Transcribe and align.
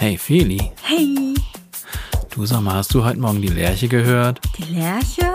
Hey 0.00 0.16
Feli, 0.16 0.72
Hey, 0.82 1.34
du 2.34 2.46
sag 2.46 2.62
mal, 2.62 2.76
hast 2.76 2.94
du 2.94 3.04
heute 3.04 3.20
Morgen 3.20 3.42
die 3.42 3.48
Lerche 3.48 3.86
gehört? 3.86 4.40
die 4.56 4.72
Lerche? 4.74 5.30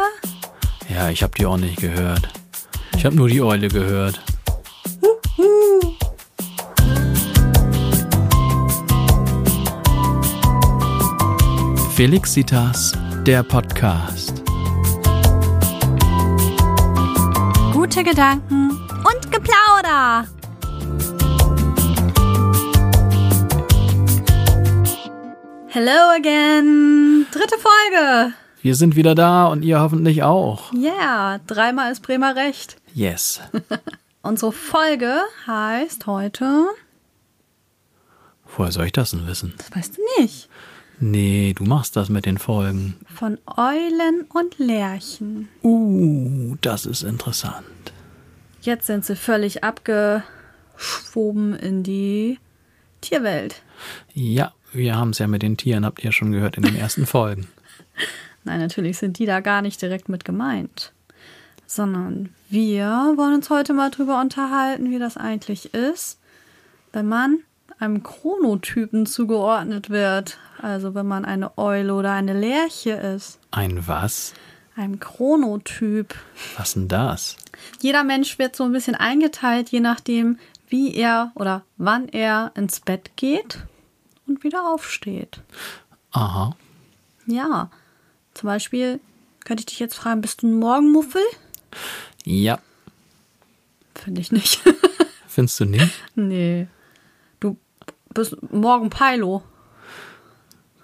Ja, 0.89 1.09
ich 1.09 1.21
hab 1.21 1.35
die 1.35 1.45
auch 1.45 1.57
nicht 1.57 1.77
gehört. 1.77 2.27
Ich 2.97 3.05
hab 3.05 3.13
nur 3.13 3.28
die 3.29 3.43
Eule 3.43 3.67
gehört. 3.67 4.20
Felixitas, 11.95 12.91
der 13.25 13.43
Podcast. 13.43 14.43
Gute 17.71 18.04
Gedanken 18.04 18.71
und 18.71 19.32
Geplauder. 19.32 20.25
Hello 25.76 26.15
again. 26.15 27.25
Dritte 27.32 27.56
Folge. 27.57 28.33
Wir 28.61 28.75
sind 28.75 28.96
wieder 28.96 29.14
da 29.14 29.47
und 29.47 29.61
ihr 29.61 29.82
hoffentlich 29.82 30.24
auch. 30.24 30.71
Yeah, 30.71 31.42
dreimal 31.47 31.92
ist 31.92 32.00
Bremer 32.02 32.33
recht. 32.38 32.78
Yes. 32.94 33.42
Unsere 34.22 34.53
Folge 34.53 35.19
heißt 35.45 36.08
heute, 36.08 36.67
Woher 38.56 38.72
soll 38.72 38.86
ich 38.86 38.94
das 38.94 39.11
denn 39.11 39.28
wissen? 39.28 39.53
das 39.58 39.75
weißt 39.75 39.97
du 39.97 40.02
nicht, 40.22 40.47
Nee, 41.02 41.53
du 41.53 41.66
machst 41.66 41.97
das 41.97 42.08
mit 42.08 42.25
den 42.25 42.38
Folgen. 42.38 42.95
von 43.14 43.38
Eulen 43.45 44.22
und 44.33 44.58
Lerchen. 44.58 45.50
Uh, 45.61 46.55
das 46.61 46.86
ist 46.86 47.03
interessant. 47.03 47.66
Jetzt 48.61 48.88
sind 48.88 49.03
sie 49.03 49.17
völlig 49.17 49.66
abgeschwoben 49.66 51.53
in 51.53 51.83
die 51.83 52.39
Tierwelt. 53.02 53.61
Ja, 54.14 54.53
wir 54.75 54.95
haben 54.95 55.11
es 55.11 55.20
ja 55.20 55.28
mit 55.28 55.42
den 55.42 55.58
Tieren, 55.58 55.86
habt 55.86 56.03
ihr 56.03 56.11
schon 56.11 56.31
gehört 56.31 56.58
in 56.58 56.64
den 56.64 56.75
ersten 56.75 57.06
Folgen. 57.06 57.47
Nein, 58.44 58.59
natürlich 58.59 58.97
sind 58.97 59.17
die 59.17 59.25
da 59.25 59.39
gar 59.39 59.61
nicht 59.61 59.81
direkt 59.81 60.09
mit 60.09 60.25
gemeint. 60.25 60.91
Sondern 61.66 62.30
wir 62.49 63.14
wollen 63.16 63.36
uns 63.36 63.49
heute 63.49 63.73
mal 63.73 63.89
drüber 63.89 64.22
unterhalten, 64.22 64.91
wie 64.91 64.99
das 64.99 65.17
eigentlich 65.17 65.73
ist, 65.73 66.19
wenn 66.94 67.08
man 67.08 67.39
einem 67.80 68.03
Chronotypen 68.03 69.05
zugeordnet 69.05 69.89
wird. 69.89 70.38
Also 70.61 70.94
wenn 70.94 71.08
man 71.08 71.25
eine 71.25 71.58
Eule 71.58 71.95
oder 71.95 72.11
eine 72.11 72.39
Lerche 72.39 72.92
ist. 72.92 73.39
Ein 73.52 73.88
was? 73.88 74.33
Einem 74.75 74.99
Chronotyp. 74.99 76.14
Was 76.58 76.73
denn 76.73 76.88
das? 76.88 77.38
Jeder 77.81 78.03
Mensch 78.03 78.38
wird 78.38 78.55
so 78.55 78.64
ein 78.64 78.71
bisschen 78.71 78.95
eingeteilt, 78.95 79.69
je 79.69 79.80
nachdem, 79.80 80.38
wie 80.67 80.94
er 80.94 81.31
oder 81.36 81.64
wann 81.77 82.08
er 82.09 82.52
ins 82.55 82.80
Bett 82.80 83.11
geht 83.16 83.66
und 84.27 84.43
wieder 84.43 84.67
aufsteht. 84.67 85.41
Aha. 86.11 86.55
Ja, 87.27 87.69
zum 88.33 88.47
Beispiel 88.47 88.99
könnte 89.43 89.61
ich 89.61 89.65
dich 89.67 89.79
jetzt 89.79 89.95
fragen, 89.95 90.21
bist 90.21 90.41
du 90.41 90.47
ein 90.47 90.59
Morgenmuffel? 90.59 91.21
Ja, 92.23 92.59
Finde 93.95 94.21
ich 94.21 94.31
nicht. 94.31 94.61
findest 95.27 95.59
du 95.59 95.65
nicht? 95.65 95.91
nee. 96.15 96.67
Du 97.39 97.57
bist 98.13 98.35
Morgenpeilo. 98.51 99.43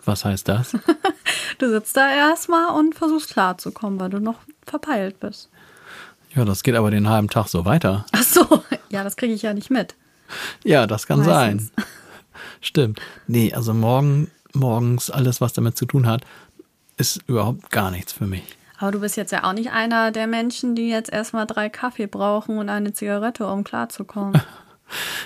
Was 0.06 0.25
heißt 0.25 0.47
das? 0.47 0.73
Du 1.58 1.69
sitzt 1.69 1.95
da 1.95 2.09
erstmal 2.12 2.69
und 2.75 2.95
versuchst 2.95 3.34
klarzukommen, 3.34 4.00
weil 4.00 4.09
du 4.09 4.19
noch 4.19 4.39
verpeilt 4.66 5.19
bist. 5.19 5.47
Ja, 6.34 6.44
das 6.44 6.64
geht 6.64 6.73
aber 6.73 6.89
den 6.89 7.08
halben 7.08 7.28
Tag 7.30 7.50
so 7.50 7.66
weiter. 7.66 8.03
Ach 8.14 8.23
so, 8.23 8.64
ja, 8.89 9.03
das 9.03 9.16
kriege 9.16 9.34
ich 9.34 9.44
ja 9.44 9.53
nicht 9.53 9.69
mit. 9.69 9.94
Ja, 10.64 10.88
das 10.88 11.06
kann 11.06 11.19
Meistens. 11.19 11.72
sein. 11.75 11.86
Stimmt. 12.59 13.02
Nee, 13.28 13.53
also 13.53 13.73
morgen, 13.73 14.30
morgens 14.53 15.09
alles, 15.09 15.42
was 15.42 15.53
damit 15.53 15.78
zu 15.78 15.86
tun 15.86 16.08
hat, 16.08 16.23
ist 16.97 17.22
überhaupt 17.28 17.72
gar 17.72 17.92
nichts 17.92 18.14
für 18.14 18.28
mich. 18.28 18.44
Aber 18.78 18.92
du 18.92 19.00
bist 19.00 19.16
jetzt 19.16 19.31
ja 19.31 19.44
auch 19.44 19.53
nicht 19.53 19.72
einer 19.72 20.11
der 20.11 20.28
Menschen, 20.28 20.75
die 20.75 20.89
jetzt 20.89 21.12
erstmal 21.12 21.46
drei 21.46 21.69
Kaffee 21.69 22.07
brauchen 22.07 22.57
und 22.57 22.69
eine 22.69 22.94
Zigarette, 22.94 23.47
um 23.47 23.63
klarzukommen. 23.63 24.41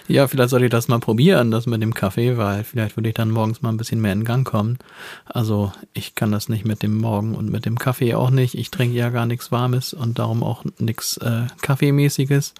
Ja, 0.07 0.27
vielleicht 0.27 0.49
sollte 0.49 0.65
ich 0.65 0.71
das 0.71 0.87
mal 0.87 0.99
probieren, 0.99 1.51
das 1.51 1.65
mit 1.65 1.81
dem 1.81 1.93
Kaffee, 1.93 2.37
weil 2.37 2.63
vielleicht 2.63 2.95
würde 2.97 3.09
ich 3.09 3.15
dann 3.15 3.31
morgens 3.31 3.61
mal 3.61 3.69
ein 3.69 3.77
bisschen 3.77 3.99
mehr 3.99 4.13
in 4.13 4.23
Gang 4.23 4.47
kommen. 4.47 4.77
Also 5.25 5.71
ich 5.93 6.15
kann 6.15 6.31
das 6.31 6.49
nicht 6.49 6.65
mit 6.65 6.83
dem 6.83 6.97
Morgen 6.97 7.35
und 7.35 7.49
mit 7.49 7.65
dem 7.65 7.79
Kaffee 7.79 8.13
auch 8.13 8.29
nicht. 8.29 8.55
Ich 8.55 8.71
trinke 8.71 8.95
ja 8.95 9.09
gar 9.09 9.25
nichts 9.25 9.51
Warmes 9.51 9.93
und 9.93 10.19
darum 10.19 10.43
auch 10.43 10.63
nichts 10.77 11.17
äh, 11.17 11.47
Kaffeemäßiges. 11.61 12.53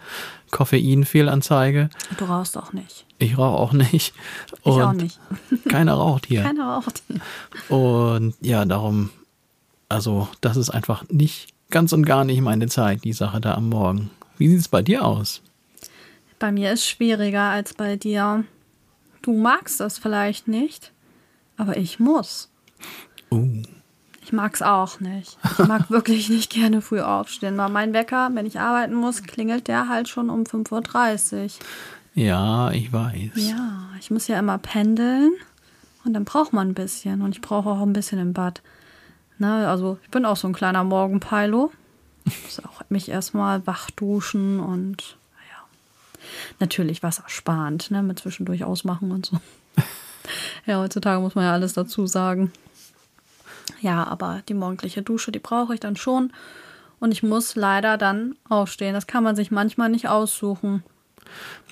Koffeinfehlanzeige. 0.52 1.90
Du 2.18 2.26
rauchst 2.26 2.58
auch 2.58 2.74
nicht. 2.74 3.05
Ich 3.18 3.38
rauche 3.38 3.58
auch 3.58 3.74
nicht. 3.74 4.14
Ich 4.60 4.66
und 4.66 4.82
auch 4.82 4.94
nicht. 4.94 5.20
Keiner 5.70 5.94
raucht 5.94 6.26
hier. 6.26 6.44
Keiner 6.44 6.76
raucht. 6.76 7.04
Und 7.70 8.36
ja, 8.42 8.66
darum, 8.66 9.10
also 9.90 10.28
das 10.42 10.58
ist 10.58 10.70
einfach 10.70 11.08
nicht 11.10 11.54
ganz 11.70 11.94
und 11.94 12.06
gar 12.06 12.26
nicht 12.26 12.42
meine 12.42 12.68
Zeit, 12.68 13.04
die 13.04 13.14
Sache 13.14 13.40
da 13.40 13.54
am 13.54 13.70
Morgen. 13.70 14.12
Wie 14.38 14.50
sieht 14.50 14.60
es 14.60 14.68
bei 14.68 14.82
dir 14.82 15.06
aus? 15.06 15.42
Bei 16.40 16.52
mir 16.52 16.74
ist 16.74 16.86
schwieriger 16.86 17.50
als 17.50 17.74
bei 17.74 17.96
dir. 17.96 18.44
Du 19.22 19.34
magst 19.34 19.80
das 19.80 19.98
vielleicht 19.98 20.48
nicht, 20.48 20.92
aber 21.58 21.78
ich 21.78 22.00
muss. 22.00 22.50
Uh, 23.32 23.64
Ich 24.22 24.34
mag's 24.34 24.62
auch 24.62 25.00
nicht. 25.00 25.38
Ich 25.58 25.66
mag 25.66 25.90
wirklich 25.90 26.30
nicht 26.30 26.52
gerne 26.52 26.82
früh 26.82 27.00
aufstehen, 27.00 27.58
weil 27.58 27.70
mein 27.70 27.94
Wecker, 27.94 28.30
wenn 28.34 28.46
ich 28.46 28.60
arbeiten 28.60 28.94
muss, 28.96 29.24
klingelt 29.24 29.68
der 29.68 29.88
halt 29.88 30.10
schon 30.10 30.30
um 30.30 30.44
5.30 30.44 31.44
Uhr. 31.44 31.50
Ja, 32.16 32.72
ich 32.72 32.92
weiß. 32.92 33.32
Ja, 33.36 33.90
ich 34.00 34.10
muss 34.10 34.28
ja 34.28 34.40
immer 34.40 34.58
pendeln 34.58 35.34
und 36.06 36.14
dann 36.14 36.26
braucht 36.26 36.54
man 36.54 36.70
ein 36.70 36.74
bisschen 36.74 37.22
und 37.22 37.36
ich 37.36 37.42
brauche 37.42 37.70
auch 37.70 37.82
ein 37.82 37.94
bisschen 37.94 38.20
im 38.20 38.34
Bad. 38.34 38.62
Ne, 39.38 39.68
also 39.68 40.00
ich 40.02 40.10
bin 40.10 40.26
auch 40.26 40.38
so 40.38 40.48
ein 40.48 40.54
kleiner 40.54 40.84
Morgenpeilo. 40.84 41.72
Muss 42.24 42.62
auch 42.66 42.82
mich 42.90 43.10
erstmal 43.10 43.68
wach 43.68 43.92
duschen 43.92 44.60
und 44.60 45.18
ja. 45.52 45.64
Natürlich 46.60 47.04
wassersparend, 47.04 47.92
ne, 47.92 48.02
mit 48.02 48.20
zwischendurch 48.20 48.64
ausmachen 48.64 49.12
und 49.12 49.26
so. 49.26 49.40
Ja, 50.66 50.80
heutzutage 50.80 51.22
muss 51.22 51.36
man 51.36 51.44
ja 51.44 51.54
alles 51.54 51.74
dazu 51.74 52.08
sagen. 52.08 52.52
Ja, 53.82 54.04
aber 54.08 54.42
die 54.50 54.56
morgendliche 54.56 55.04
Dusche, 55.04 55.32
die 55.32 55.38
brauche 55.38 55.76
ich 55.76 55.80
dann 55.80 55.96
schon. 55.96 56.34
Und 57.00 57.12
ich 57.12 57.22
muss 57.22 57.56
leider 57.56 58.00
dann 58.00 58.36
aufstehen. 58.50 58.96
Das 58.96 59.06
kann 59.06 59.24
man 59.24 59.36
sich 59.36 59.52
manchmal 59.52 59.90
nicht 59.90 60.08
aussuchen. 60.08 60.84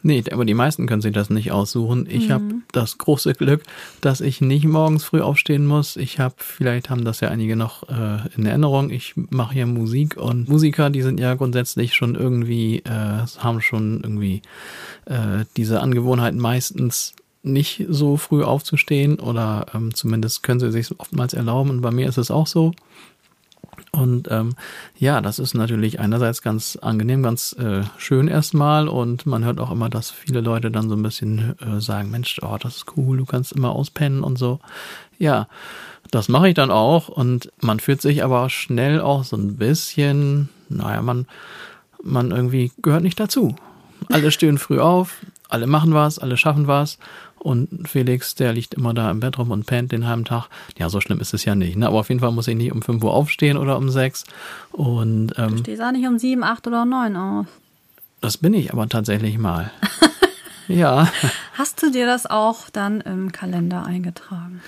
Nee, 0.05 0.21
aber 0.31 0.43
die 0.43 0.53
meisten 0.53 0.85
können 0.85 1.01
sich 1.01 1.13
das 1.13 1.29
nicht 1.29 1.53
aussuchen. 1.53 2.07
Ich 2.09 2.29
habe 2.29 2.43
das 2.73 2.97
große 2.97 3.33
Glück, 3.35 3.63
dass 4.01 4.19
ich 4.19 4.41
nicht 4.41 4.65
morgens 4.65 5.05
früh 5.05 5.21
aufstehen 5.21 5.65
muss. 5.65 5.95
Ich 5.95 6.19
habe, 6.19 6.35
vielleicht 6.37 6.89
haben 6.89 7.05
das 7.05 7.21
ja 7.21 7.29
einige 7.29 7.55
noch 7.55 7.87
äh, 7.87 8.17
in 8.35 8.45
Erinnerung, 8.45 8.89
ich 8.89 9.13
mache 9.15 9.57
ja 9.57 9.65
Musik 9.65 10.17
und 10.17 10.49
Musiker, 10.49 10.89
die 10.89 11.01
sind 11.01 11.21
ja 11.21 11.35
grundsätzlich 11.35 11.93
schon 11.93 12.15
irgendwie, 12.15 12.79
äh, 12.79 13.25
haben 13.39 13.61
schon 13.61 14.01
irgendwie 14.03 14.41
äh, 15.05 15.45
diese 15.55 15.79
Angewohnheit 15.79 16.35
meistens 16.35 17.13
nicht 17.41 17.85
so 17.87 18.17
früh 18.17 18.43
aufzustehen 18.43 19.19
oder 19.19 19.67
ähm, 19.73 19.93
zumindest 19.93 20.43
können 20.43 20.59
sie 20.59 20.71
sich 20.71 20.99
oftmals 20.99 21.33
erlauben 21.33 21.69
und 21.69 21.81
bei 21.81 21.91
mir 21.91 22.09
ist 22.09 22.17
es 22.17 22.29
auch 22.29 22.47
so. 22.47 22.73
Und 23.91 24.27
ähm, 24.31 24.55
ja, 24.97 25.21
das 25.21 25.39
ist 25.39 25.53
natürlich 25.53 25.99
einerseits 25.99 26.41
ganz 26.41 26.77
angenehm, 26.81 27.23
ganz 27.23 27.53
äh, 27.53 27.83
schön 27.97 28.27
erstmal 28.27 28.87
und 28.87 29.25
man 29.25 29.43
hört 29.43 29.59
auch 29.59 29.71
immer, 29.71 29.89
dass 29.89 30.09
viele 30.09 30.41
Leute 30.41 30.71
dann 30.71 30.89
so 30.89 30.95
ein 30.95 31.03
bisschen 31.03 31.55
äh, 31.59 31.79
sagen, 31.79 32.09
Mensch, 32.09 32.39
oh, 32.41 32.57
das 32.59 32.77
ist 32.77 32.85
cool, 32.97 33.17
du 33.17 33.25
kannst 33.25 33.51
immer 33.51 33.71
auspennen 33.71 34.23
und 34.23 34.37
so. 34.37 34.59
Ja, 35.19 35.47
das 36.11 36.29
mache 36.29 36.49
ich 36.49 36.53
dann 36.55 36.71
auch 36.71 37.07
und 37.07 37.51
man 37.61 37.79
fühlt 37.79 38.01
sich 38.01 38.23
aber 38.23 38.49
schnell 38.49 39.01
auch 39.01 39.23
so 39.23 39.35
ein 39.35 39.57
bisschen, 39.57 40.49
naja, 40.69 41.01
man, 41.01 41.27
man 42.03 42.31
irgendwie 42.31 42.71
gehört 42.81 43.03
nicht 43.03 43.19
dazu. 43.19 43.55
Alle 44.09 44.31
stehen 44.31 44.57
früh 44.57 44.79
auf, 44.79 45.17
alle 45.49 45.67
machen 45.67 45.93
was, 45.93 46.19
alle 46.19 46.37
schaffen 46.37 46.67
was. 46.67 46.97
Und 47.43 47.89
Felix, 47.89 48.35
der 48.35 48.53
liegt 48.53 48.73
immer 48.73 48.93
da 48.93 49.11
im 49.11 49.19
Bett 49.19 49.37
rum 49.37 49.51
und 49.51 49.65
pennt 49.65 49.91
den 49.91 50.07
halben 50.07 50.23
Tag. 50.23 50.47
Ja, 50.77 50.89
so 50.89 51.01
schlimm 51.01 51.19
ist 51.19 51.33
es 51.33 51.43
ja 51.43 51.55
nicht. 51.55 51.75
Ne? 51.75 51.85
Aber 51.87 51.99
auf 51.99 52.07
jeden 52.07 52.21
Fall 52.21 52.31
muss 52.31 52.47
ich 52.47 52.55
nicht 52.55 52.71
um 52.71 52.81
5 52.81 53.03
Uhr 53.03 53.11
aufstehen 53.13 53.57
oder 53.57 53.75
um 53.77 53.89
6. 53.89 54.23
Und 54.71 55.27
Du 55.35 55.41
ähm, 55.41 55.57
stehst 55.57 55.81
auch 55.81 55.91
nicht 55.91 56.07
um 56.07 56.17
sieben, 56.17 56.41
acht 56.43 56.65
oder 56.67 56.85
neun 56.85 57.17
auf. 57.17 57.47
das 58.21 58.37
bin 58.37 58.53
ich 58.53 58.71
aber 58.71 58.87
tatsächlich 58.87 59.37
mal. 59.37 59.71
ja, 60.69 61.11
Hast 61.53 61.83
du 61.83 61.91
dir 61.91 62.05
das 62.05 62.25
auch 62.25 62.69
dann 62.69 63.01
im 63.01 63.33
Kalender 63.33 63.85
eingetragen? 63.85 64.61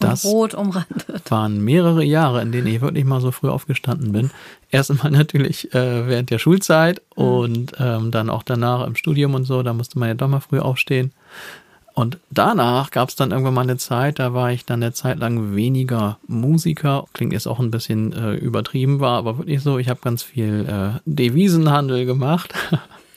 Das- 0.00 0.24
rot 0.24 0.54
umrandet. 0.54 1.28
waren 1.30 1.60
mehrere 1.64 2.04
Jahre, 2.04 2.40
in 2.42 2.50
denen 2.52 2.66
ich 2.68 2.80
wirklich 2.80 3.04
mal 3.04 3.20
so 3.20 3.30
früh 3.32 3.48
aufgestanden 3.48 4.12
bin. 4.12 4.30
Erst 4.70 4.90
einmal 4.90 5.10
natürlich 5.12 5.72
äh, 5.74 6.06
während 6.08 6.30
der 6.30 6.38
Schulzeit 6.40 7.00
und 7.14 7.72
ähm, 7.78 8.10
dann 8.10 8.28
auch 8.30 8.42
danach 8.44 8.86
im 8.86 8.94
Studium 8.96 9.34
und 9.34 9.44
so. 9.44 9.62
Da 9.62 9.72
musste 9.72 9.98
man 10.00 10.08
ja 10.08 10.14
doch 10.14 10.28
mal 10.28 10.40
früh 10.40 10.58
aufstehen. 10.60 11.12
Und 11.98 12.20
danach 12.30 12.92
gab 12.92 13.08
es 13.08 13.16
dann 13.16 13.32
irgendwann 13.32 13.54
mal 13.54 13.62
eine 13.62 13.76
Zeit, 13.76 14.20
da 14.20 14.32
war 14.32 14.52
ich 14.52 14.64
dann 14.64 14.80
eine 14.80 14.92
Zeit 14.92 15.18
lang 15.18 15.56
weniger 15.56 16.18
Musiker. 16.28 17.06
Klingt 17.12 17.32
jetzt 17.32 17.48
auch 17.48 17.58
ein 17.58 17.72
bisschen 17.72 18.12
äh, 18.12 18.34
übertrieben, 18.34 19.00
war 19.00 19.18
aber 19.18 19.38
wirklich 19.38 19.64
so. 19.64 19.78
Ich 19.78 19.88
habe 19.88 19.98
ganz 20.00 20.22
viel 20.22 20.64
äh, 20.68 21.00
Devisenhandel 21.06 22.06
gemacht. 22.06 22.54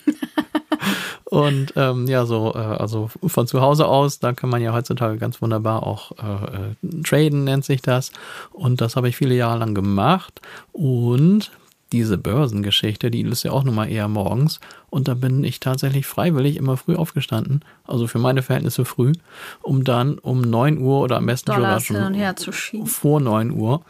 Und 1.26 1.74
ähm, 1.76 2.08
ja, 2.08 2.26
so, 2.26 2.56
äh, 2.56 2.58
also 2.58 3.12
von 3.24 3.46
zu 3.46 3.62
Hause 3.62 3.86
aus, 3.86 4.18
da 4.18 4.34
kann 4.34 4.50
man 4.50 4.64
ja 4.64 4.74
heutzutage 4.74 5.20
ganz 5.20 5.44
wunderbar 5.44 5.86
auch 5.86 6.14
äh, 6.14 6.46
äh, 6.88 7.04
traden, 7.04 7.44
nennt 7.44 7.66
sich 7.66 7.84
das. 7.84 8.12
Und 8.52 8.82
das 8.82 8.96
habe 8.96 9.10
ich 9.10 9.16
viele 9.16 9.36
Jahre 9.36 9.60
lang 9.60 9.76
gemacht. 9.76 10.42
Und 10.72 11.52
diese 11.92 12.18
Börsengeschichte, 12.18 13.12
die 13.12 13.22
ist 13.22 13.44
ja 13.44 13.52
auch 13.52 13.64
nun 13.64 13.76
mal 13.76 13.90
eher 13.90 14.08
morgens. 14.08 14.60
Und 14.90 15.08
da 15.08 15.14
bin 15.14 15.44
ich 15.44 15.60
tatsächlich 15.60 16.06
freiwillig 16.06 16.58
immer 16.58 16.78
früh 16.78 16.96
aufgestanden, 16.96 17.64
also 17.86 18.08
für 18.08 18.20
meine 18.20 18.42
Verhältnisse 18.42 18.86
früh, 18.86 19.14
um 19.62 19.84
dann 19.84 20.18
um 20.18 20.42
9 20.42 20.78
Uhr 20.80 21.02
oder 21.02 21.18
am 21.18 21.26
besten 21.26 21.52
Dollars 21.52 21.88
sogar 21.88 22.14
schon 22.52 22.86
vor 22.88 23.20
9 23.20 23.52
Uhr 23.52 23.82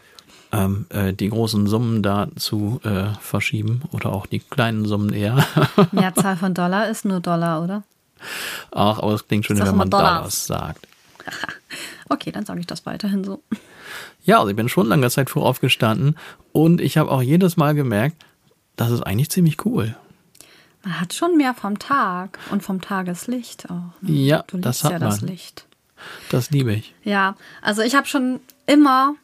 ähm, 0.52 0.86
äh, 0.90 1.12
die 1.12 1.30
großen 1.30 1.66
Summen 1.66 2.02
da 2.02 2.28
zu 2.36 2.80
äh, 2.84 3.14
verschieben 3.20 3.82
oder 3.90 4.12
auch 4.12 4.26
die 4.26 4.40
kleinen 4.40 4.84
Summen 4.84 5.12
eher. 5.12 5.44
Mehrzahl 5.92 6.36
von 6.36 6.54
Dollar 6.54 6.88
ist 6.88 7.04
nur 7.04 7.20
Dollar, 7.20 7.62
oder? 7.62 7.82
Ach, 8.70 8.98
aber 8.98 9.14
es 9.14 9.26
klingt 9.26 9.46
schön, 9.46 9.56
Sag 9.56 9.68
wenn 9.68 9.76
man 9.76 9.90
Dollars. 9.90 10.46
Dollars 10.46 10.46
sagt. 10.46 10.88
Okay, 12.12 12.30
dann 12.30 12.44
sage 12.44 12.60
ich 12.60 12.66
das 12.66 12.84
weiterhin 12.84 13.24
so. 13.24 13.42
Ja, 14.22 14.38
also 14.38 14.50
ich 14.50 14.56
bin 14.56 14.68
schon 14.68 14.86
lange 14.86 15.08
Zeit 15.08 15.30
früh 15.30 15.40
aufgestanden 15.40 16.18
und 16.52 16.80
ich 16.80 16.98
habe 16.98 17.10
auch 17.10 17.22
jedes 17.22 17.56
Mal 17.56 17.74
gemerkt, 17.74 18.16
das 18.76 18.90
ist 18.90 19.00
eigentlich 19.00 19.30
ziemlich 19.30 19.64
cool. 19.64 19.96
Man 20.84 21.00
hat 21.00 21.14
schon 21.14 21.38
mehr 21.38 21.54
vom 21.54 21.78
Tag 21.78 22.38
und 22.50 22.62
vom 22.62 22.82
Tageslicht 22.82 23.70
auch. 23.70 24.00
Ne? 24.02 24.12
Ja, 24.12 24.44
du 24.46 24.58
das 24.58 24.84
hat 24.84 24.92
ja 24.92 24.98
das 24.98 25.22
man. 25.22 25.30
Licht. 25.30 25.66
Das 26.30 26.50
liebe 26.50 26.74
ich. 26.74 26.94
Ja, 27.02 27.36
also 27.62 27.80
ich 27.80 27.94
habe 27.94 28.06
schon 28.06 28.40
immer, 28.66 29.14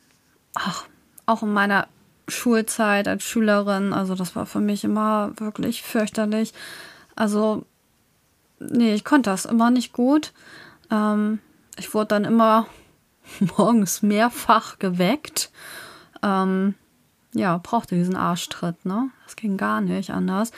ach, 0.55 0.85
auch 1.27 1.43
in 1.43 1.53
meiner 1.53 1.89
Schulzeit 2.27 3.07
als 3.07 3.25
Schülerin, 3.25 3.93
also 3.93 4.15
das 4.15 4.35
war 4.35 4.47
für 4.47 4.61
mich 4.61 4.85
immer 4.85 5.33
wirklich 5.37 5.83
fürchterlich. 5.83 6.55
Also, 7.17 7.65
nee, 8.61 8.95
ich 8.95 9.05
konnte 9.05 9.29
das 9.29 9.45
immer 9.45 9.71
nicht 9.71 9.93
gut. 9.93 10.33
Ähm, 10.91 11.41
ich 11.79 11.95
wurde 11.95 12.09
dann 12.09 12.25
immer 12.25 12.67
morgens 13.57 14.03
mehrfach 14.03 14.79
geweckt. 14.79 15.51
Ähm, 16.23 16.75
ja, 17.35 17.59
brauchte 17.63 17.95
diesen 17.95 18.17
Arschtritt, 18.17 18.87
ne? 18.87 19.11
Das 19.25 19.37
ging 19.37 19.59
gar 19.59 19.83
nicht 19.83 20.11
anders. 20.11 20.51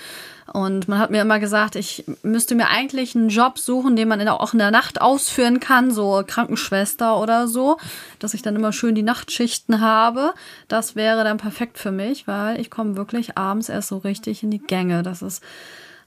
Und 0.52 0.88
man 0.88 0.98
hat 1.00 1.10
mir 1.10 1.22
immer 1.22 1.40
gesagt, 1.40 1.74
ich 1.74 2.04
müsste 2.22 2.54
mir 2.54 2.68
eigentlich 2.68 3.16
einen 3.16 3.28
Job 3.28 3.58
suchen, 3.58 3.96
den 3.96 4.06
man 4.06 4.20
in 4.20 4.26
der, 4.26 4.40
auch 4.40 4.52
in 4.52 4.60
der 4.60 4.70
Nacht 4.70 5.00
ausführen 5.00 5.58
kann, 5.58 5.90
so 5.90 6.22
Krankenschwester 6.24 7.18
oder 7.20 7.48
so, 7.48 7.78
dass 8.20 8.34
ich 8.34 8.42
dann 8.42 8.56
immer 8.56 8.72
schön 8.72 8.94
die 8.94 9.02
Nachtschichten 9.02 9.80
habe. 9.80 10.32
Das 10.68 10.94
wäre 10.94 11.24
dann 11.24 11.38
perfekt 11.38 11.76
für 11.78 11.90
mich, 11.90 12.28
weil 12.28 12.60
ich 12.60 12.70
komme 12.70 12.96
wirklich 12.96 13.36
abends 13.36 13.68
erst 13.68 13.88
so 13.88 13.98
richtig 13.98 14.44
in 14.44 14.52
die 14.52 14.58
Gänge. 14.58 15.02
Das 15.02 15.22
ist, 15.22 15.42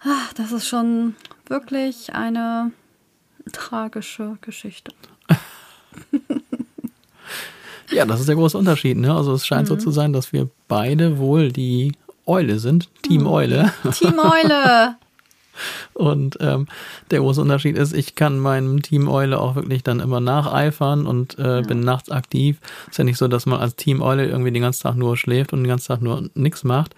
ah, 0.02 0.30
das 0.36 0.54
ist 0.54 0.68
schon 0.68 1.16
wirklich 1.48 2.14
eine 2.16 2.72
tragische 3.52 4.38
Geschichte. 4.42 4.94
Ja, 7.92 8.06
das 8.06 8.20
ist 8.22 8.28
der 8.30 8.36
große 8.36 8.58
Unterschied. 8.58 8.98
Ne? 8.98 9.14
Also 9.14 9.34
es 9.34 9.46
scheint 9.46 9.64
Mhm. 9.64 9.68
so 9.68 9.76
zu 9.76 9.92
sein, 9.92 10.14
dass 10.14 10.34
wir 10.34 10.50
beide 10.68 11.20
wohl 11.20 11.52
die 11.52 11.92
Eule 12.26 12.58
sind, 12.58 12.90
Team 13.04 13.28
Eule. 13.28 13.72
Team 13.94 14.18
Eule! 14.20 14.96
Und 15.94 16.38
ähm, 16.40 16.68
der 17.12 17.20
große 17.20 17.40
Unterschied 17.40 17.78
ist, 17.78 17.94
ich 17.94 18.16
kann 18.16 18.40
meinem 18.40 18.82
Team 18.82 19.08
Eule 19.08 19.40
auch 19.40 19.54
wirklich 19.56 19.84
dann 19.84 20.00
immer 20.00 20.20
nacheifern 20.20 21.06
und 21.06 21.38
äh, 21.38 21.62
bin 21.62 21.82
nachts 21.82 22.10
aktiv. 22.10 22.58
Ist 22.90 22.98
ja 22.98 23.04
nicht 23.04 23.20
so, 23.20 23.28
dass 23.28 23.46
man 23.46 23.60
als 23.60 23.76
Team 23.76 24.02
Eule 24.02 24.26
irgendwie 24.26 24.52
den 24.52 24.64
ganzen 24.64 24.82
Tag 24.82 24.96
nur 24.96 25.16
schläft 25.16 25.54
und 25.54 25.60
den 25.60 25.68
ganzen 25.68 25.90
Tag 25.90 26.02
nur 26.02 26.28
nichts 26.34 26.64
macht. 26.64 26.96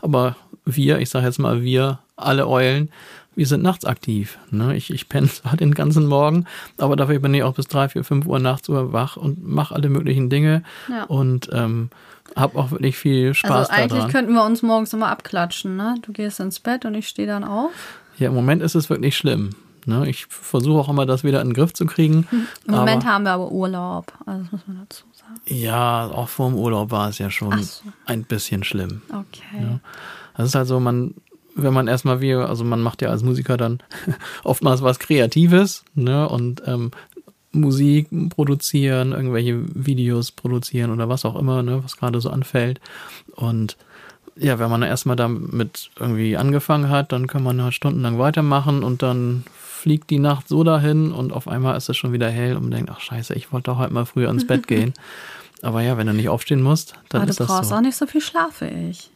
Aber 0.00 0.36
wir, 0.64 1.00
ich 1.00 1.10
sage 1.10 1.26
jetzt 1.26 1.38
mal 1.38 1.62
wir, 1.62 1.98
alle 2.16 2.48
Eulen, 2.48 2.90
wir 3.38 3.46
sind 3.46 3.62
nachts 3.62 3.84
aktiv. 3.84 4.36
Ne? 4.50 4.76
Ich, 4.76 4.90
ich 4.90 5.08
penne 5.08 5.28
zwar 5.30 5.56
den 5.56 5.72
ganzen 5.74 6.06
Morgen, 6.06 6.44
aber 6.76 6.96
dafür 6.96 7.20
bin 7.20 7.32
ich 7.34 7.44
auch 7.44 7.54
bis 7.54 7.68
drei, 7.68 7.88
vier, 7.88 8.02
fünf 8.04 8.26
Uhr 8.26 8.38
nachts 8.40 8.68
wach 8.68 9.16
und 9.16 9.46
mache 9.46 9.74
alle 9.74 9.88
möglichen 9.88 10.28
Dinge 10.28 10.64
Ja. 10.90 11.04
und 11.04 11.48
ähm, 11.52 11.90
habe 12.36 12.58
auch 12.58 12.72
wirklich 12.72 12.96
viel 12.98 13.32
Spaß 13.34 13.70
Also 13.70 13.72
eigentlich 13.72 13.92
daran. 14.00 14.10
könnten 14.10 14.32
wir 14.34 14.44
uns 14.44 14.62
morgens 14.62 14.92
immer 14.92 15.08
abklatschen, 15.08 15.76
ne? 15.76 15.94
Du 16.02 16.12
gehst 16.12 16.40
ins 16.40 16.58
Bett 16.60 16.84
und 16.84 16.94
ich 16.94 17.08
stehe 17.08 17.26
dann 17.28 17.44
auf. 17.44 17.70
Ja, 18.18 18.28
im 18.28 18.34
Moment 18.34 18.60
ist 18.60 18.74
es 18.74 18.90
wirklich 18.90 19.16
schlimm. 19.16 19.50
Ne? 19.86 20.08
Ich 20.10 20.26
versuche 20.26 20.80
auch 20.80 20.88
immer, 20.88 21.06
das 21.06 21.22
wieder 21.24 21.40
in 21.40 21.48
den 21.50 21.54
Griff 21.54 21.72
zu 21.72 21.86
kriegen. 21.86 22.26
Im 22.66 22.74
Moment 22.74 23.06
haben 23.06 23.22
wir 23.24 23.30
aber 23.32 23.50
Urlaub. 23.52 24.12
Also 24.26 24.42
das 24.42 24.52
muss 24.52 24.60
man 24.66 24.78
dazu 24.80 25.04
sagen. 25.14 25.40
ja, 25.46 26.06
auch 26.08 26.28
vor 26.28 26.50
dem 26.50 26.58
Urlaub 26.58 26.90
war 26.90 27.08
es 27.08 27.18
ja 27.18 27.30
schon 27.30 27.62
so. 27.62 27.82
ein 28.04 28.24
bisschen 28.24 28.64
schlimm. 28.64 29.00
Okay. 29.08 29.78
Das 30.36 30.48
ist 30.48 30.54
halt 30.54 30.66
so, 30.66 30.78
man, 30.80 31.14
wenn 31.62 31.74
man 31.74 31.88
erstmal 31.88 32.20
wie, 32.20 32.34
also 32.34 32.64
man 32.64 32.80
macht 32.80 33.02
ja 33.02 33.10
als 33.10 33.22
Musiker 33.22 33.56
dann 33.56 33.80
oftmals 34.44 34.82
was 34.82 34.98
Kreatives, 34.98 35.84
ne? 35.94 36.28
Und 36.28 36.62
ähm, 36.66 36.90
Musik 37.52 38.08
produzieren, 38.30 39.12
irgendwelche 39.12 39.62
Videos 39.74 40.32
produzieren 40.32 40.90
oder 40.90 41.08
was 41.08 41.24
auch 41.24 41.36
immer, 41.36 41.62
ne, 41.62 41.82
was 41.82 41.96
gerade 41.96 42.20
so 42.20 42.30
anfällt. 42.30 42.80
Und 43.34 43.76
ja, 44.36 44.58
wenn 44.58 44.70
man 44.70 44.82
erstmal 44.82 45.16
damit 45.16 45.90
irgendwie 45.98 46.36
angefangen 46.36 46.90
hat, 46.90 47.12
dann 47.12 47.26
kann 47.26 47.42
man 47.42 47.60
halt 47.62 47.74
stundenlang 47.74 48.18
weitermachen 48.18 48.84
und 48.84 49.02
dann 49.02 49.44
fliegt 49.78 50.10
die 50.10 50.18
Nacht 50.18 50.48
so 50.48 50.64
dahin 50.64 51.12
und 51.12 51.32
auf 51.32 51.48
einmal 51.48 51.76
ist 51.76 51.88
es 51.88 51.96
schon 51.96 52.12
wieder 52.12 52.28
hell 52.28 52.56
und 52.56 52.62
man 52.62 52.70
denkt, 52.72 52.90
ach 52.92 53.00
scheiße, 53.00 53.34
ich 53.34 53.52
wollte 53.52 53.70
doch 53.70 53.78
heute 53.78 53.92
mal 53.92 54.06
früher 54.06 54.30
ins 54.30 54.46
Bett 54.46 54.66
gehen. 54.66 54.92
Aber 55.62 55.82
ja, 55.82 55.96
wenn 55.96 56.06
du 56.06 56.12
nicht 56.12 56.28
aufstehen 56.28 56.62
musst, 56.62 56.94
dann 57.08 57.22
Aber 57.22 57.26
du 57.26 57.30
ist 57.30 57.40
das 57.40 57.48
brauchst 57.48 57.70
so. 57.70 57.74
auch 57.74 57.80
nicht 57.80 57.96
so 57.96 58.06
viel 58.06 58.20
Schlaf 58.20 58.60
wie 58.60 58.90
ich. 58.90 59.10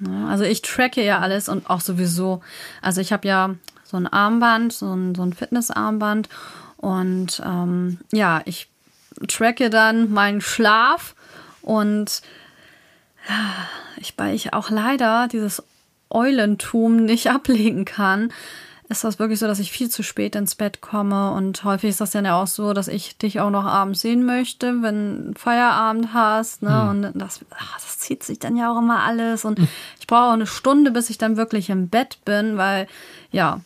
Ja, 0.00 0.28
also 0.28 0.44
ich 0.44 0.62
tracke 0.62 1.04
ja 1.04 1.20
alles 1.20 1.48
und 1.48 1.68
auch 1.70 1.80
sowieso. 1.80 2.42
Also 2.82 3.00
ich 3.00 3.12
habe 3.12 3.26
ja 3.26 3.54
so 3.84 3.96
ein 3.96 4.06
Armband, 4.06 4.72
so 4.72 4.92
ein, 4.92 5.14
so 5.14 5.22
ein 5.22 5.32
Fitnessarmband. 5.32 6.28
Und 6.76 7.42
ähm, 7.44 7.98
ja, 8.12 8.42
ich 8.44 8.68
tracke 9.28 9.70
dann 9.70 10.12
meinen 10.12 10.40
Schlaf 10.40 11.14
und 11.62 12.22
ich, 13.96 14.14
weil 14.16 14.34
ich 14.34 14.52
auch 14.52 14.70
leider 14.70 15.28
dieses 15.28 15.62
Eulentum 16.10 17.04
nicht 17.04 17.30
ablegen 17.30 17.84
kann, 17.84 18.32
ist 18.88 19.02
das 19.02 19.18
wirklich 19.18 19.40
so, 19.40 19.46
dass 19.46 19.58
ich 19.58 19.72
viel 19.72 19.90
zu 19.90 20.02
spät 20.02 20.36
ins 20.36 20.54
Bett 20.54 20.80
komme. 20.80 21.32
Und 21.32 21.64
häufig 21.64 21.90
ist 21.90 22.00
das 22.00 22.12
dann 22.12 22.24
ja 22.24 22.40
auch 22.40 22.46
so, 22.46 22.72
dass 22.72 22.86
ich 22.86 23.18
dich 23.18 23.40
auch 23.40 23.50
noch 23.50 23.64
abends 23.64 24.00
sehen 24.00 24.24
möchte, 24.24 24.82
wenn 24.82 25.32
du 25.32 25.38
Feierabend 25.38 26.14
hast. 26.14 26.62
Ne? 26.62 26.88
Und 26.88 27.12
das, 27.14 27.40
ach, 27.50 27.74
das 27.74 27.98
zieht 27.98 28.22
sich 28.22 28.38
dann 28.38 28.56
ja 28.56 28.72
auch 28.72 28.78
immer 28.78 29.02
alles. 29.02 29.44
Und 29.44 29.58
ich 29.98 30.06
brauche 30.06 30.28
auch 30.28 30.32
eine 30.32 30.46
Stunde, 30.46 30.92
bis 30.92 31.10
ich 31.10 31.18
dann 31.18 31.36
wirklich 31.36 31.68
im 31.68 31.88
Bett 31.88 32.18
bin, 32.24 32.56
weil, 32.56 32.86
ja, 33.32 33.60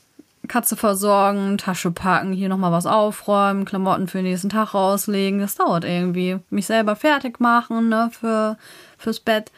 Katze 0.49 0.75
versorgen, 0.75 1.58
Tasche 1.58 1.90
packen, 1.90 2.32
hier 2.32 2.49
nochmal 2.49 2.73
was 2.73 2.87
aufräumen, 2.87 3.66
Klamotten 3.66 4.08
für 4.08 4.19
den 4.19 4.25
nächsten 4.25 4.49
Tag 4.49 4.73
rauslegen. 4.73 5.38
Das 5.38 5.55
dauert 5.55 5.84
irgendwie. 5.84 6.38
Mich 6.49 6.66
selber 6.66 6.97
fertig 6.97 7.40
machen, 7.40 7.90
ne, 7.90 8.11
für, 8.11 8.56
fürs 8.97 9.21
Bett. 9.21 9.52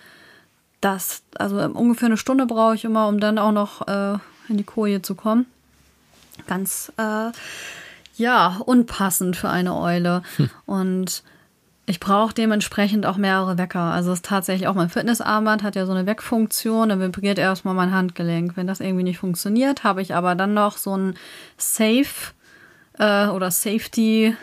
Das, 0.80 1.22
also 1.38 1.56
ungefähr 1.56 2.06
eine 2.06 2.16
Stunde 2.16 2.46
brauche 2.46 2.74
ich 2.74 2.84
immer, 2.84 3.06
um 3.06 3.20
dann 3.20 3.38
auch 3.38 3.52
noch 3.52 3.86
äh, 3.86 4.18
in 4.48 4.56
die 4.56 4.64
Koje 4.64 5.02
zu 5.02 5.14
kommen. 5.14 5.46
Ganz, 6.46 6.92
äh, 6.96 7.30
ja, 8.16 8.60
unpassend 8.64 9.36
für 9.36 9.48
eine 9.48 9.76
Eule. 9.76 10.22
Und 10.66 11.22
ich 11.86 11.98
brauche 11.98 12.32
dementsprechend 12.32 13.06
auch 13.06 13.16
mehrere 13.16 13.58
Wecker. 13.58 13.80
Also 13.80 14.12
es 14.12 14.18
ist 14.18 14.26
tatsächlich 14.26 14.68
auch 14.68 14.74
mein 14.74 14.88
Fitnessarmband 14.88 15.62
hat 15.62 15.74
ja 15.74 15.84
so 15.84 15.92
eine 15.92 16.06
Weckfunktion. 16.06 16.88
Dann 16.88 17.00
vibriert 17.00 17.38
erstmal 17.38 17.74
mein 17.74 17.92
Handgelenk. 17.92 18.56
Wenn 18.56 18.66
das 18.66 18.80
irgendwie 18.80 19.02
nicht 19.02 19.18
funktioniert, 19.18 19.82
habe 19.84 20.00
ich 20.00 20.14
aber 20.14 20.34
dann 20.34 20.54
noch 20.54 20.76
so 20.76 20.96
ein 20.96 21.14
Safe 21.56 22.32
äh, 22.98 23.26
oder 23.28 23.50
Safety 23.50 24.36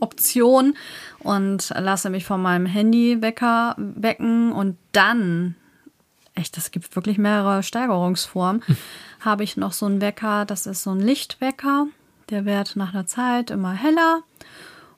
Option 0.00 0.74
und 1.20 1.72
lasse 1.78 2.10
mich 2.10 2.24
von 2.24 2.42
meinem 2.42 2.66
Handywecker 2.66 3.76
wecken 3.78 4.52
und 4.52 4.76
dann, 4.90 5.54
echt, 6.34 6.56
das 6.56 6.70
gibt 6.70 6.94
wirklich 6.96 7.18
mehrere 7.18 7.62
Steigerungsformen, 7.62 8.62
habe 9.20 9.44
ich 9.44 9.56
noch 9.56 9.72
so 9.72 9.86
einen 9.86 10.00
Wecker, 10.00 10.44
das 10.44 10.66
ist 10.66 10.82
so 10.82 10.90
ein 10.90 11.00
Lichtwecker, 11.00 11.86
der 12.30 12.44
wird 12.44 12.76
nach 12.76 12.94
einer 12.94 13.06
Zeit 13.06 13.50
immer 13.50 13.72
heller 13.72 14.22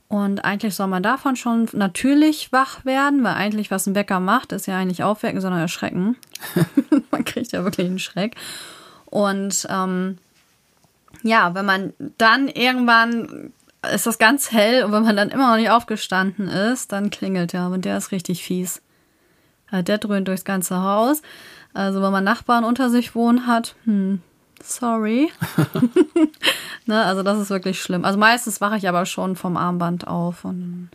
und 0.09 0.45
eigentlich 0.45 0.75
soll 0.75 0.87
man 0.87 1.03
davon 1.03 1.35
schon 1.35 1.69
natürlich 1.73 2.53
wach 2.53 2.85
werden, 2.85 3.25
weil 3.25 3.35
eigentlich, 3.35 3.71
was 3.71 3.87
ein 3.87 3.95
Wecker 3.95 4.21
macht, 4.21 4.53
ist 4.53 4.67
ja 4.67 4.79
eigentlich 4.79 5.03
aufwecken, 5.03 5.41
sondern 5.41 5.61
erschrecken. 5.61 6.17
man 7.11 7.25
kriegt 7.25 7.53
ja 7.53 7.65
wirklich 7.65 7.89
einen 7.89 7.99
Schreck. 7.99 8.37
Und 9.07 9.67
ähm, 9.71 10.19
ja, 11.23 11.55
wenn 11.55 11.65
man 11.65 11.95
dann 12.19 12.49
irgendwann 12.49 13.53
ist 13.93 14.07
das 14.07 14.19
ganz 14.19 14.51
hell 14.51 14.85
und 14.85 14.93
wenn 14.93 15.03
man 15.03 15.17
dann 15.17 15.31
immer 15.31 15.51
noch 15.51 15.57
nicht 15.57 15.71
aufgestanden 15.71 16.49
ist, 16.49 16.93
dann 16.93 17.11
klingelt 17.11 17.53
er 17.53 17.69
und 17.69 17.85
der 17.85 17.99
ist 17.99 18.13
richtig 18.13 18.45
fies. 18.45 18.81
Ja, 19.75 19.83
Der 19.83 19.99
dröhnt 19.99 20.29
durchs 20.29 20.45
ganze 20.45 20.81
Haus. 20.83 21.21
Also 21.73 22.01
wenn 22.01 22.13
man 22.13 22.23
Nachbarn 22.23 22.63
unter 22.63 22.89
sich 22.91 23.17
wohnen 23.17 23.49
hat, 23.49 23.75
hm, 23.85 24.21
sorry. 24.63 25.33
ne, 26.87 27.05
also 27.05 27.25
das 27.25 27.41
ist 27.41 27.51
wirklich 27.51 27.83
schlimm. 27.83 28.05
Also 28.05 28.17
meistens 28.17 28.61
wache 28.61 28.77
ich 28.77 28.89
aber 28.89 29.05
schon 29.05 29.35
vom 29.35 29.57
Armband 29.57 30.07
auf 30.07 30.45
und 30.45 30.91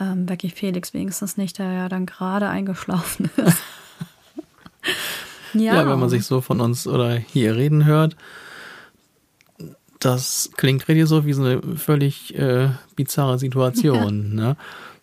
ähm, 0.00 0.26
wecke 0.26 0.46
ich 0.46 0.54
Felix 0.54 0.94
wenigstens 0.94 1.36
nicht, 1.36 1.58
der 1.58 1.70
ja 1.72 1.88
dann 1.90 2.06
gerade 2.06 2.48
eingeschlafen 2.48 3.30
ist. 3.36 3.58
Ja, 5.52 5.84
wenn 5.84 5.98
man 5.98 6.08
sich 6.08 6.24
so 6.26 6.40
von 6.40 6.60
uns 6.60 6.86
oder 6.86 7.10
hier 7.16 7.56
reden 7.56 7.84
hört, 7.84 8.14
das 9.98 10.52
klingt 10.56 10.86
richtig 10.86 11.08
so 11.08 11.26
wie 11.26 11.32
so 11.32 11.42
eine 11.42 11.60
völlig 11.76 12.38
äh, 12.38 12.68
bizarre 12.94 13.36
Situation, 13.36 14.30
ja. 14.38 14.44
ne? 14.44 14.56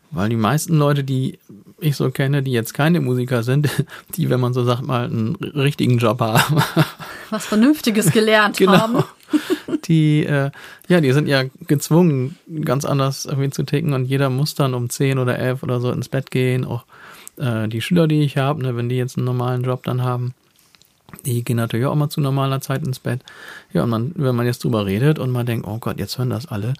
Weil 0.10 0.30
die 0.30 0.38
meisten 0.38 0.78
Leute, 0.78 1.04
die 1.04 1.38
ich 1.80 1.96
so 1.96 2.10
kenne, 2.10 2.44
die 2.44 2.52
jetzt 2.52 2.74
keine 2.74 3.02
Musiker 3.02 3.44
sind, 3.44 3.70
die, 4.16 4.30
wenn 4.30 4.40
man 4.40 4.54
so 4.54 4.64
sagt, 4.64 4.84
mal 4.84 5.06
einen 5.06 5.36
richtigen 5.36 5.98
Job 5.98 6.20
haben. 6.22 6.62
Was 7.30 7.46
Vernünftiges 7.46 8.12
gelernt 8.12 8.58
genau. 8.58 8.78
haben. 8.78 9.04
Die, 9.86 10.26
äh, 10.26 10.52
ja, 10.88 11.02
die 11.02 11.12
sind 11.12 11.28
ja 11.28 11.44
gezwungen, 11.66 12.38
ganz 12.64 12.84
anders 12.86 13.26
irgendwie 13.26 13.50
zu 13.50 13.64
ticken 13.64 13.94
und 13.94 14.06
jeder 14.06 14.30
muss 14.30 14.56
dann 14.56 14.74
um 14.74 14.90
10 14.90 15.18
oder 15.18 15.38
11 15.38 15.64
oder 15.64 15.80
so 15.80 15.92
ins 15.92 16.10
Bett 16.10 16.32
gehen. 16.32 16.66
Auch 16.66 16.86
äh, 17.38 17.68
die 17.68 17.82
Schüler, 17.82 18.08
die 18.08 18.22
ich 18.22 18.38
habe, 18.38 18.62
ne, 18.64 18.76
wenn 18.76 18.90
die 18.90 18.96
jetzt 18.96 19.18
einen 19.18 19.26
normalen 19.26 19.64
Job 19.64 19.84
dann 19.84 20.02
haben, 20.02 20.34
die 21.26 21.44
gehen 21.44 21.58
natürlich 21.58 21.86
auch 21.86 21.94
immer 21.94 22.10
zu 22.10 22.22
normaler 22.22 22.62
Zeit 22.62 22.86
ins 22.86 23.00
Bett. 23.00 23.22
Ja, 23.74 23.84
und 23.84 23.90
man, 23.90 24.12
wenn 24.16 24.36
man 24.36 24.46
jetzt 24.46 24.64
drüber 24.64 24.86
redet 24.86 25.20
und 25.20 25.32
man 25.32 25.46
denkt, 25.46 25.68
oh 25.68 25.78
Gott, 25.78 26.00
jetzt 26.00 26.18
hören 26.18 26.30
das 26.30 26.48
alle, 26.48 26.74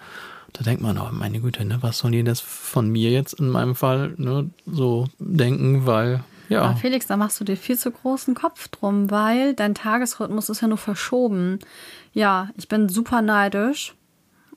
da 0.52 0.64
denkt 0.64 0.82
man, 0.82 0.98
oh 0.98 1.08
meine 1.12 1.40
Güte, 1.40 1.64
ne, 1.64 1.78
was 1.80 1.98
sollen 1.98 2.12
die 2.12 2.24
das 2.24 2.40
von 2.40 2.88
mir 2.88 3.10
jetzt 3.10 3.34
in 3.34 3.48
meinem 3.48 3.74
Fall 3.74 4.14
ne, 4.16 4.50
so 4.66 5.06
denken, 5.18 5.86
weil 5.86 6.24
ja. 6.48 6.62
Aber 6.62 6.76
Felix, 6.76 7.06
da 7.06 7.16
machst 7.16 7.38
du 7.40 7.44
dir 7.44 7.56
viel 7.56 7.78
zu 7.78 7.90
großen 7.90 8.34
Kopf 8.34 8.68
drum, 8.68 9.10
weil 9.10 9.52
dein 9.52 9.74
Tagesrhythmus 9.74 10.48
ist 10.48 10.62
ja 10.62 10.68
nur 10.68 10.78
verschoben. 10.78 11.58
Ja, 12.14 12.48
ich 12.56 12.68
bin 12.68 12.88
super 12.88 13.20
neidisch 13.20 13.94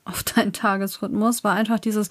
auf 0.06 0.24
deinen 0.24 0.54
Tagesrhythmus, 0.54 1.44
weil 1.44 1.58
einfach 1.58 1.80
dieses 1.80 2.10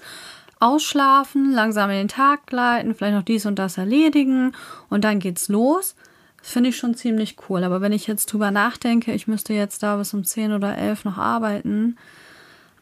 Ausschlafen, 0.59 1.51
langsam 1.51 1.89
in 1.89 1.97
den 1.97 2.07
Tag 2.07 2.45
gleiten, 2.45 2.93
vielleicht 2.93 3.15
noch 3.15 3.23
dies 3.23 3.47
und 3.47 3.57
das 3.57 3.79
erledigen 3.79 4.53
und 4.89 5.03
dann 5.03 5.19
geht's 5.19 5.49
los. 5.49 5.95
Das 6.39 6.51
finde 6.51 6.69
ich 6.69 6.77
schon 6.77 6.95
ziemlich 6.95 7.37
cool. 7.49 7.63
Aber 7.63 7.81
wenn 7.81 7.91
ich 7.91 8.07
jetzt 8.07 8.27
drüber 8.27 8.51
nachdenke, 8.51 9.13
ich 9.13 9.27
müsste 9.27 9.53
jetzt 9.53 9.81
da 9.81 9.97
bis 9.97 10.13
um 10.13 10.23
10 10.23 10.53
oder 10.53 10.77
11 10.77 11.05
noch 11.05 11.17
arbeiten, 11.17 11.97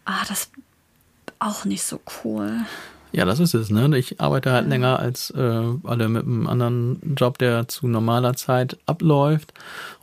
ah, 0.04 0.24
das 0.28 0.52
auch 1.40 1.66
nicht 1.66 1.84
so 1.84 2.00
cool. 2.24 2.52
Ja, 3.12 3.26
das 3.26 3.40
ist 3.40 3.56
es, 3.56 3.72
ne? 3.72 3.98
Ich 3.98 4.22
arbeite 4.22 4.52
halt 4.52 4.68
länger 4.68 5.00
als 5.00 5.32
äh, 5.32 5.64
alle 5.84 6.10
mit 6.10 6.24
einem 6.24 6.46
anderen 6.48 7.16
Job, 7.18 7.40
der 7.40 7.68
zu 7.68 7.88
normaler 7.88 8.36
Zeit 8.36 8.78
abläuft. 8.86 9.54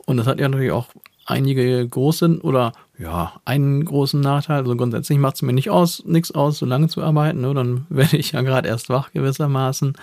Und 0.07 0.17
das 0.17 0.27
hat 0.27 0.41
ja 0.41 0.49
natürlich 0.49 0.73
auch 0.73 0.89
einige 1.25 1.87
große 1.87 2.41
oder 2.43 2.73
ja, 2.99 3.35
einen 3.45 3.85
großen 3.85 4.21
Nachteil. 4.21 4.59
Also 4.59 4.75
grundsätzlich 4.75 5.19
macht 5.19 5.37
es 5.37 5.43
mir 5.43 5.53
nicht 5.53 5.69
aus, 5.69 6.03
nichts 6.07 6.31
aus, 6.31 6.59
so 6.59 6.67
lange 6.67 6.89
zu 6.89 7.03
arbeiten. 7.03 7.43
Ne? 7.43 7.53
Dann 7.53 7.87
werde 7.91 8.17
ich 8.17 8.33
ja 8.33 8.41
gerade 8.41 8.69
erst 8.69 8.89
wach 8.89 9.13
gewissermaßen. 9.13 9.95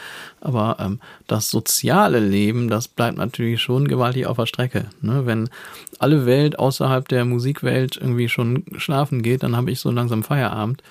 Aber 0.41 0.77
ähm, 0.79 0.99
das 1.27 1.49
soziale 1.49 2.19
Leben, 2.19 2.69
das 2.69 2.87
bleibt 2.87 3.17
natürlich 3.17 3.61
schon 3.61 3.87
gewaltig 3.87 4.27
auf 4.27 4.37
der 4.37 4.45
Strecke. 4.45 4.85
Ne? 5.01 5.25
Wenn 5.25 5.49
alle 5.97 6.25
Welt 6.25 6.59
außerhalb 6.59 7.07
der 7.07 7.25
Musikwelt 7.25 7.97
irgendwie 7.97 8.29
schon 8.29 8.63
schlafen 8.77 9.23
geht, 9.23 9.41
dann 9.41 9.57
habe 9.57 9.71
ich 9.71 9.79
so 9.79 9.89
langsam 9.89 10.23
Feierabend. 10.23 10.83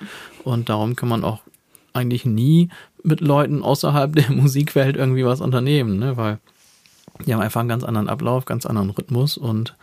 Und 0.43 0.67
darum 0.67 0.97
kann 0.97 1.09
man 1.09 1.23
auch 1.23 1.39
eigentlich 1.93 2.25
nie 2.25 2.69
mit 3.03 3.21
Leuten 3.21 3.63
außerhalb 3.63 4.13
der 4.13 4.29
Musikwelt 4.31 4.97
irgendwie 4.97 5.25
was 5.25 5.39
unternehmen, 5.39 5.99
ne? 5.99 6.17
weil 6.17 6.39
die 7.25 7.33
haben 7.33 7.41
einfach 7.41 7.59
einen 7.59 7.69
ganz 7.69 7.83
anderen 7.83 8.09
Ablauf, 8.09 8.45
ganz 8.45 8.65
anderen 8.65 8.89
Rhythmus. 8.89 9.37
Und 9.37 9.75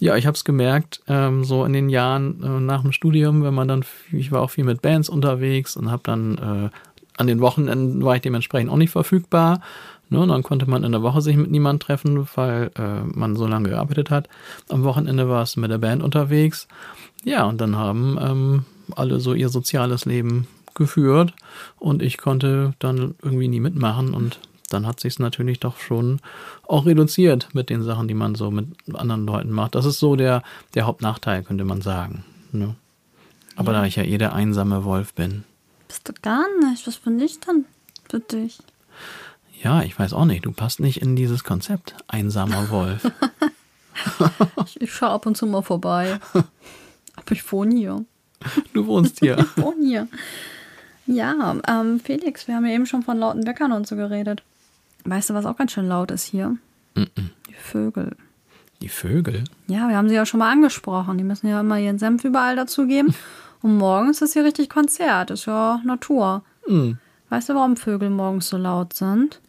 ja, 0.00 0.16
ich 0.16 0.26
habe 0.26 0.34
es 0.34 0.44
gemerkt, 0.44 1.02
ähm, 1.06 1.44
so 1.44 1.64
in 1.64 1.72
den 1.72 1.88
Jahren 1.88 2.42
äh, 2.42 2.60
nach 2.60 2.82
dem 2.82 2.92
Studium, 2.92 3.42
wenn 3.42 3.54
man 3.54 3.68
dann, 3.68 3.84
ich 4.12 4.32
war 4.32 4.40
auch 4.40 4.50
viel 4.50 4.64
mit 4.64 4.82
Bands 4.82 5.08
unterwegs 5.08 5.76
und 5.76 5.90
habe 5.90 6.02
dann 6.04 6.38
äh, 6.38 6.70
an 7.18 7.26
den 7.26 7.40
Wochenenden 7.40 8.02
war 8.04 8.16
ich 8.16 8.22
dementsprechend 8.22 8.70
auch 8.70 8.76
nicht 8.76 8.90
verfügbar. 8.90 9.60
Ne, 10.10 10.20
und 10.20 10.30
dann 10.30 10.42
konnte 10.42 10.68
man 10.70 10.84
in 10.84 10.92
der 10.92 11.02
Woche 11.02 11.20
sich 11.20 11.36
mit 11.36 11.50
niemandem 11.50 11.80
treffen, 11.80 12.26
weil 12.34 12.70
äh, 12.76 13.02
man 13.04 13.36
so 13.36 13.46
lange 13.46 13.68
gearbeitet 13.68 14.10
hat. 14.10 14.28
Am 14.70 14.82
Wochenende 14.84 15.28
war 15.28 15.42
es 15.42 15.56
mit 15.56 15.70
der 15.70 15.78
Band 15.78 16.02
unterwegs. 16.02 16.66
Ja, 17.24 17.44
und 17.44 17.60
dann 17.60 17.76
haben 17.76 18.16
ähm, 18.18 18.64
alle 18.96 19.20
so 19.20 19.34
ihr 19.34 19.50
soziales 19.50 20.06
Leben 20.06 20.46
geführt 20.74 21.34
und 21.78 22.02
ich 22.02 22.16
konnte 22.16 22.72
dann 22.78 23.16
irgendwie 23.22 23.48
nie 23.48 23.60
mitmachen 23.60 24.14
und 24.14 24.38
dann 24.68 24.86
hat 24.86 25.00
sich 25.00 25.14
es 25.14 25.18
natürlich 25.18 25.60
doch 25.60 25.78
schon 25.78 26.20
auch 26.66 26.86
reduziert 26.86 27.48
mit 27.54 27.70
den 27.70 27.82
Sachen, 27.82 28.08
die 28.08 28.14
man 28.14 28.34
so 28.34 28.50
mit 28.50 28.66
anderen 28.94 29.26
Leuten 29.26 29.50
macht. 29.50 29.74
Das 29.74 29.84
ist 29.84 29.98
so 29.98 30.16
der, 30.16 30.42
der 30.74 30.86
Hauptnachteil, 30.86 31.42
könnte 31.42 31.64
man 31.64 31.80
sagen. 31.80 32.24
Ne? 32.52 32.74
Aber 33.56 33.72
ja. 33.72 33.80
da 33.80 33.86
ich 33.86 33.96
ja 33.96 34.04
eh 34.04 34.18
der 34.18 34.34
einsame 34.34 34.84
Wolf 34.84 35.14
bin. 35.14 35.44
Bist 35.88 36.08
du 36.08 36.12
gar 36.22 36.46
nicht. 36.68 36.86
Was 36.86 36.98
bin 36.98 37.18
ich 37.18 37.40
dann 37.40 37.64
für 38.08 38.20
dich? 38.20 38.58
Ja, 39.62 39.82
ich 39.82 39.98
weiß 39.98 40.12
auch 40.12 40.26
nicht. 40.26 40.44
Du 40.44 40.52
passt 40.52 40.80
nicht 40.80 41.02
in 41.02 41.16
dieses 41.16 41.44
Konzept. 41.44 41.94
Einsamer 42.06 42.70
Wolf. 42.70 43.10
ich, 44.64 44.80
ich 44.80 44.92
schaue 44.92 45.10
ab 45.10 45.26
und 45.26 45.36
zu 45.36 45.46
mal 45.46 45.62
vorbei. 45.62 46.20
Aber 46.32 47.32
ich 47.32 47.50
wohne 47.50 47.74
hier. 47.74 48.04
Du 48.72 48.86
wohnst 48.86 49.18
hier. 49.20 49.38
ich 49.56 49.62
wohne 49.62 49.84
hier. 49.84 50.08
Ja, 51.06 51.56
ähm, 51.66 52.00
Felix, 52.00 52.46
wir 52.46 52.54
haben 52.54 52.66
ja 52.66 52.74
eben 52.74 52.86
schon 52.86 53.02
von 53.02 53.18
lauten 53.18 53.46
Weckern 53.46 53.72
und 53.72 53.86
so 53.86 53.96
geredet. 53.96 54.42
Weißt 55.08 55.30
du, 55.30 55.34
was 55.34 55.46
auch 55.46 55.56
ganz 55.56 55.72
schön 55.72 55.88
laut 55.88 56.10
ist 56.10 56.24
hier? 56.24 56.50
Mm 56.94 57.02
-mm. 57.02 57.30
Die 57.48 57.54
Vögel. 57.54 58.16
Die 58.82 58.88
Vögel? 58.88 59.44
Ja, 59.66 59.88
wir 59.88 59.96
haben 59.96 60.08
sie 60.08 60.14
ja 60.14 60.26
schon 60.26 60.38
mal 60.38 60.52
angesprochen. 60.52 61.18
Die 61.18 61.24
müssen 61.24 61.48
ja 61.48 61.60
immer 61.60 61.78
ihren 61.78 61.98
Senf 61.98 62.24
überall 62.24 62.56
dazugeben. 62.56 63.14
und 63.62 63.76
morgens 63.76 64.22
ist 64.22 64.34
hier 64.34 64.44
richtig 64.44 64.68
Konzert. 64.68 65.30
Ist 65.30 65.46
ja 65.46 65.80
Natur. 65.84 66.42
Mm. 66.66 66.92
Weißt 67.30 67.48
du, 67.48 67.54
warum 67.54 67.76
Vögel 67.76 68.10
morgens 68.10 68.48
so 68.48 68.56
laut 68.56 68.92
sind? 68.92 69.40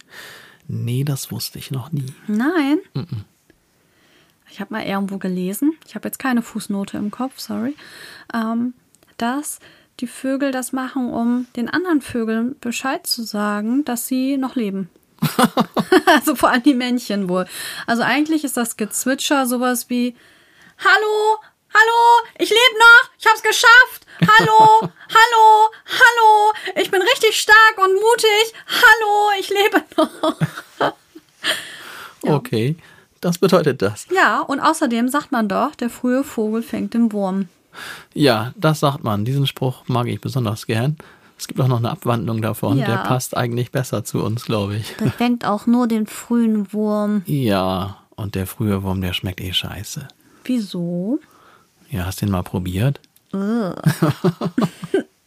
Nee, 0.66 1.04
das 1.04 1.30
wusste 1.30 1.58
ich 1.58 1.70
noch 1.70 1.92
nie. 1.92 2.06
Nein? 2.26 2.78
Ich 4.50 4.60
habe 4.60 4.72
mal 4.72 4.84
irgendwo 4.84 5.18
gelesen, 5.18 5.72
ich 5.86 5.94
habe 5.94 6.08
jetzt 6.08 6.18
keine 6.18 6.42
Fußnote 6.42 6.96
im 6.96 7.10
Kopf, 7.10 7.38
sorry, 7.38 7.74
ähm, 8.34 8.74
dass 9.16 9.58
die 10.00 10.06
Vögel 10.06 10.52
das 10.52 10.72
machen, 10.72 11.10
um 11.10 11.46
den 11.56 11.68
anderen 11.68 12.00
Vögeln 12.00 12.56
Bescheid 12.60 13.06
zu 13.06 13.22
sagen, 13.22 13.84
dass 13.84 14.06
sie 14.06 14.36
noch 14.36 14.56
leben. 14.56 14.90
also 16.06 16.34
vor 16.34 16.50
allem 16.50 16.62
die 16.62 16.74
Männchen 16.74 17.28
wohl. 17.28 17.46
Also 17.86 18.02
eigentlich 18.02 18.44
ist 18.44 18.56
das 18.56 18.76
Gezwitscher 18.76 19.46
sowas 19.46 19.88
wie 19.88 20.16
Hallo, 20.78 21.38
hallo, 21.74 22.28
ich 22.38 22.48
lebe 22.48 22.78
noch, 22.78 23.10
ich 23.18 23.26
hab's 23.26 23.42
geschafft. 23.42 24.06
Hallo, 24.20 24.80
hallo, 24.82 25.70
hallo, 25.86 26.52
ich 26.76 26.90
bin 26.90 27.02
richtig 27.02 27.38
stark 27.38 27.76
und 27.76 27.94
mutig. 27.94 28.54
Hallo, 28.66 29.30
ich 29.38 29.50
lebe 29.50 29.84
noch. 29.96 30.36
ja. 32.24 32.34
Okay, 32.34 32.76
das 33.20 33.38
bedeutet 33.38 33.82
das. 33.82 34.06
Ja, 34.10 34.40
und 34.40 34.60
außerdem 34.60 35.08
sagt 35.08 35.32
man 35.32 35.48
doch, 35.48 35.74
der 35.74 35.90
frühe 35.90 36.24
Vogel 36.24 36.62
fängt 36.62 36.94
den 36.94 37.12
Wurm. 37.12 37.48
Ja, 38.14 38.52
das 38.56 38.80
sagt 38.80 39.04
man. 39.04 39.24
Diesen 39.24 39.46
Spruch 39.46 39.84
mag 39.86 40.06
ich 40.08 40.20
besonders 40.20 40.66
gern. 40.66 40.96
Es 41.40 41.48
gibt 41.48 41.58
auch 41.58 41.68
noch 41.68 41.78
eine 41.78 41.90
Abwandlung 41.90 42.42
davon, 42.42 42.76
ja. 42.76 42.84
der 42.84 42.98
passt 42.98 43.34
eigentlich 43.34 43.72
besser 43.72 44.04
zu 44.04 44.22
uns, 44.22 44.44
glaube 44.44 44.76
ich. 44.76 44.94
Der 45.00 45.10
fängt 45.10 45.46
auch 45.46 45.66
nur 45.66 45.88
den 45.88 46.06
frühen 46.06 46.70
Wurm. 46.74 47.22
Ja, 47.24 47.96
und 48.14 48.34
der 48.34 48.46
frühe 48.46 48.82
Wurm, 48.82 49.00
der 49.00 49.14
schmeckt 49.14 49.40
eh 49.40 49.54
scheiße. 49.54 50.06
Wieso? 50.44 51.18
Ja, 51.88 52.04
hast 52.04 52.20
du 52.20 52.26
den 52.26 52.32
mal 52.32 52.42
probiert? 52.42 53.00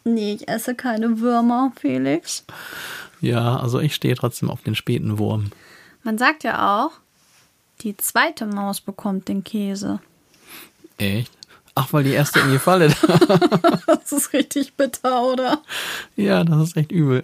nee, 0.04 0.34
ich 0.34 0.48
esse 0.48 0.76
keine 0.76 1.20
Würmer, 1.20 1.72
Felix. 1.76 2.46
Ja, 3.20 3.58
also 3.58 3.80
ich 3.80 3.96
stehe 3.96 4.14
trotzdem 4.14 4.52
auf 4.52 4.62
den 4.62 4.76
späten 4.76 5.18
Wurm. 5.18 5.50
Man 6.04 6.20
sagt 6.20 6.44
ja 6.44 6.86
auch, 6.86 6.92
die 7.82 7.98
zweite 7.98 8.46
Maus 8.46 8.82
bekommt 8.82 9.30
den 9.30 9.44
Käse. 9.44 10.00
Echt? 11.00 11.32
Ach, 11.76 11.92
weil 11.92 12.04
die 12.04 12.12
erste 12.12 12.40
in 12.40 12.52
die 12.52 12.60
Falle. 12.60 12.88
das 13.88 14.12
ist 14.12 14.34
richtig 14.34 14.76
bitter, 14.76 15.24
oder? 15.24 15.62
Ja, 16.16 16.44
das 16.44 16.70
ist 16.70 16.78
echt 16.78 16.92
übel. 16.92 17.24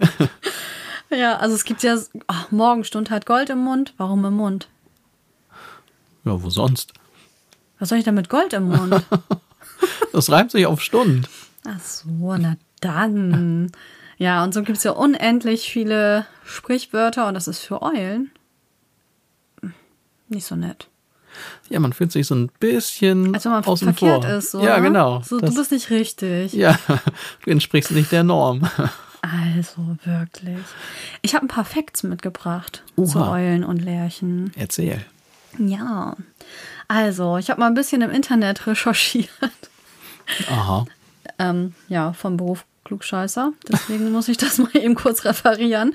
Ja, 1.10 1.36
also 1.36 1.54
es 1.54 1.64
gibt 1.64 1.82
ja, 1.82 1.96
ach, 2.26 2.50
Morgenstund 2.50 3.10
hat 3.10 3.26
Gold 3.26 3.50
im 3.50 3.58
Mund. 3.58 3.94
Warum 3.96 4.24
im 4.24 4.34
Mund? 4.34 4.68
Ja, 6.24 6.42
wo 6.42 6.50
sonst? 6.50 6.92
Was 7.78 7.88
soll 7.88 7.98
ich 7.98 8.04
denn 8.04 8.14
mit 8.14 8.28
Gold 8.28 8.52
im 8.52 8.68
Mund? 8.68 9.02
das 10.12 10.30
reimt 10.30 10.50
sich 10.50 10.66
auf 10.66 10.80
Stund. 10.80 11.28
Ach 11.66 11.80
so, 11.80 12.08
na 12.36 12.56
dann. 12.80 13.72
Ja, 14.18 14.44
und 14.44 14.54
so 14.54 14.62
gibt 14.62 14.78
es 14.78 14.84
ja 14.84 14.92
unendlich 14.92 15.70
viele 15.70 16.26
Sprichwörter 16.44 17.26
und 17.26 17.34
das 17.34 17.48
ist 17.48 17.60
für 17.60 17.82
Eulen 17.82 18.30
nicht 20.30 20.46
so 20.46 20.56
nett. 20.56 20.88
Ja, 21.68 21.80
man 21.80 21.92
fühlt 21.92 22.12
sich 22.12 22.26
so 22.26 22.34
ein 22.34 22.50
bisschen 22.60 23.34
also 23.34 23.48
man 23.50 23.64
außen 23.64 23.94
verkehrt 23.94 24.24
vor. 24.24 24.34
ist, 24.34 24.54
oder? 24.54 24.64
Ja, 24.64 24.78
genau. 24.78 25.22
So, 25.24 25.38
du 25.38 25.54
bist 25.54 25.72
nicht 25.72 25.90
richtig. 25.90 26.52
Ja, 26.52 26.78
du 27.44 27.50
entsprichst 27.50 27.92
nicht 27.92 28.12
der 28.12 28.24
Norm. 28.24 28.68
Also 29.22 29.98
wirklich. 30.04 30.64
Ich 31.20 31.34
habe 31.34 31.44
ein 31.44 31.48
paar 31.48 31.66
Facts 31.66 32.04
mitgebracht 32.04 32.82
Uha. 32.96 33.06
zu 33.06 33.18
Eulen 33.18 33.64
und 33.64 33.76
Lerchen. 33.76 34.50
Erzähl. 34.56 35.04
Ja. 35.58 36.16
Also, 36.88 37.36
ich 37.36 37.50
habe 37.50 37.60
mal 37.60 37.66
ein 37.66 37.74
bisschen 37.74 38.00
im 38.00 38.10
Internet 38.10 38.66
recherchiert. 38.66 39.28
Aha. 40.50 40.86
Ähm, 41.38 41.74
ja, 41.88 42.14
vom 42.14 42.38
Beruf 42.38 42.64
Klugscheißer. 42.84 43.52
Deswegen 43.70 44.10
muss 44.10 44.28
ich 44.28 44.36
das 44.36 44.58
mal 44.58 44.74
eben 44.74 44.94
kurz 44.94 45.24
referieren. 45.24 45.94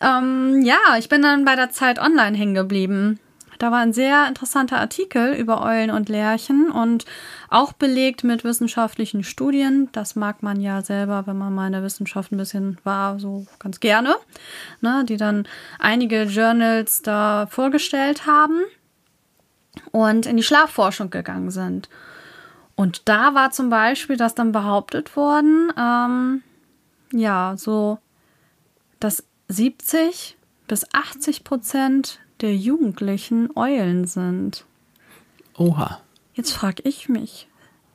Ähm, 0.00 0.62
ja, 0.62 0.76
ich 0.98 1.08
bin 1.08 1.22
dann 1.22 1.44
bei 1.44 1.56
der 1.56 1.70
Zeit 1.70 1.98
online 1.98 2.36
hängen 2.36 2.54
geblieben. 2.54 3.18
Da 3.58 3.70
war 3.70 3.78
ein 3.78 3.92
sehr 3.92 4.28
interessanter 4.28 4.78
Artikel 4.78 5.34
über 5.34 5.62
Eulen 5.62 5.90
und 5.90 6.08
Lerchen 6.08 6.70
und 6.70 7.04
auch 7.48 7.72
belegt 7.72 8.24
mit 8.24 8.44
wissenschaftlichen 8.44 9.24
Studien. 9.24 9.88
Das 9.92 10.16
mag 10.16 10.42
man 10.42 10.60
ja 10.60 10.82
selber, 10.82 11.26
wenn 11.26 11.38
man 11.38 11.54
mal 11.54 11.66
in 11.66 11.72
der 11.72 11.82
Wissenschaft 11.82 12.32
ein 12.32 12.36
bisschen 12.36 12.78
war, 12.84 13.18
so 13.18 13.46
ganz 13.58 13.80
gerne, 13.80 14.16
ne, 14.80 15.04
die 15.08 15.16
dann 15.16 15.46
einige 15.78 16.24
Journals 16.24 17.02
da 17.02 17.46
vorgestellt 17.50 18.26
haben 18.26 18.62
und 19.92 20.26
in 20.26 20.36
die 20.36 20.42
Schlafforschung 20.42 21.10
gegangen 21.10 21.50
sind. 21.50 21.88
Und 22.74 23.08
da 23.08 23.34
war 23.34 23.50
zum 23.50 23.70
Beispiel 23.70 24.16
das 24.16 24.34
dann 24.34 24.52
behauptet 24.52 25.16
worden, 25.16 25.72
ähm, 25.78 26.42
ja, 27.12 27.54
so, 27.56 27.98
dass 29.00 29.24
70 29.48 30.36
bis 30.66 30.92
80 30.92 31.44
Prozent 31.44 32.20
der 32.40 32.54
Jugendlichen 32.54 33.48
Eulen 33.56 34.06
sind. 34.06 34.64
Oha. 35.56 36.00
Jetzt 36.34 36.52
frage 36.52 36.82
ich 36.84 37.08
mich, 37.08 37.48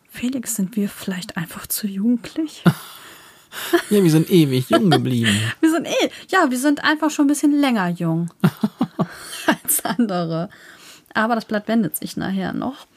Felix, 0.10 0.55
sind 0.55 0.75
wir 0.75 0.89
vielleicht 0.89 1.38
einfach 1.38 1.67
zu 1.67 1.88
jugendlich? 1.88 2.63
ja, 3.89 4.03
wir 4.03 4.12
sind 4.12 4.29
ewig 4.29 4.69
jung 4.69 4.89
geblieben. 4.89 5.39
wir 5.62 5.71
sind 5.71 5.88
eh, 5.88 6.10
ja, 6.29 6.50
wir 6.50 6.57
sind 6.57 6.83
einfach 6.83 7.12
schon 7.12 7.25
ein 7.25 7.29
bisschen 7.29 7.60
länger 7.60 7.89
jung 7.89 8.31
als 9.48 9.86
andere. 9.86 10.50
Aber 11.13 11.36
das 11.36 11.45
Blatt 11.45 11.67
wendet 11.67 11.98
sich 11.98 12.17
nachher 12.17 12.53
noch. 12.53 12.88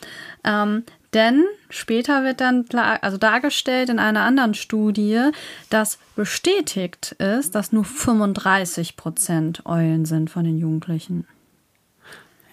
Ähm, 0.45 0.85
denn 1.15 1.45
später 1.71 2.25
wird 2.25 2.41
dann 2.41 2.65
also 2.73 3.17
dargestellt 3.19 3.89
in 3.89 4.01
einer 4.01 4.23
anderen 4.23 4.55
Studie, 4.55 5.31
dass 5.71 5.99
bestätigt 6.17 7.13
ist, 7.19 7.55
dass 7.55 7.73
nur 7.73 7.85
35 7.85 8.97
Prozent 8.97 9.65
Eulen 9.65 10.05
sind 10.05 10.31
von 10.31 10.45
den 10.45 10.59
Jugendlichen. 10.59 11.27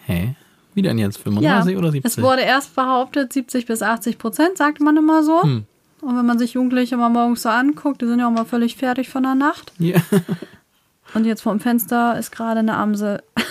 Hä? 0.06 0.34
Wie 0.74 0.82
denn 0.82 0.98
jetzt? 0.98 1.18
35 1.18 1.72
ja, 1.72 1.78
oder 1.78 1.92
70? 1.92 2.10
Es 2.10 2.22
wurde 2.22 2.42
erst 2.42 2.74
behauptet, 2.74 3.32
70 3.32 3.66
bis 3.66 3.82
80 3.82 4.18
Prozent, 4.18 4.56
sagte 4.56 4.82
man 4.82 4.96
immer 4.96 5.22
so. 5.22 5.42
Hm. 5.42 5.66
Und 6.00 6.16
wenn 6.16 6.26
man 6.26 6.38
sich 6.38 6.54
Jugendliche 6.54 6.96
mal 6.96 7.10
morgens 7.10 7.42
so 7.42 7.48
anguckt, 7.48 8.02
die 8.02 8.06
sind 8.06 8.18
ja 8.18 8.26
auch 8.26 8.32
mal 8.32 8.44
völlig 8.44 8.76
fertig 8.76 9.08
von 9.08 9.22
der 9.22 9.34
Nacht. 9.34 9.72
Ja. 9.78 10.00
Und 11.14 11.26
jetzt 11.26 11.42
vorm 11.42 11.60
Fenster 11.60 12.18
ist 12.18 12.32
gerade 12.32 12.60
eine 12.60 12.74
Amsel 12.74 13.22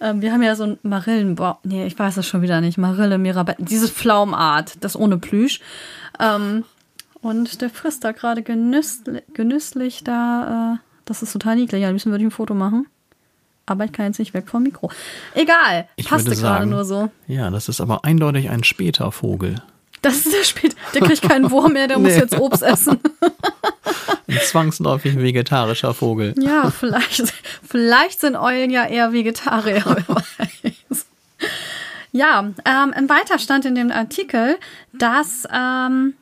ähm, 0.00 0.22
wir 0.22 0.32
haben 0.32 0.42
ja 0.42 0.54
so 0.54 0.64
ein 0.64 0.78
Marillenbaum. 0.82 1.56
Nee, 1.62 1.86
ich 1.86 1.98
weiß 1.98 2.16
das 2.16 2.26
schon 2.26 2.42
wieder 2.42 2.60
nicht. 2.60 2.78
Marille, 2.78 3.18
Mirabelle. 3.18 3.58
Diese 3.60 3.88
Pflaumart, 3.88 4.76
das 4.80 4.96
ohne 4.96 5.18
Plüsch. 5.18 5.60
Ähm, 6.18 6.64
und 7.20 7.60
der 7.60 7.70
frisst 7.70 8.04
da 8.04 8.12
gerade 8.12 8.42
genüsslich, 8.42 9.22
genüsslich 9.32 10.04
da. 10.04 10.74
Äh, 10.74 10.78
das 11.04 11.22
ist 11.22 11.32
total 11.32 11.56
niedlich. 11.56 11.82
Ja, 11.82 11.92
müssen 11.92 12.12
wir 12.12 12.18
ein 12.18 12.30
Foto 12.30 12.54
machen. 12.54 12.86
Aber 13.66 13.84
ich 13.84 13.92
kann 13.92 14.06
jetzt 14.06 14.18
nicht 14.18 14.34
weg 14.34 14.48
vom 14.48 14.64
Mikro. 14.64 14.90
Egal, 15.34 15.88
ich 15.96 16.08
passte 16.08 16.34
gerade 16.34 16.66
nur 16.66 16.84
so. 16.84 17.10
Ja, 17.28 17.50
das 17.50 17.68
ist 17.68 17.80
aber 17.80 18.04
eindeutig 18.04 18.50
ein 18.50 18.64
später 18.64 19.12
Vogel. 19.12 19.56
Das 20.02 20.16
ist 20.16 20.32
der 20.32 20.44
spät. 20.44 20.74
Der 20.94 21.02
kriegt 21.02 21.22
keinen 21.22 21.50
Wurm 21.52 21.74
mehr, 21.74 21.86
der 21.86 21.98
nee. 21.98 22.08
muss 22.08 22.16
jetzt 22.16 22.38
Obst 22.38 22.62
essen. 22.62 22.98
Ein 24.28 24.38
zwangsläufig 24.44 25.16
vegetarischer 25.16 25.94
Vogel. 25.94 26.34
Ja, 26.38 26.70
vielleicht, 26.70 27.32
vielleicht 27.66 28.20
sind 28.20 28.34
Eulen 28.34 28.70
ja 28.70 28.86
eher 28.86 29.12
Vegetarier, 29.12 29.82
wer 29.84 30.08
weiß. 30.08 31.06
Ja, 32.12 32.40
ähm, 32.64 32.94
im 32.96 33.08
Weiter 33.08 33.38
stand 33.38 33.64
in 33.64 33.74
dem 33.74 33.90
Artikel, 33.90 34.56
dass 34.92 35.46
ähm, 35.52 36.14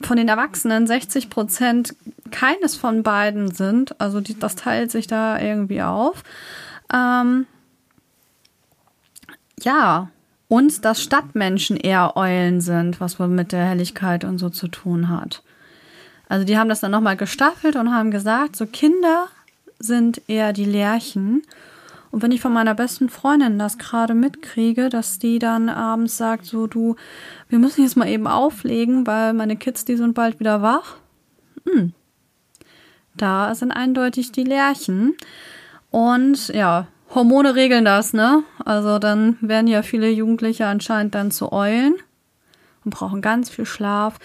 von 0.00 0.16
den 0.16 0.28
Erwachsenen 0.28 0.86
60 0.86 1.28
Prozent 1.28 1.94
keines 2.32 2.74
von 2.74 3.04
beiden 3.04 3.52
sind. 3.52 4.00
Also 4.00 4.20
die, 4.20 4.38
das 4.38 4.56
teilt 4.56 4.90
sich 4.90 5.06
da 5.06 5.38
irgendwie 5.38 5.82
auf. 5.82 6.24
Ähm, 6.92 7.46
ja, 9.60 10.10
und 10.48 10.84
dass 10.84 11.02
Stadtmenschen 11.02 11.76
eher 11.76 12.16
Eulen 12.16 12.60
sind, 12.60 13.00
was 13.00 13.18
wohl 13.18 13.28
mit 13.28 13.52
der 13.52 13.64
Helligkeit 13.64 14.24
und 14.24 14.38
so 14.38 14.50
zu 14.50 14.68
tun 14.68 15.08
hat. 15.08 15.42
Also 16.28 16.44
die 16.44 16.58
haben 16.58 16.68
das 16.68 16.80
dann 16.80 16.90
nochmal 16.90 17.16
gestaffelt 17.16 17.76
und 17.76 17.94
haben 17.94 18.10
gesagt, 18.10 18.56
so 18.56 18.66
Kinder 18.66 19.28
sind 19.78 20.22
eher 20.28 20.52
die 20.52 20.64
Lerchen. 20.64 21.42
Und 22.10 22.22
wenn 22.22 22.32
ich 22.32 22.42
von 22.42 22.52
meiner 22.52 22.74
besten 22.74 23.08
Freundin 23.08 23.58
das 23.58 23.78
gerade 23.78 24.14
mitkriege, 24.14 24.90
dass 24.90 25.18
die 25.18 25.38
dann 25.38 25.70
abends 25.70 26.18
sagt, 26.18 26.44
so 26.44 26.66
du, 26.66 26.96
wir 27.48 27.58
müssen 27.58 27.82
jetzt 27.82 27.96
mal 27.96 28.08
eben 28.08 28.26
auflegen, 28.26 29.06
weil 29.06 29.32
meine 29.32 29.56
Kids, 29.56 29.86
die 29.86 29.96
sind 29.96 30.14
bald 30.14 30.38
wieder 30.38 30.60
wach. 30.60 30.96
Hm. 31.66 31.94
Da 33.16 33.54
sind 33.54 33.72
eindeutig 33.72 34.32
die 34.32 34.44
Lerchen. 34.44 35.14
Und 35.90 36.48
ja, 36.48 36.86
Hormone 37.14 37.54
regeln 37.54 37.84
das, 37.84 38.12
ne? 38.14 38.42
Also 38.64 38.98
dann 38.98 39.36
werden 39.40 39.66
ja 39.66 39.82
viele 39.82 40.08
Jugendliche 40.10 40.66
anscheinend 40.66 41.14
dann 41.14 41.30
zu 41.30 41.52
Eulen 41.52 41.94
und 42.84 42.94
brauchen 42.94 43.20
ganz 43.20 43.50
viel 43.50 43.66
Schlaf. 43.66 44.18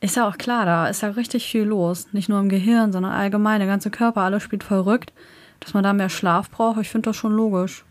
Ist 0.00 0.16
ja 0.16 0.26
auch 0.26 0.38
klar, 0.38 0.64
da 0.64 0.88
ist 0.88 1.02
ja 1.02 1.10
richtig 1.10 1.46
viel 1.46 1.64
los. 1.64 2.08
Nicht 2.12 2.28
nur 2.28 2.40
im 2.40 2.48
Gehirn, 2.48 2.90
sondern 2.92 3.12
allgemein. 3.12 3.60
Der 3.60 3.68
ganze 3.68 3.90
Körper, 3.90 4.22
alles 4.22 4.42
spielt 4.42 4.64
verrückt. 4.64 5.12
Dass 5.60 5.74
man 5.74 5.84
da 5.84 5.92
mehr 5.92 6.08
Schlaf 6.08 6.50
braucht, 6.50 6.80
ich 6.80 6.88
finde 6.88 7.10
das 7.10 7.16
schon 7.16 7.32
logisch. 7.32 7.84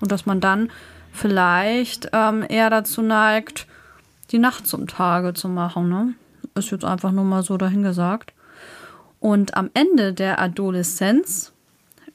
Und 0.00 0.12
dass 0.12 0.26
man 0.26 0.40
dann 0.40 0.70
vielleicht 1.12 2.10
ähm, 2.12 2.44
eher 2.46 2.68
dazu 2.68 3.00
neigt, 3.00 3.66
die 4.30 4.38
Nacht 4.38 4.66
zum 4.66 4.86
Tage 4.88 5.32
zu 5.32 5.48
machen. 5.48 5.88
Ne? 5.88 6.14
Ist 6.54 6.70
jetzt 6.70 6.84
einfach 6.84 7.12
nur 7.12 7.24
mal 7.24 7.42
so 7.42 7.56
dahingesagt. 7.56 8.34
Und 9.24 9.56
am 9.56 9.70
Ende 9.72 10.12
der 10.12 10.38
Adoleszenz 10.38 11.54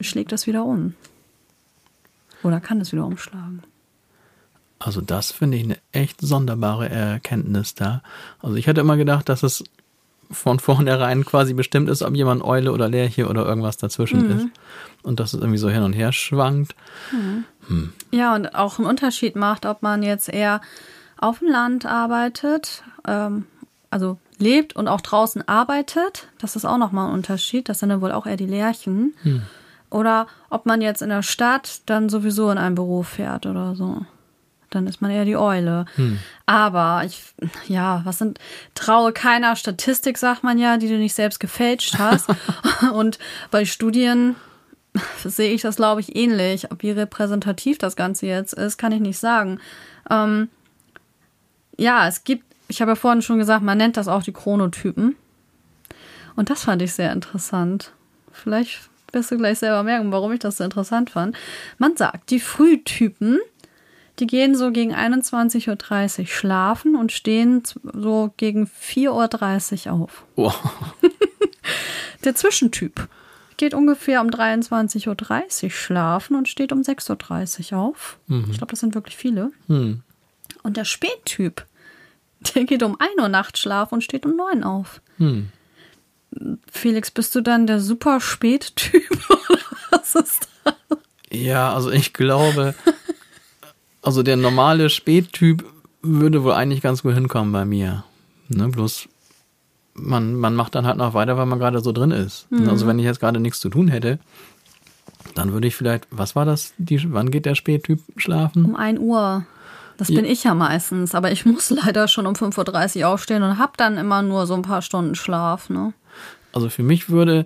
schlägt 0.00 0.30
das 0.30 0.46
wieder 0.46 0.64
um. 0.64 0.94
Oder 2.44 2.60
kann 2.60 2.80
es 2.80 2.92
wieder 2.92 3.04
umschlagen. 3.04 3.64
Also 4.78 5.00
das 5.00 5.32
finde 5.32 5.56
ich 5.56 5.64
eine 5.64 5.78
echt 5.90 6.20
sonderbare 6.20 6.88
Erkenntnis 6.88 7.74
da. 7.74 8.04
Also 8.40 8.54
ich 8.54 8.68
hätte 8.68 8.80
immer 8.80 8.96
gedacht, 8.96 9.28
dass 9.28 9.42
es 9.42 9.64
von 10.30 10.60
vornherein 10.60 11.24
quasi 11.24 11.52
bestimmt 11.52 11.88
ist, 11.88 12.02
ob 12.02 12.14
jemand 12.14 12.44
Eule 12.44 12.70
oder 12.70 12.88
Lerche 12.88 13.26
oder 13.26 13.44
irgendwas 13.44 13.76
dazwischen 13.76 14.28
mhm. 14.28 14.36
ist. 14.36 14.46
Und 15.02 15.18
dass 15.18 15.34
es 15.34 15.40
irgendwie 15.40 15.58
so 15.58 15.68
hin 15.68 15.82
und 15.82 15.94
her 15.94 16.12
schwankt. 16.12 16.76
Mhm. 17.10 17.44
Hm. 17.66 17.92
Ja, 18.12 18.36
und 18.36 18.54
auch 18.54 18.78
einen 18.78 18.86
Unterschied 18.86 19.34
macht, 19.34 19.66
ob 19.66 19.82
man 19.82 20.04
jetzt 20.04 20.28
eher 20.28 20.60
auf 21.16 21.40
dem 21.40 21.48
Land 21.48 21.86
arbeitet, 21.86 22.84
ähm, 23.04 23.46
also 23.90 24.16
lebt 24.40 24.74
und 24.76 24.88
auch 24.88 25.00
draußen 25.00 25.46
arbeitet. 25.48 26.28
Das 26.38 26.56
ist 26.56 26.64
auch 26.64 26.78
nochmal 26.78 27.08
ein 27.08 27.14
Unterschied. 27.14 27.68
Das 27.68 27.78
sind 27.78 27.90
dann 27.90 28.00
wohl 28.00 28.12
auch 28.12 28.26
eher 28.26 28.36
die 28.36 28.46
Lerchen. 28.46 29.14
Hm. 29.22 29.42
Oder 29.90 30.26
ob 30.50 30.66
man 30.66 30.80
jetzt 30.80 31.02
in 31.02 31.08
der 31.08 31.22
Stadt 31.22 31.80
dann 31.86 32.08
sowieso 32.08 32.50
in 32.50 32.58
ein 32.58 32.74
Büro 32.74 33.02
fährt 33.02 33.46
oder 33.46 33.74
so 33.74 34.04
dann 34.70 34.86
ist 34.86 35.02
man 35.02 35.10
eher 35.10 35.24
die 35.24 35.36
Eule. 35.36 35.84
Hm. 35.96 36.18
Aber 36.46 37.02
ich, 37.04 37.34
ja, 37.66 38.02
was 38.04 38.18
sind, 38.18 38.38
traue 38.74 39.12
keiner 39.12 39.56
Statistik, 39.56 40.16
sagt 40.16 40.44
man 40.44 40.58
ja, 40.58 40.78
die 40.78 40.88
du 40.88 40.96
nicht 40.96 41.14
selbst 41.14 41.40
gefälscht 41.40 41.98
hast. 41.98 42.28
Und 42.94 43.18
bei 43.50 43.64
Studien 43.64 44.36
sehe 45.24 45.52
ich 45.52 45.62
das, 45.62 45.76
glaube 45.76 46.00
ich, 46.00 46.16
ähnlich. 46.16 46.66
wie 46.78 46.92
repräsentativ 46.92 47.78
das 47.78 47.96
Ganze 47.96 48.26
jetzt 48.26 48.54
ist, 48.54 48.78
kann 48.78 48.92
ich 48.92 49.00
nicht 49.00 49.18
sagen. 49.18 49.60
Ähm, 50.08 50.48
ja, 51.76 52.06
es 52.06 52.24
gibt, 52.24 52.44
ich 52.70 52.80
habe 52.80 52.92
ja 52.92 52.96
vorhin 52.96 53.22
schon 53.22 53.38
gesagt, 53.38 53.62
man 53.62 53.78
nennt 53.78 53.96
das 53.96 54.08
auch 54.08 54.22
die 54.22 54.32
Chronotypen. 54.32 55.16
Und 56.36 56.50
das 56.50 56.64
fand 56.64 56.80
ich 56.82 56.92
sehr 56.92 57.12
interessant. 57.12 57.92
Vielleicht 58.32 58.88
wirst 59.12 59.30
du 59.30 59.36
gleich 59.36 59.58
selber 59.58 59.82
merken, 59.82 60.12
warum 60.12 60.32
ich 60.32 60.38
das 60.38 60.56
so 60.56 60.64
interessant 60.64 61.10
fand. 61.10 61.36
Man 61.78 61.96
sagt, 61.96 62.30
die 62.30 62.40
Frühtypen 62.40 63.40
die 64.20 64.26
gehen 64.26 64.54
so 64.54 64.70
gegen 64.70 64.94
21.30 64.94 66.20
Uhr 66.20 66.26
schlafen 66.26 66.94
und 66.94 67.10
stehen 67.10 67.62
so 67.94 68.32
gegen 68.36 68.66
4.30 68.66 69.86
Uhr 69.86 69.92
auf. 69.92 70.24
Oh. 70.36 70.52
Der 72.24 72.34
Zwischentyp 72.34 73.08
geht 73.56 73.72
ungefähr 73.72 74.20
um 74.20 74.28
23.30 74.28 75.64
Uhr 75.64 75.70
schlafen 75.70 76.36
und 76.36 76.48
steht 76.48 76.72
um 76.72 76.82
6.30 76.82 77.72
Uhr 77.72 77.78
auf. 77.78 78.18
Mhm. 78.26 78.48
Ich 78.50 78.58
glaube, 78.58 78.72
das 78.72 78.80
sind 78.80 78.94
wirklich 78.94 79.16
viele. 79.16 79.52
Mhm. 79.68 80.02
Und 80.62 80.76
der 80.76 80.84
Spättyp, 80.84 81.64
der 82.54 82.64
geht 82.64 82.82
um 82.82 82.96
1 82.98 83.12
Uhr 83.20 83.28
nachts 83.28 83.60
schlafen 83.60 83.94
und 83.94 84.04
steht 84.04 84.26
um 84.26 84.36
9 84.36 84.64
Uhr 84.64 84.66
auf. 84.66 85.00
Mhm. 85.18 85.48
Felix, 86.70 87.10
bist 87.10 87.34
du 87.34 87.40
dann 87.40 87.66
der 87.66 87.80
super 87.80 88.20
Spättyp 88.20 89.10
oder 89.28 89.58
was 89.90 90.14
ist 90.14 90.48
das? 90.64 90.74
Ja, 91.30 91.72
also 91.72 91.90
ich 91.90 92.12
glaube, 92.12 92.74
also 94.02 94.22
der 94.22 94.36
normale 94.36 94.90
Spättyp 94.90 95.64
würde 96.02 96.42
wohl 96.44 96.52
eigentlich 96.52 96.80
ganz 96.80 97.02
gut 97.02 97.14
hinkommen 97.14 97.52
bei 97.52 97.64
mir. 97.64 98.04
Ne, 98.48 98.68
bloß 98.68 99.08
man, 99.94 100.34
man 100.34 100.54
macht 100.54 100.74
dann 100.74 100.86
halt 100.86 100.96
noch 100.96 101.14
weiter, 101.14 101.36
weil 101.36 101.46
man 101.46 101.58
gerade 101.58 101.80
so 101.80 101.92
drin 101.92 102.10
ist. 102.10 102.50
Mhm. 102.50 102.68
Also 102.68 102.86
wenn 102.86 102.98
ich 102.98 103.04
jetzt 103.04 103.20
gerade 103.20 103.40
nichts 103.40 103.60
zu 103.60 103.68
tun 103.68 103.88
hätte, 103.88 104.18
dann 105.34 105.52
würde 105.52 105.68
ich 105.68 105.76
vielleicht, 105.76 106.06
was 106.10 106.34
war 106.34 106.44
das? 106.44 106.72
Die, 106.78 107.12
wann 107.12 107.30
geht 107.30 107.46
der 107.46 107.54
Spättyp 107.54 108.00
schlafen? 108.16 108.64
Um 108.64 108.76
1 108.76 108.98
Uhr. 108.98 109.44
Das 110.00 110.08
bin 110.08 110.24
ich 110.24 110.44
ja 110.44 110.54
meistens, 110.54 111.14
aber 111.14 111.30
ich 111.30 111.44
muss 111.44 111.68
leider 111.84 112.08
schon 112.08 112.26
um 112.26 112.32
5.30 112.32 113.00
Uhr 113.02 113.08
aufstehen 113.08 113.42
und 113.42 113.58
habe 113.58 113.72
dann 113.76 113.98
immer 113.98 114.22
nur 114.22 114.46
so 114.46 114.54
ein 114.54 114.62
paar 114.62 114.80
Stunden 114.80 115.14
Schlaf. 115.14 115.68
Ne? 115.68 115.92
Also 116.54 116.70
für 116.70 116.82
mich 116.82 117.10
würde 117.10 117.44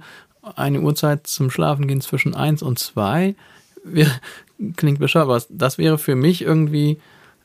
eine 0.55 0.81
Uhrzeit 0.81 1.27
zum 1.27 1.51
Schlafen 1.51 1.89
gehen 1.89 2.01
zwischen 2.01 2.35
1 2.35 2.63
und 2.63 2.79
2 2.79 3.35
wäre, 3.83 4.13
klingt 4.77 5.01
bescheuert, 5.01 5.25
aber 5.25 5.43
das 5.49 5.79
wäre 5.79 5.99
für 5.99 6.15
mich 6.15 6.43
irgendwie 6.43 7.01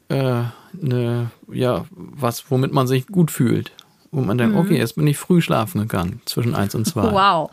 äh, 0.09 0.43
eine, 0.79 1.31
ja, 1.51 1.85
was, 1.89 2.51
womit 2.51 2.71
man 2.71 2.85
sich 2.85 3.07
gut 3.07 3.31
fühlt. 3.31 3.71
Wo 4.11 4.21
man 4.21 4.37
denkt, 4.37 4.53
mhm. 4.53 4.61
okay, 4.61 4.77
jetzt 4.77 4.95
bin 4.95 5.07
ich 5.07 5.17
früh 5.17 5.41
schlafen 5.41 5.81
gegangen, 5.81 6.21
zwischen 6.25 6.53
eins 6.53 6.75
und 6.75 6.85
zwei. 6.85 7.11
Wow. 7.11 7.49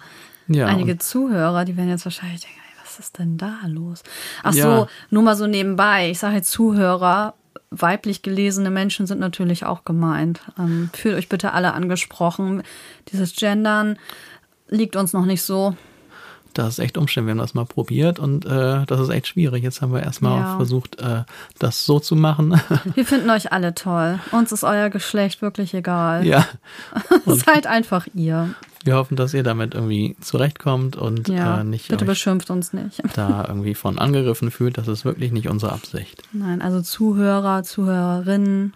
Ja, 0.49 0.66
Einige 0.66 0.99
Zuhörer, 0.99 1.64
die 1.64 1.77
werden 1.77 1.88
jetzt 1.88 2.05
wahrscheinlich 2.05 2.42
denken, 2.42 2.61
was 2.83 2.99
ist 2.99 3.19
denn 3.19 3.37
da 3.37 3.61
los? 3.66 4.03
Ach 4.42 4.55
ja. 4.55 4.62
so, 4.62 4.88
nur 5.11 5.23
mal 5.23 5.37
so 5.37 5.47
nebenbei. 5.47 6.11
Ich 6.11 6.19
sage 6.19 6.37
jetzt 6.37 6.51
Zuhörer, 6.51 7.35
weiblich 7.71 8.23
gelesene 8.23 8.71
Menschen 8.71 9.07
sind 9.07 9.21
natürlich 9.21 9.64
auch 9.64 9.85
gemeint. 9.85 10.40
Ähm, 10.59 10.90
fühlt 10.92 11.16
euch 11.16 11.29
bitte 11.29 11.53
alle 11.53 11.73
angesprochen. 11.75 12.62
Dieses 13.12 13.35
Gendern 13.35 13.99
liegt 14.69 14.97
uns 14.97 15.12
noch 15.12 15.27
nicht 15.27 15.42
so. 15.42 15.77
Das 16.57 16.69
ist 16.69 16.79
echt 16.79 16.97
umständlich. 16.97 17.35
Wir 17.35 17.38
haben 17.38 17.45
das 17.47 17.53
mal 17.53 17.66
probiert 17.66 18.19
und 18.19 18.47
äh, 18.47 18.87
das 18.87 19.01
ist 19.01 19.11
echt 19.11 19.27
schwierig. 19.27 19.62
Jetzt 19.62 19.83
haben 19.83 19.92
wir 19.92 20.03
erstmal 20.03 20.40
ja. 20.40 20.57
versucht, 20.57 20.99
äh, 21.01 21.25
das 21.59 21.85
so 21.85 22.01
zu 22.01 22.16
machen. 22.16 22.59
Wir 22.95 23.05
finden 23.05 23.29
euch 23.29 23.53
alle 23.53 23.75
toll. 23.75 24.19
Uns 24.33 24.53
ist 24.53 24.64
euer 24.64 24.88
Geschlecht 24.88 25.42
wirklich 25.42 25.75
egal. 25.75 26.25
Ja. 26.25 26.47
Seid 27.27 27.66
einfach 27.66 28.07
ihr. 28.14 28.55
Wir 28.85 28.97
hoffen, 28.97 29.16
dass 29.16 29.35
ihr 29.35 29.42
damit 29.42 29.75
irgendwie 29.75 30.16
zurechtkommt 30.21 30.97
und 30.97 31.29
ja, 31.29 31.61
äh, 31.61 31.64
nicht. 31.64 31.88
Bitte 31.88 32.07
beschimpft 32.07 32.49
uns 32.49 32.73
nicht. 32.73 33.03
Da 33.14 33.45
irgendwie 33.47 33.75
von 33.75 33.99
angegriffen 33.99 34.51
fühlt. 34.51 34.79
Das 34.79 34.88
ist 34.88 35.05
wirklich 35.05 35.33
nicht 35.33 35.49
unsere 35.49 35.73
Absicht. 35.73 36.23
Nein, 36.33 36.62
also 36.62 36.81
Zuhörer, 36.81 37.64
Zuhörerinnen 37.64 38.73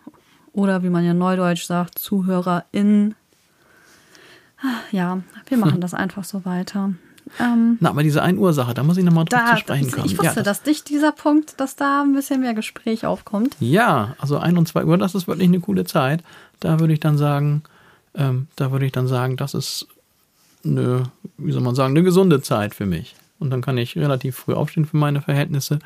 oder 0.53 0.83
wie 0.83 0.91
man 0.91 1.05
ja 1.05 1.15
neudeutsch 1.15 1.65
sagt, 1.65 1.99
ZuhörerInnen. 1.99 3.15
Ja, 4.91 5.23
wir 5.47 5.57
machen 5.57 5.81
das 5.81 5.95
einfach 5.95 6.25
so 6.25 6.45
weiter. 6.45 6.93
Ähm, 7.39 7.77
Na, 7.81 7.91
aber 7.91 8.03
diese 8.03 8.23
1 8.23 8.39
Uhr 8.39 8.53
Sache, 8.53 8.75
da 8.75 8.83
muss 8.83 8.97
ich 8.97 9.05
nochmal 9.05 9.25
drauf 9.25 9.51
zu 9.53 9.57
sprechen 9.59 9.91
kommen. 9.91 10.07
Ich 10.07 10.19
wusste, 10.19 10.37
ja, 10.37 10.43
dass 10.43 10.63
dich 10.63 10.85
dieser 10.85 11.13
Punkt, 11.13 11.61
dass 11.61 11.77
da 11.77 12.03
ein 12.03 12.15
bisschen 12.15 12.41
mehr 12.41 12.55
Gespräch 12.55 13.07
aufkommt. 13.07 13.57
Ja, 13.61 14.15
also 14.19 14.39
1 14.39 14.59
und 14.59 14.67
2 14.67 14.85
Uhr, 14.85 14.99
das 14.99 15.15
ist 15.15 15.29
wirklich 15.29 15.49
eine 15.49 15.61
coole 15.61 15.85
Zeit. 15.85 16.23
Da 16.59 16.81
würde 16.81 16.93
ich 16.93 17.01
dann 17.01 17.17
sagen, 17.19 17.63
ähm, 18.15 18.49
da 18.57 18.73
würde 18.73 18.87
ich 18.87 18.93
dann 18.93 19.07
sagen, 19.07 19.37
das 19.37 19.55
ist 19.55 19.87
eine, 20.65 21.05
wie 21.39 21.53
soll 21.53 21.63
man 21.63 21.75
sagen, 21.75 21.97
eine 21.97 22.03
gesunde 22.03 22.43
Zeit 22.43 22.75
für 22.75 22.87
mich. 22.87 23.15
Und 23.39 23.51
dann 23.51 23.63
kann 23.63 23.79
ich 23.79 23.97
relativ 23.97 24.37
früh 24.37 24.53
aufstehen 24.53 24.85
für 24.85 24.99
meine 24.99 25.23
Verhältnisse 25.23 25.79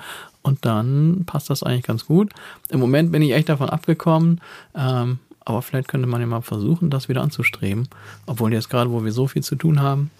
und 0.42 0.64
dann 0.64 1.22
passt 1.24 1.50
das 1.50 1.62
eigentlich 1.62 1.84
ganz 1.84 2.06
gut. 2.06 2.32
Im 2.68 2.80
Moment 2.80 3.12
bin 3.12 3.22
ich 3.22 3.32
echt 3.32 3.48
davon 3.48 3.70
abgekommen, 3.70 4.40
ähm, 4.74 5.20
aber 5.44 5.62
vielleicht 5.62 5.86
könnte 5.88 6.08
man 6.08 6.20
ja 6.20 6.26
mal 6.26 6.42
versuchen, 6.42 6.90
das 6.90 7.08
wieder 7.08 7.22
anzustreben. 7.22 7.88
Obwohl 8.26 8.52
jetzt 8.52 8.70
gerade, 8.70 8.90
wo 8.90 9.04
wir 9.04 9.12
so 9.12 9.28
viel 9.28 9.42
zu 9.42 9.54
tun 9.54 9.80
haben, 9.80 10.10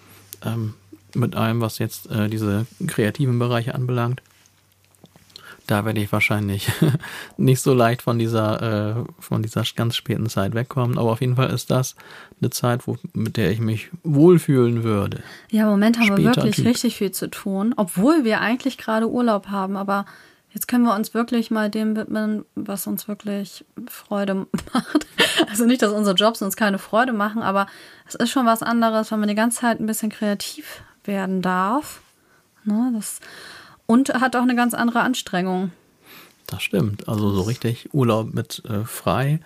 ähm, 0.44 0.74
mit 1.16 1.34
allem, 1.34 1.60
was 1.60 1.78
jetzt 1.78 2.10
äh, 2.10 2.28
diese 2.28 2.66
kreativen 2.86 3.38
Bereiche 3.38 3.74
anbelangt, 3.74 4.22
da 5.66 5.84
werde 5.84 6.00
ich 6.00 6.12
wahrscheinlich 6.12 6.70
nicht 7.36 7.60
so 7.60 7.72
leicht 7.72 8.02
von 8.02 8.18
dieser, 8.18 8.98
äh, 8.98 9.04
von 9.18 9.42
dieser 9.42 9.64
ganz 9.74 9.96
späten 9.96 10.28
Zeit 10.28 10.54
wegkommen. 10.54 10.98
Aber 10.98 11.12
auf 11.12 11.20
jeden 11.20 11.36
Fall 11.36 11.50
ist 11.50 11.70
das 11.70 11.96
eine 12.40 12.50
Zeit, 12.50 12.86
wo, 12.86 12.96
mit 13.12 13.36
der 13.36 13.50
ich 13.50 13.60
mich 13.60 13.90
wohlfühlen 14.02 14.84
würde. 14.84 15.22
Ja, 15.50 15.62
im 15.62 15.70
Moment 15.70 15.98
haben 15.98 16.06
Später 16.06 16.22
wir 16.22 16.36
wirklich 16.36 16.56
typ. 16.56 16.66
richtig 16.66 16.96
viel 16.96 17.12
zu 17.12 17.30
tun, 17.30 17.74
obwohl 17.76 18.24
wir 18.24 18.40
eigentlich 18.40 18.76
gerade 18.76 19.08
Urlaub 19.08 19.48
haben. 19.48 19.76
Aber 19.76 20.04
jetzt 20.52 20.68
können 20.68 20.84
wir 20.84 20.94
uns 20.94 21.14
wirklich 21.14 21.50
mal 21.50 21.70
dem 21.70 21.96
widmen, 21.96 22.44
was 22.54 22.86
uns 22.86 23.08
wirklich 23.08 23.64
Freude 23.86 24.46
macht. 24.72 25.06
Also 25.50 25.66
nicht, 25.66 25.82
dass 25.82 25.92
unsere 25.92 26.14
Jobs 26.14 26.42
uns 26.42 26.54
keine 26.54 26.78
Freude 26.78 27.12
machen, 27.12 27.42
aber 27.42 27.66
es 28.06 28.14
ist 28.14 28.30
schon 28.30 28.46
was 28.46 28.62
anderes, 28.62 29.10
wenn 29.10 29.18
man 29.18 29.28
die 29.28 29.34
ganze 29.34 29.60
Zeit 29.60 29.80
ein 29.80 29.86
bisschen 29.86 30.08
kreativ 30.08 30.82
werden 31.06 31.42
darf. 31.42 32.00
Ne, 32.64 32.92
das, 32.94 33.20
und 33.86 34.12
hat 34.14 34.36
auch 34.36 34.42
eine 34.42 34.56
ganz 34.56 34.74
andere 34.74 35.00
Anstrengung. 35.00 35.70
Das 36.46 36.62
stimmt. 36.62 37.08
Also 37.08 37.30
so 37.30 37.42
richtig 37.42 37.92
Urlaub 37.92 38.32
mit 38.32 38.62
äh, 38.68 38.84
frei. 38.84 39.40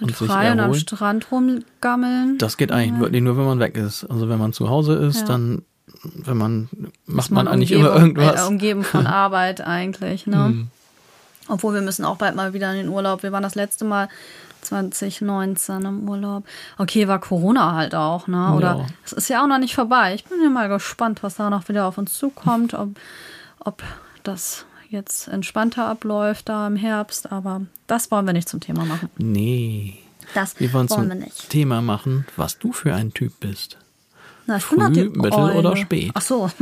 Und 0.00 0.12
frei 0.12 0.52
und 0.52 0.60
am 0.60 0.74
Strand 0.74 1.32
rumgammeln. 1.32 2.38
Das 2.38 2.56
geht 2.56 2.70
eigentlich 2.70 2.92
ja. 2.92 3.00
wirklich 3.00 3.22
nur, 3.22 3.36
wenn 3.36 3.44
man 3.44 3.58
weg 3.58 3.76
ist. 3.76 4.04
Also 4.04 4.28
wenn 4.28 4.38
man 4.38 4.52
zu 4.52 4.68
Hause 4.68 4.94
ist, 4.94 5.20
ja. 5.20 5.26
dann 5.26 5.62
wenn 6.02 6.36
man 6.36 6.68
macht 7.06 7.30
man, 7.30 7.46
man, 7.46 7.54
eigentlich 7.54 7.72
immer 7.72 7.96
irgendwas. 7.96 8.44
Äh, 8.44 8.48
umgeben 8.48 8.84
von 8.84 9.06
Arbeit 9.06 9.60
eigentlich, 9.60 10.26
ne? 10.26 10.46
Hm. 10.46 10.68
Obwohl 11.48 11.74
wir 11.74 11.82
müssen 11.82 12.04
auch 12.04 12.16
bald 12.16 12.34
mal 12.34 12.52
wieder 12.52 12.70
in 12.72 12.76
den 12.78 12.88
Urlaub. 12.88 13.22
Wir 13.22 13.32
waren 13.32 13.42
das 13.42 13.54
letzte 13.54 13.84
Mal 13.84 14.08
2019 14.62 15.84
im 15.84 16.08
Urlaub. 16.08 16.44
Okay, 16.76 17.08
war 17.08 17.20
Corona 17.20 17.74
halt 17.74 17.94
auch, 17.94 18.26
ne? 18.26 18.54
Oder 18.54 18.86
es 19.04 19.12
ist 19.12 19.28
ja 19.28 19.42
auch 19.42 19.46
noch 19.46 19.58
nicht 19.58 19.74
vorbei. 19.74 20.14
Ich 20.14 20.24
bin 20.24 20.42
ja 20.42 20.50
mal 20.50 20.68
gespannt, 20.68 21.22
was 21.22 21.36
da 21.36 21.50
noch 21.50 21.68
wieder 21.68 21.86
auf 21.86 21.98
uns 21.98 22.16
zukommt, 22.18 22.74
ob, 22.74 22.90
ob 23.60 23.82
das 24.22 24.66
jetzt 24.90 25.28
entspannter 25.28 25.86
abläuft 25.86 26.48
da 26.48 26.66
im 26.66 26.76
Herbst, 26.76 27.30
aber 27.30 27.62
das 27.86 28.10
wollen 28.10 28.26
wir 28.26 28.32
nicht 28.32 28.48
zum 28.48 28.60
Thema 28.60 28.84
machen. 28.84 29.10
Nee. 29.18 29.98
Das 30.34 30.58
wir 30.60 30.72
wollen, 30.72 30.90
wollen 30.90 31.08
wir 31.08 31.14
nicht. 31.14 31.48
Thema 31.50 31.80
machen, 31.80 32.26
was 32.36 32.58
du 32.58 32.72
für 32.72 32.94
ein 32.94 33.14
Typ 33.14 33.40
bist. 33.40 33.78
Na, 34.46 34.58
Früh, 34.58 34.76
Mittel 34.76 35.12
Eule. 35.32 35.58
oder 35.58 35.76
spät? 35.76 36.10
Ach 36.14 36.22
so. 36.22 36.50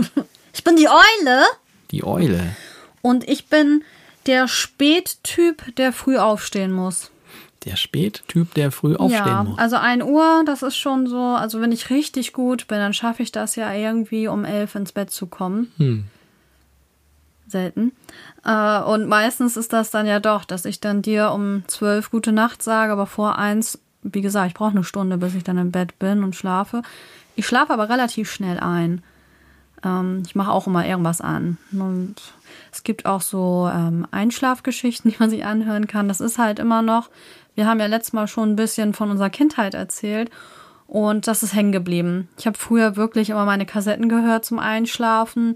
Ich 0.52 0.64
bin 0.64 0.76
die 0.76 0.88
Eule. 0.88 1.44
Die 1.90 2.02
Eule. 2.02 2.56
Und 3.02 3.28
ich 3.28 3.48
bin 3.48 3.84
der 4.26 4.48
Spättyp, 4.48 5.74
der 5.76 5.92
früh 5.92 6.16
aufstehen 6.16 6.72
muss. 6.72 7.10
Der 7.64 7.76
Spättyp, 7.76 8.54
der 8.54 8.70
früh 8.70 8.94
aufstehen 8.94 9.26
ja, 9.26 9.42
muss. 9.42 9.58
Also 9.58 9.76
1 9.76 10.04
Uhr, 10.04 10.42
das 10.46 10.62
ist 10.62 10.76
schon 10.76 11.06
so, 11.06 11.18
also 11.18 11.60
wenn 11.60 11.72
ich 11.72 11.90
richtig 11.90 12.32
gut 12.32 12.68
bin, 12.68 12.78
dann 12.78 12.92
schaffe 12.92 13.22
ich 13.22 13.32
das 13.32 13.56
ja 13.56 13.72
irgendwie 13.72 14.28
um 14.28 14.44
elf 14.44 14.74
ins 14.76 14.92
Bett 14.92 15.10
zu 15.10 15.26
kommen. 15.26 15.72
Hm. 15.78 16.04
Selten. 17.48 17.92
Äh, 18.44 18.80
und 18.82 19.08
meistens 19.08 19.56
ist 19.56 19.72
das 19.72 19.90
dann 19.90 20.06
ja 20.06 20.20
doch, 20.20 20.44
dass 20.44 20.64
ich 20.64 20.80
dann 20.80 21.02
dir 21.02 21.32
um 21.32 21.64
zwölf 21.66 22.10
gute 22.10 22.32
Nacht 22.32 22.62
sage, 22.62 22.92
aber 22.92 23.06
vor 23.06 23.38
eins, 23.38 23.80
wie 24.02 24.20
gesagt, 24.20 24.48
ich 24.48 24.54
brauche 24.54 24.70
eine 24.70 24.84
Stunde, 24.84 25.16
bis 25.16 25.34
ich 25.34 25.44
dann 25.44 25.58
im 25.58 25.72
Bett 25.72 25.98
bin 25.98 26.22
und 26.22 26.36
schlafe. 26.36 26.82
Ich 27.34 27.46
schlafe 27.46 27.72
aber 27.72 27.88
relativ 27.88 28.30
schnell 28.30 28.58
ein. 28.60 29.02
Ähm, 29.86 30.22
ich 30.26 30.34
mache 30.34 30.50
auch 30.50 30.66
immer 30.66 30.86
irgendwas 30.86 31.20
an. 31.20 31.56
Und 31.72 32.16
es 32.72 32.82
gibt 32.82 33.06
auch 33.06 33.20
so 33.22 33.70
ähm, 33.72 34.06
Einschlafgeschichten, 34.10 35.10
die 35.12 35.16
man 35.18 35.30
sich 35.30 35.44
anhören 35.44 35.86
kann. 35.86 36.08
Das 36.08 36.20
ist 36.20 36.38
halt 36.38 36.58
immer 36.58 36.82
noch, 36.82 37.08
wir 37.54 37.66
haben 37.66 37.80
ja 37.80 37.86
letztes 37.86 38.12
Mal 38.12 38.26
schon 38.26 38.52
ein 38.52 38.56
bisschen 38.56 38.92
von 38.92 39.10
unserer 39.10 39.30
Kindheit 39.30 39.74
erzählt 39.74 40.30
und 40.86 41.26
das 41.26 41.42
ist 41.42 41.54
hängen 41.54 41.72
geblieben. 41.72 42.28
Ich 42.36 42.46
habe 42.46 42.58
früher 42.58 42.96
wirklich 42.96 43.30
immer 43.30 43.46
meine 43.46 43.66
Kassetten 43.66 44.08
gehört 44.08 44.44
zum 44.44 44.58
Einschlafen. 44.58 45.54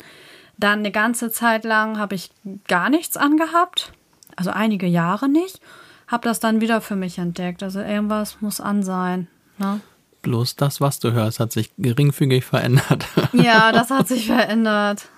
Dann 0.56 0.80
eine 0.80 0.90
ganze 0.90 1.30
Zeit 1.30 1.64
lang 1.64 1.98
habe 1.98 2.14
ich 2.14 2.30
gar 2.68 2.90
nichts 2.90 3.16
angehabt, 3.16 3.92
also 4.36 4.50
einige 4.50 4.86
Jahre 4.86 5.28
nicht. 5.28 5.60
Habe 6.06 6.26
das 6.26 6.40
dann 6.40 6.60
wieder 6.60 6.80
für 6.80 6.96
mich 6.96 7.18
entdeckt. 7.18 7.62
Also 7.62 7.80
irgendwas 7.80 8.40
muss 8.40 8.60
an 8.60 8.82
sein. 8.82 9.28
Ne? 9.58 9.80
Bloß 10.22 10.56
das, 10.56 10.80
was 10.80 10.98
du 10.98 11.12
hörst, 11.12 11.40
hat 11.40 11.52
sich 11.52 11.70
geringfügig 11.78 12.44
verändert. 12.44 13.06
Ja, 13.32 13.72
das 13.72 13.90
hat 13.90 14.08
sich 14.08 14.26
verändert. 14.26 15.08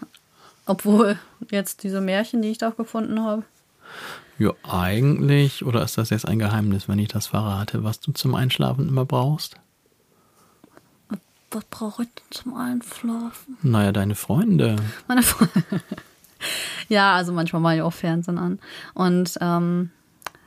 Obwohl 0.66 1.18
jetzt 1.50 1.82
diese 1.82 2.00
Märchen, 2.00 2.42
die 2.42 2.50
ich 2.50 2.58
da 2.58 2.70
gefunden 2.70 3.20
habe. 3.22 3.42
Ja, 4.38 4.52
eigentlich. 4.62 5.64
Oder 5.64 5.82
ist 5.82 5.98
das 5.98 6.10
jetzt 6.10 6.26
ein 6.26 6.38
Geheimnis, 6.38 6.88
wenn 6.88 6.98
ich 6.98 7.08
das 7.08 7.26
verrate, 7.26 7.84
was 7.84 8.00
du 8.00 8.12
zum 8.12 8.34
Einschlafen 8.34 8.88
immer 8.88 9.04
brauchst? 9.04 9.56
Was 11.50 11.64
brauche 11.64 12.04
ich 12.04 12.08
denn 12.14 12.30
zum 12.30 12.54
Einschlafen? 12.56 13.58
Naja, 13.62 13.92
deine 13.92 14.14
Freunde. 14.14 14.76
Meine 15.06 15.22
Freunde. 15.22 15.82
ja, 16.88 17.14
also 17.14 17.32
manchmal 17.32 17.60
mache 17.60 17.76
ich 17.76 17.82
auch 17.82 17.92
Fernsehen 17.92 18.38
an. 18.38 18.58
Und 18.94 19.36
ähm, 19.40 19.90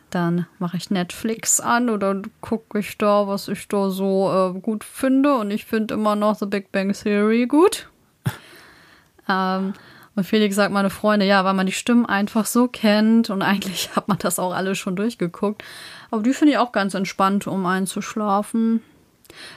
dann 0.10 0.48
mache 0.60 0.78
ich 0.78 0.90
Netflix 0.90 1.60
an 1.60 1.90
oder 1.90 2.22
gucke 2.42 2.80
ich 2.80 2.98
da, 2.98 3.28
was 3.28 3.48
ich 3.48 3.68
da 3.68 3.90
so 3.90 4.54
äh, 4.56 4.60
gut 4.60 4.84
finde. 4.84 5.36
Und 5.36 5.52
ich 5.52 5.66
finde 5.66 5.96
immer 5.96 6.16
noch 6.16 6.36
The 6.36 6.46
Big 6.46 6.72
Bang 6.72 6.94
Theory 6.94 7.48
gut. 7.48 7.90
ähm, 9.30 9.74
und 10.16 10.24
Felix 10.24 10.56
sagt 10.56 10.72
meine 10.72 10.90
Freunde, 10.90 11.26
ja, 11.26 11.44
weil 11.44 11.54
man 11.54 11.66
die 11.66 11.74
Stimmen 11.74 12.06
einfach 12.06 12.46
so 12.46 12.68
kennt 12.68 13.30
und 13.30 13.42
eigentlich 13.42 13.90
hat 13.96 14.08
man 14.08 14.18
das 14.18 14.40
auch 14.40 14.54
alles 14.54 14.78
schon 14.78 14.96
durchgeguckt. 14.96 15.64
Aber 16.12 16.22
die 16.22 16.34
finde 16.34 16.54
ich 16.54 16.58
auch 16.58 16.72
ganz 16.72 16.94
entspannt, 16.94 17.48
um 17.48 17.66
einzuschlafen. 17.66 18.82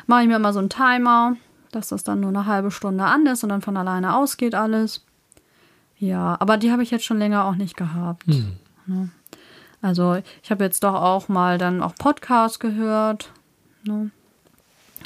Mache 0.07 0.23
ich 0.23 0.29
mir 0.29 0.39
mal 0.39 0.53
so 0.53 0.59
einen 0.59 0.71
Timer, 0.71 1.37
dass 1.71 1.89
das 1.89 2.03
dann 2.03 2.21
nur 2.21 2.31
eine 2.31 2.47
halbe 2.47 2.71
Stunde 2.71 3.05
an 3.05 3.27
ist 3.27 3.45
und 3.45 3.51
dann 3.51 3.63
von 3.63 3.77
alleine 3.77 4.17
ausgeht 4.17 4.55
alles. 4.55 5.05
Ja, 5.99 6.37
aber 6.41 6.57
die 6.57 6.73
habe 6.73 6.83
ich 6.83 6.91
jetzt 6.91 7.05
schon 7.05 7.19
länger 7.19 7.45
auch 7.45 7.55
nicht 7.55 7.77
gehabt. 7.77 8.27
Hm. 8.27 8.57
Ne? 8.87 9.11
Also 9.81 10.21
ich 10.43 10.51
habe 10.51 10.65
jetzt 10.65 10.83
doch 10.83 10.95
auch 10.95 11.29
mal 11.29 11.59
dann 11.59 11.83
auch 11.83 11.95
Podcasts 11.95 12.59
gehört. 12.59 13.31
Ne? 13.85 14.11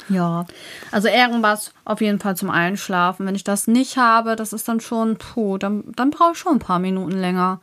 Ja, 0.09 0.45
also 0.91 1.07
irgendwas 1.07 1.73
auf 1.85 2.01
jeden 2.01 2.19
Fall 2.19 2.35
zum 2.35 2.49
Einschlafen. 2.49 3.25
Wenn 3.25 3.35
ich 3.35 3.43
das 3.43 3.67
nicht 3.67 3.97
habe, 3.97 4.35
das 4.35 4.51
ist 4.53 4.67
dann 4.67 4.79
schon, 4.79 5.17
puh, 5.17 5.57
dann, 5.57 5.83
dann 5.95 6.09
brauche 6.09 6.31
ich 6.33 6.37
schon 6.37 6.53
ein 6.53 6.59
paar 6.59 6.79
Minuten 6.79 7.17
länger. 7.17 7.61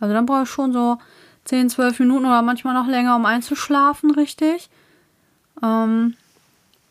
Also 0.00 0.14
dann 0.14 0.26
brauche 0.26 0.44
ich 0.44 0.50
schon 0.50 0.72
so 0.72 0.98
10, 1.44 1.70
12 1.70 2.00
Minuten 2.00 2.26
oder 2.26 2.42
manchmal 2.42 2.74
noch 2.74 2.86
länger, 2.86 3.16
um 3.16 3.26
einzuschlafen, 3.26 4.10
richtig. 4.10 4.70
Ähm, 5.62 6.14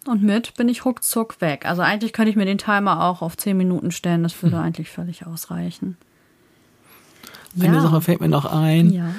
und 0.06 0.24
mit 0.24 0.54
bin 0.56 0.70
ich 0.70 0.86
ruckzuck 0.86 1.42
weg. 1.42 1.66
Also 1.66 1.82
eigentlich 1.82 2.14
könnte 2.14 2.30
ich 2.30 2.36
mir 2.36 2.46
den 2.46 2.58
Timer 2.58 3.04
auch 3.04 3.22
auf 3.22 3.36
10 3.36 3.58
Minuten 3.58 3.92
stellen. 3.92 4.24
Das 4.24 4.42
würde 4.42 4.58
hm. 4.58 4.64
eigentlich 4.64 4.90
völlig 4.90 5.26
ausreichen. 5.26 5.98
Eine 7.60 7.76
Ja. 7.76 7.82
Sache 7.82 8.02
fällt 8.02 8.22
mir 8.22 8.30
noch 8.30 8.46
ein. 8.46 8.92
Ja. 8.92 9.12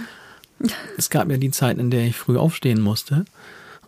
Es 0.97 1.11
gab 1.11 1.31
ja 1.31 1.37
die 1.37 1.51
Zeit, 1.51 1.79
in 1.79 1.91
der 1.91 2.07
ich 2.07 2.17
früh 2.17 2.37
aufstehen 2.37 2.81
musste. 2.81 3.25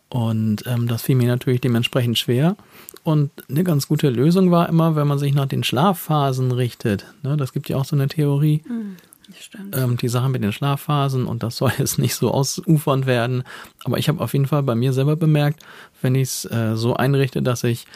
Und 0.08 0.64
ähm, 0.66 0.88
das 0.88 1.02
fiel 1.02 1.16
mir 1.16 1.28
natürlich 1.28 1.60
dementsprechend 1.60 2.18
schwer. 2.18 2.56
Und 3.02 3.30
eine 3.48 3.64
ganz 3.64 3.88
gute 3.88 4.10
Lösung 4.10 4.50
war 4.50 4.68
immer, 4.68 4.94
wenn 4.94 5.08
man 5.08 5.18
sich 5.18 5.34
nach 5.34 5.46
den 5.46 5.64
Schlafphasen 5.64 6.52
richtet. 6.52 7.06
Ne, 7.22 7.36
das 7.36 7.52
gibt 7.52 7.68
ja 7.68 7.76
auch 7.76 7.84
so 7.84 7.96
eine 7.96 8.08
Theorie, 8.08 8.62
Stimmt. 9.38 9.76
ähm, 9.76 9.96
die 9.96 10.08
Sache 10.08 10.28
mit 10.28 10.42
den 10.42 10.52
Schlafphasen. 10.52 11.26
Und 11.26 11.42
das 11.42 11.56
soll 11.56 11.72
jetzt 11.78 11.98
nicht 11.98 12.14
so 12.14 12.30
ausufernd 12.30 13.06
werden. 13.06 13.42
Aber 13.84 13.98
ich 13.98 14.08
habe 14.08 14.20
auf 14.20 14.32
jeden 14.34 14.46
Fall 14.46 14.62
bei 14.62 14.74
mir 14.74 14.92
selber 14.92 15.16
bemerkt, 15.16 15.62
wenn 16.02 16.14
ich 16.14 16.28
es 16.28 16.44
äh, 16.44 16.76
so 16.76 16.94
einrichte, 16.94 17.42
dass 17.42 17.64
ich 17.64 17.86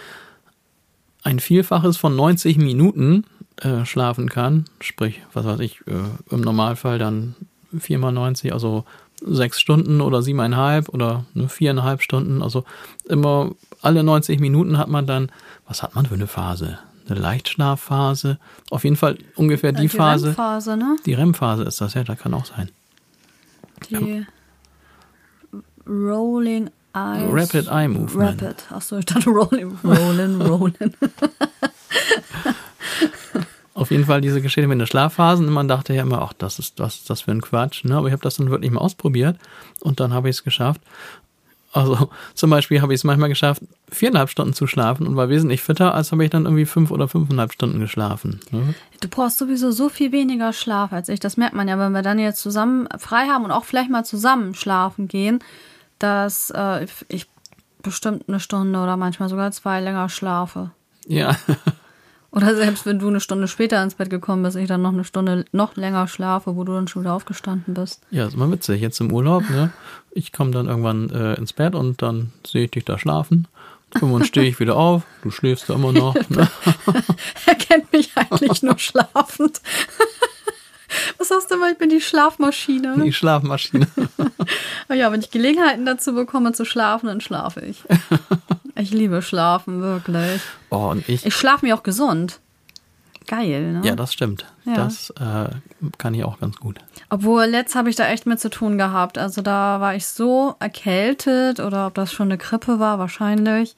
ein 1.22 1.40
Vielfaches 1.40 1.96
von 1.96 2.16
90 2.16 2.56
Minuten 2.56 3.24
äh, 3.60 3.84
schlafen 3.84 4.28
kann, 4.28 4.64
sprich, 4.80 5.22
was 5.32 5.44
weiß 5.44 5.60
ich, 5.60 5.80
äh, 5.86 6.34
im 6.34 6.40
Normalfall 6.40 6.98
dann 6.98 7.34
4 7.80 7.98
mal 7.98 8.12
90, 8.12 8.52
also 8.52 8.84
sechs 9.24 9.60
Stunden 9.60 10.00
oder 10.00 10.22
siebeneinhalb 10.22 10.88
oder 10.88 11.24
ne, 11.34 11.48
viereinhalb 11.48 12.02
Stunden, 12.02 12.42
also 12.42 12.64
immer 13.04 13.52
alle 13.82 14.02
90 14.02 14.40
Minuten 14.40 14.78
hat 14.78 14.88
man 14.88 15.06
dann, 15.06 15.30
was 15.66 15.82
hat 15.82 15.94
man 15.94 16.06
für 16.06 16.14
eine 16.14 16.26
Phase? 16.26 16.78
Eine 17.08 17.20
Leichtschlafphase, 17.20 18.38
auf 18.70 18.84
jeden 18.84 18.96
Fall 18.96 19.18
ungefähr 19.36 19.72
die, 19.72 19.88
Phase, 19.88 20.28
REM-Phase, 20.28 20.76
ne? 20.76 20.96
die 21.06 21.14
REM-Phase 21.14 21.62
ist 21.62 21.80
das, 21.80 21.94
ja, 21.94 22.02
da 22.04 22.16
kann 22.16 22.34
auch 22.34 22.46
sein. 22.46 22.70
Die 23.88 24.26
Rolling 25.86 26.70
Eyes. 26.94 27.28
Rapid 27.30 27.68
Eye 27.68 27.88
Movement. 27.88 28.42
Rapid. 28.42 28.72
Achso, 28.72 28.98
ich 28.98 29.04
dachte 29.04 29.30
Rolling, 29.30 29.78
Rolling, 29.84 30.42
Rolling. 30.42 30.74
Auf 33.76 33.90
jeden 33.90 34.06
Fall 34.06 34.22
diese 34.22 34.40
Geschichte 34.40 34.66
mit 34.68 34.80
den 34.80 34.86
Schlafphasen. 34.86 35.52
Man 35.52 35.68
dachte 35.68 35.92
ja 35.92 36.00
immer, 36.00 36.22
ach, 36.22 36.32
das 36.32 36.58
ist, 36.58 36.78
was 36.78 36.94
ist 36.94 37.10
das 37.10 37.20
für 37.20 37.30
ein 37.30 37.42
Quatsch. 37.42 37.84
Ne? 37.84 37.94
Aber 37.94 38.06
ich 38.06 38.12
habe 38.12 38.22
das 38.22 38.36
dann 38.36 38.50
wirklich 38.50 38.70
mal 38.70 38.80
ausprobiert 38.80 39.36
und 39.80 40.00
dann 40.00 40.14
habe 40.14 40.30
ich 40.30 40.36
es 40.36 40.44
geschafft. 40.44 40.80
Also 41.74 42.08
zum 42.34 42.48
Beispiel 42.48 42.80
habe 42.80 42.94
ich 42.94 43.00
es 43.00 43.04
manchmal 43.04 43.28
geschafft, 43.28 43.60
viereinhalb 43.90 44.30
Stunden 44.30 44.54
zu 44.54 44.66
schlafen 44.66 45.06
und 45.06 45.16
war 45.16 45.28
wesentlich 45.28 45.60
fitter, 45.60 45.94
als 45.94 46.10
habe 46.10 46.24
ich 46.24 46.30
dann 46.30 46.46
irgendwie 46.46 46.64
fünf 46.64 46.90
oder 46.90 47.06
fünfeinhalb 47.06 47.52
Stunden 47.52 47.78
geschlafen. 47.78 48.40
Ne? 48.50 48.74
Du 49.02 49.08
brauchst 49.08 49.36
sowieso 49.36 49.70
so 49.70 49.90
viel 49.90 50.10
weniger 50.10 50.54
Schlaf 50.54 50.94
als 50.94 51.10
ich. 51.10 51.20
Das 51.20 51.36
merkt 51.36 51.54
man 51.54 51.68
ja, 51.68 51.78
wenn 51.78 51.92
wir 51.92 52.00
dann 52.00 52.18
jetzt 52.18 52.40
zusammen 52.40 52.88
frei 52.96 53.26
haben 53.26 53.44
und 53.44 53.50
auch 53.50 53.66
vielleicht 53.66 53.90
mal 53.90 54.06
zusammen 54.06 54.54
schlafen 54.54 55.06
gehen, 55.06 55.40
dass 55.98 56.50
äh, 56.50 56.86
ich 57.08 57.26
bestimmt 57.82 58.24
eine 58.26 58.40
Stunde 58.40 58.78
oder 58.78 58.96
manchmal 58.96 59.28
sogar 59.28 59.52
zwei 59.52 59.82
länger 59.82 60.08
schlafe. 60.08 60.70
Ja, 61.06 61.36
Oder 62.36 62.54
selbst 62.54 62.84
wenn 62.84 62.98
du 62.98 63.08
eine 63.08 63.20
Stunde 63.20 63.48
später 63.48 63.82
ins 63.82 63.94
Bett 63.94 64.10
gekommen 64.10 64.42
bist, 64.42 64.58
ich 64.58 64.68
dann 64.68 64.82
noch 64.82 64.92
eine 64.92 65.04
Stunde 65.04 65.46
noch 65.52 65.74
länger 65.74 66.06
schlafe, 66.06 66.54
wo 66.54 66.64
du 66.64 66.74
dann 66.74 66.86
schon 66.86 67.00
wieder 67.00 67.14
aufgestanden 67.14 67.72
bist. 67.72 68.02
ja, 68.10 68.26
ist 68.26 68.34
immer 68.34 68.52
witzig. 68.52 68.82
Jetzt 68.82 69.00
im 69.00 69.10
Urlaub, 69.10 69.48
ne? 69.48 69.72
Ich 70.10 70.32
komme 70.32 70.50
dann 70.50 70.68
irgendwann 70.68 71.08
äh, 71.08 71.32
ins 71.36 71.54
Bett 71.54 71.74
und 71.74 72.02
dann 72.02 72.32
sehe 72.46 72.64
ich 72.64 72.72
dich 72.72 72.84
da 72.84 72.98
schlafen. 72.98 73.48
Irgendwann 73.94 74.24
stehe 74.24 74.46
ich 74.46 74.60
wieder 74.60 74.76
auf, 74.76 75.04
du 75.22 75.30
schläfst 75.30 75.70
da 75.70 75.74
immer 75.76 75.92
noch. 75.92 76.14
Ne? 76.28 76.46
Er 77.46 77.54
kennt 77.54 77.90
mich 77.90 78.10
eigentlich 78.14 78.62
nur 78.62 78.78
schlafend. 78.78 79.62
Was 81.16 81.30
hast 81.30 81.50
du 81.50 81.54
immer? 81.54 81.70
Ich 81.70 81.78
bin 81.78 81.88
die 81.88 82.02
Schlafmaschine. 82.02 82.96
Die 83.02 83.14
Schlafmaschine. 83.14 83.86
Oh 84.90 84.92
ja, 84.92 85.10
wenn 85.10 85.20
ich 85.20 85.30
Gelegenheiten 85.30 85.86
dazu 85.86 86.14
bekomme 86.14 86.52
zu 86.52 86.66
schlafen, 86.66 87.06
dann 87.06 87.22
schlafe 87.22 87.60
ich. 87.60 87.82
Ich 88.76 88.90
liebe 88.90 89.22
Schlafen, 89.22 89.80
wirklich. 89.80 90.40
Oh, 90.70 90.88
und 90.90 91.08
ich. 91.08 91.24
Ich 91.24 91.34
schlafe 91.34 91.64
mir 91.64 91.74
auch 91.74 91.82
gesund. 91.82 92.40
Geil, 93.26 93.72
ne? 93.72 93.80
Ja, 93.82 93.96
das 93.96 94.12
stimmt. 94.12 94.46
Ja. 94.64 94.74
Das 94.74 95.10
äh, 95.10 95.48
kann 95.98 96.14
ich 96.14 96.22
auch 96.22 96.38
ganz 96.38 96.58
gut. 96.58 96.78
Obwohl, 97.08 97.44
letzt 97.46 97.74
habe 97.74 97.90
ich 97.90 97.96
da 97.96 98.06
echt 98.06 98.26
mit 98.26 98.38
zu 98.38 98.50
tun 98.50 98.78
gehabt. 98.78 99.18
Also 99.18 99.42
da 99.42 99.80
war 99.80 99.94
ich 99.94 100.06
so 100.06 100.54
erkältet 100.60 101.58
oder 101.58 101.88
ob 101.88 101.94
das 101.94 102.12
schon 102.12 102.28
eine 102.28 102.38
Grippe 102.38 102.78
war, 102.78 102.98
wahrscheinlich. 102.98 103.74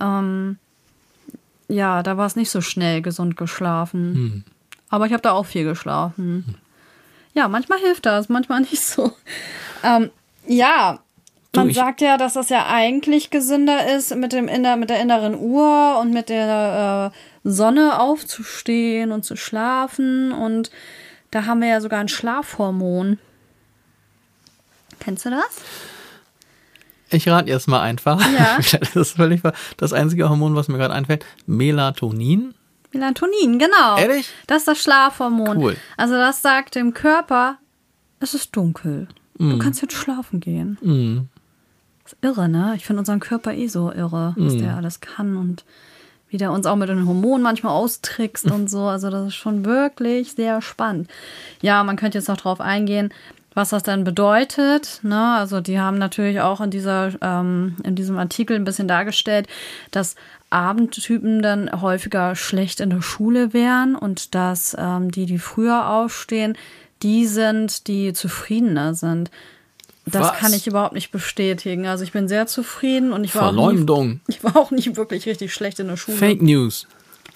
Ähm, 0.00 0.58
ja, 1.68 2.02
da 2.02 2.16
war 2.16 2.26
es 2.26 2.36
nicht 2.36 2.50
so 2.50 2.60
schnell 2.60 3.02
gesund 3.02 3.36
geschlafen. 3.36 4.14
Hm. 4.14 4.44
Aber 4.88 5.06
ich 5.06 5.12
habe 5.12 5.22
da 5.22 5.32
auch 5.32 5.46
viel 5.46 5.64
geschlafen. 5.64 6.56
Ja, 7.34 7.48
manchmal 7.48 7.78
hilft 7.80 8.06
das, 8.06 8.28
manchmal 8.28 8.60
nicht 8.70 8.82
so. 8.82 9.12
Ähm, 9.82 10.10
ja, 10.46 11.00
man 11.56 11.72
sagt 11.72 12.00
ja, 12.00 12.16
dass 12.16 12.34
das 12.34 12.48
ja 12.48 12.66
eigentlich 12.66 13.30
gesünder 13.30 13.94
ist, 13.94 14.14
mit, 14.14 14.32
dem 14.32 14.48
inner, 14.48 14.76
mit 14.76 14.90
der 14.90 15.00
inneren 15.00 15.34
Uhr 15.34 15.98
und 16.00 16.12
mit 16.12 16.28
der 16.28 17.12
äh, 17.12 17.48
Sonne 17.48 18.00
aufzustehen 18.00 19.12
und 19.12 19.24
zu 19.24 19.36
schlafen. 19.36 20.32
Und 20.32 20.70
da 21.30 21.46
haben 21.46 21.60
wir 21.60 21.68
ja 21.68 21.80
sogar 21.80 22.00
ein 22.00 22.08
Schlafhormon. 22.08 23.18
Kennst 25.00 25.24
du 25.26 25.30
das? 25.30 25.60
Ich 27.10 27.28
rate 27.28 27.48
jetzt 27.48 27.68
mal 27.68 27.80
einfach. 27.80 28.20
Ja. 28.32 28.58
Das 28.80 28.96
ist 28.96 29.16
völlig. 29.16 29.42
Das 29.76 29.92
einzige 29.92 30.28
Hormon, 30.28 30.56
was 30.56 30.68
mir 30.68 30.78
gerade 30.78 30.94
einfällt, 30.94 31.24
Melatonin. 31.46 32.54
Melatonin, 32.92 33.58
genau. 33.58 33.96
Ehrlich? 33.96 34.28
Das 34.46 34.58
ist 34.58 34.68
das 34.68 34.78
Schlafhormon. 34.82 35.58
Cool. 35.58 35.76
Also 35.96 36.14
das 36.14 36.42
sagt 36.42 36.74
dem 36.74 36.94
Körper, 36.94 37.58
es 38.20 38.34
ist 38.34 38.56
dunkel. 38.56 39.08
Du 39.38 39.58
kannst 39.58 39.82
jetzt 39.82 39.94
schlafen 39.94 40.40
gehen. 40.40 40.78
Mm. 40.80 41.28
Das 42.06 42.12
ist 42.12 42.18
irre, 42.22 42.48
ne? 42.48 42.74
Ich 42.76 42.86
finde 42.86 43.00
unseren 43.00 43.18
Körper 43.18 43.52
eh 43.52 43.66
so 43.66 43.92
irre, 43.92 44.34
was 44.36 44.56
der 44.56 44.76
alles 44.76 45.00
kann 45.00 45.36
und 45.36 45.64
wie 46.28 46.36
der 46.36 46.52
uns 46.52 46.66
auch 46.66 46.76
mit 46.76 46.88
den 46.88 47.06
Hormonen 47.06 47.42
manchmal 47.42 47.72
austrickst 47.72 48.48
und 48.50 48.70
so. 48.70 48.82
Also 48.82 49.10
das 49.10 49.28
ist 49.28 49.34
schon 49.34 49.64
wirklich 49.64 50.32
sehr 50.32 50.62
spannend. 50.62 51.08
Ja, 51.62 51.82
man 51.82 51.96
könnte 51.96 52.18
jetzt 52.18 52.28
noch 52.28 52.36
drauf 52.36 52.60
eingehen, 52.60 53.12
was 53.54 53.70
das 53.70 53.82
dann 53.82 54.04
bedeutet. 54.04 55.00
Ne? 55.02 55.34
Also 55.34 55.60
die 55.60 55.80
haben 55.80 55.98
natürlich 55.98 56.40
auch 56.40 56.60
in 56.60 56.70
dieser 56.70 57.12
ähm, 57.20 57.76
in 57.82 57.96
diesem 57.96 58.18
Artikel 58.18 58.54
ein 58.54 58.64
bisschen 58.64 58.86
dargestellt, 58.86 59.48
dass 59.90 60.14
Abendtypen 60.50 61.42
dann 61.42 61.80
häufiger 61.80 62.36
schlecht 62.36 62.78
in 62.78 62.90
der 62.90 63.02
Schule 63.02 63.52
wären 63.52 63.96
und 63.96 64.36
dass 64.36 64.76
ähm, 64.78 65.10
die, 65.10 65.26
die 65.26 65.38
früher 65.38 65.90
aufstehen, 65.90 66.56
die 67.02 67.26
sind, 67.26 67.88
die 67.88 68.12
zufriedener 68.12 68.94
sind. 68.94 69.32
Das 70.06 70.22
Was? 70.22 70.38
kann 70.38 70.52
ich 70.52 70.66
überhaupt 70.68 70.92
nicht 70.94 71.10
bestätigen. 71.10 71.86
Also 71.86 72.04
ich 72.04 72.12
bin 72.12 72.28
sehr 72.28 72.46
zufrieden 72.46 73.12
und 73.12 73.24
ich 73.24 73.34
war, 73.34 73.48
auch 73.48 73.52
nie, 73.52 73.56
Verleumdung. 73.56 74.20
ich 74.28 74.42
war 74.44 74.56
auch 74.56 74.70
nicht 74.70 74.96
wirklich 74.96 75.26
richtig 75.26 75.52
schlecht 75.52 75.80
in 75.80 75.88
der 75.88 75.96
Schule. 75.96 76.16
Fake 76.16 76.42
News. 76.42 76.86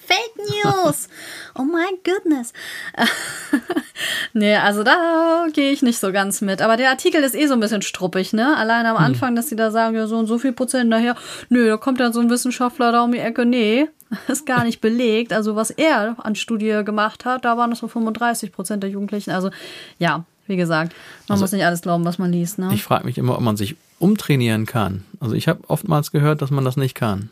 Fake 0.06 0.36
News. 0.64 1.08
Oh 1.56 1.64
my 1.64 1.98
goodness. 2.04 2.52
nee, 4.32 4.54
also 4.54 4.84
da 4.84 5.48
gehe 5.52 5.72
ich 5.72 5.82
nicht 5.82 5.98
so 5.98 6.12
ganz 6.12 6.40
mit. 6.40 6.62
Aber 6.62 6.76
der 6.76 6.90
Artikel 6.90 7.22
ist 7.24 7.34
eh 7.34 7.48
so 7.48 7.54
ein 7.54 7.60
bisschen 7.60 7.82
struppig, 7.82 8.32
ne? 8.32 8.56
Allein 8.56 8.86
am 8.86 8.96
Anfang, 8.96 9.34
dass 9.34 9.48
sie 9.48 9.56
da 9.56 9.72
sagen, 9.72 9.96
ja, 9.96 10.06
so 10.06 10.16
und 10.16 10.26
so 10.26 10.38
viel 10.38 10.52
Prozent 10.52 10.88
nachher. 10.88 11.16
Nö, 11.48 11.66
da 11.66 11.76
kommt 11.76 11.98
dann 11.98 12.12
so 12.12 12.20
ein 12.20 12.30
Wissenschaftler 12.30 12.92
da 12.92 13.02
um 13.02 13.10
die 13.10 13.18
Ecke. 13.18 13.44
Nee, 13.44 13.88
ist 14.28 14.46
gar 14.46 14.62
nicht 14.62 14.80
belegt. 14.80 15.32
Also 15.32 15.56
was 15.56 15.70
er 15.70 16.16
an 16.18 16.36
Studie 16.36 16.82
gemacht 16.84 17.24
hat, 17.24 17.44
da 17.44 17.56
waren 17.56 17.70
das 17.70 17.80
so 17.80 17.88
35 17.88 18.52
Prozent 18.52 18.84
der 18.84 18.90
Jugendlichen. 18.90 19.32
Also 19.32 19.50
ja, 19.98 20.24
wie 20.50 20.56
gesagt, 20.56 20.92
man 21.28 21.38
muss 21.40 21.52
nicht 21.52 21.64
alles 21.64 21.80
glauben, 21.80 22.04
was 22.04 22.18
man 22.18 22.30
liest, 22.32 22.58
ne? 22.58 22.70
Ich 22.74 22.82
frage 22.82 23.04
mich 23.06 23.16
immer, 23.16 23.36
ob 23.36 23.40
man 23.40 23.56
sich 23.56 23.76
umtrainieren 23.98 24.66
kann. 24.66 25.04
Also 25.20 25.34
ich 25.34 25.48
habe 25.48 25.60
oftmals 25.68 26.10
gehört, 26.10 26.42
dass 26.42 26.50
man 26.50 26.64
das 26.64 26.76
nicht 26.76 26.94
kann. 26.94 27.30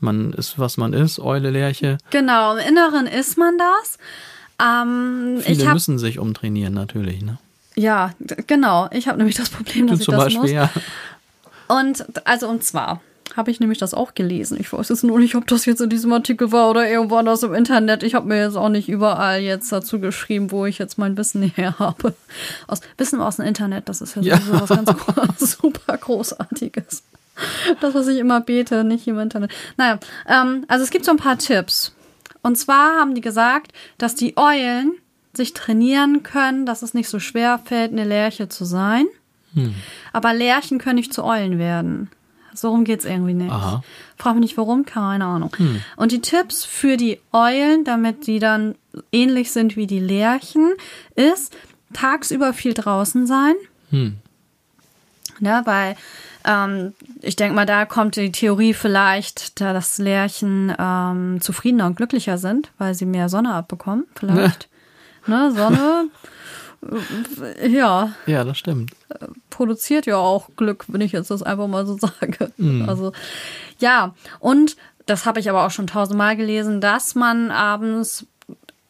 Man 0.00 0.32
ist, 0.32 0.58
was 0.58 0.76
man 0.76 0.92
ist, 0.92 1.20
Eule, 1.20 1.50
Lerche. 1.50 1.98
Genau, 2.10 2.56
im 2.56 2.68
Inneren 2.68 3.06
ist 3.06 3.38
man 3.38 3.56
das. 3.56 3.98
Ähm, 4.60 5.40
Viele 5.40 5.64
habe 5.64 5.74
müssen 5.74 5.98
sich 5.98 6.18
umtrainieren, 6.18 6.74
natürlich. 6.74 7.22
Ne? 7.22 7.38
Ja, 7.76 8.12
genau. 8.46 8.88
Ich 8.92 9.08
habe 9.08 9.18
nämlich 9.18 9.36
das 9.36 9.48
Problem, 9.50 9.86
Du 9.86 9.92
dass 9.92 10.00
ich 10.00 10.06
zum 10.06 10.14
das 10.14 10.24
Beispiel, 10.24 10.40
muss. 10.40 10.50
ja. 10.50 10.70
Und 11.68 12.04
also 12.26 12.48
und 12.48 12.64
zwar 12.64 13.00
habe 13.36 13.50
ich 13.50 13.60
nämlich 13.60 13.78
das 13.78 13.94
auch 13.94 14.14
gelesen. 14.14 14.56
Ich 14.60 14.72
weiß 14.72 14.88
jetzt 14.90 15.04
nur 15.04 15.18
nicht, 15.18 15.34
ob 15.34 15.46
das 15.46 15.64
jetzt 15.64 15.80
in 15.80 15.88
diesem 15.90 16.12
Artikel 16.12 16.52
war 16.52 16.68
oder 16.70 16.88
irgendwo 16.88 17.16
anders 17.16 17.42
im 17.42 17.54
Internet. 17.54 18.02
Ich 18.02 18.14
habe 18.14 18.26
mir 18.28 18.42
jetzt 18.42 18.56
auch 18.56 18.68
nicht 18.68 18.88
überall 18.88 19.40
jetzt 19.40 19.70
dazu 19.72 20.00
geschrieben, 20.00 20.50
wo 20.50 20.66
ich 20.66 20.78
jetzt 20.78 20.98
mein 20.98 21.16
Wissen 21.16 21.42
her 21.56 21.78
habe. 21.78 22.14
Aus 22.66 22.80
Wissen 22.98 23.20
aus 23.20 23.36
dem 23.36 23.46
Internet, 23.46 23.88
das 23.88 24.00
ist 24.00 24.16
ja, 24.16 24.22
Ja. 24.22 24.38
was 24.48 24.68
ganz 24.68 24.90
super 25.60 25.96
großartiges. 25.96 27.02
Das, 27.80 27.94
was 27.94 28.06
ich 28.08 28.18
immer 28.18 28.40
bete, 28.40 28.84
nicht 28.84 29.06
im 29.08 29.18
Internet. 29.18 29.50
Naja, 29.78 29.98
ähm, 30.28 30.64
also 30.68 30.84
es 30.84 30.90
gibt 30.90 31.04
so 31.04 31.10
ein 31.12 31.16
paar 31.16 31.38
Tipps. 31.38 31.94
Und 32.42 32.56
zwar 32.58 32.98
haben 33.00 33.14
die 33.14 33.20
gesagt, 33.22 33.72
dass 33.98 34.14
die 34.14 34.36
Eulen 34.36 34.92
sich 35.34 35.54
trainieren 35.54 36.22
können, 36.22 36.66
dass 36.66 36.82
es 36.82 36.92
nicht 36.92 37.08
so 37.08 37.18
schwer 37.18 37.58
fällt, 37.64 37.92
eine 37.92 38.04
Lerche 38.04 38.48
zu 38.50 38.64
sein. 38.66 39.06
Aber 40.12 40.32
Lerchen 40.34 40.78
können 40.78 40.96
nicht 40.96 41.12
zu 41.12 41.24
Eulen 41.24 41.58
werden. 41.58 42.10
So 42.54 42.70
rum 42.70 42.84
geht's 42.84 43.04
irgendwie 43.04 43.34
nicht. 43.34 43.50
Aha. 43.50 43.82
Frag 44.16 44.34
mich 44.34 44.42
nicht 44.42 44.56
warum, 44.56 44.84
keine 44.84 45.24
Ahnung. 45.24 45.50
Und 45.96 46.12
die 46.12 46.20
Tipps 46.20 46.64
für 46.64 46.96
die 46.96 47.20
Eulen, 47.32 47.84
damit 47.84 48.26
die 48.26 48.38
dann 48.38 48.74
ähnlich 49.10 49.52
sind 49.52 49.76
wie 49.76 49.86
die 49.86 50.00
Lerchen, 50.00 50.72
ist 51.14 51.56
tagsüber 51.92 52.52
viel 52.52 52.74
draußen 52.74 53.26
sein. 53.26 53.54
Hm. 53.90 54.16
Ne, 55.40 55.62
weil 55.64 55.96
ähm, 56.44 56.94
ich 57.20 57.36
denke 57.36 57.54
mal, 57.54 57.66
da 57.66 57.84
kommt 57.84 58.16
die 58.16 58.32
Theorie 58.32 58.74
vielleicht, 58.74 59.60
da 59.60 59.72
dass 59.72 59.98
Lerchen 59.98 60.74
ähm, 60.78 61.40
zufriedener 61.40 61.86
und 61.86 61.96
glücklicher 61.96 62.38
sind, 62.38 62.70
weil 62.78 62.94
sie 62.94 63.06
mehr 63.06 63.28
Sonne 63.28 63.54
abbekommen. 63.54 64.04
Vielleicht. 64.14 64.68
ne, 65.26 65.52
Sonne 65.52 66.08
Ja, 67.68 68.12
Ja, 68.26 68.44
das 68.44 68.58
stimmt. 68.58 68.92
Produziert 69.52 70.06
ja 70.06 70.16
auch 70.16 70.48
Glück, 70.56 70.84
wenn 70.88 71.00
ich 71.00 71.12
jetzt 71.12 71.30
das 71.30 71.42
einfach 71.42 71.68
mal 71.68 71.86
so 71.86 71.96
sage. 72.00 72.50
Also 72.86 73.12
ja, 73.78 74.14
und 74.40 74.76
das 75.06 75.26
habe 75.26 75.38
ich 75.40 75.48
aber 75.48 75.64
auch 75.66 75.70
schon 75.70 75.86
tausendmal 75.86 76.36
gelesen, 76.36 76.80
dass 76.80 77.14
man 77.14 77.50
abends 77.50 78.26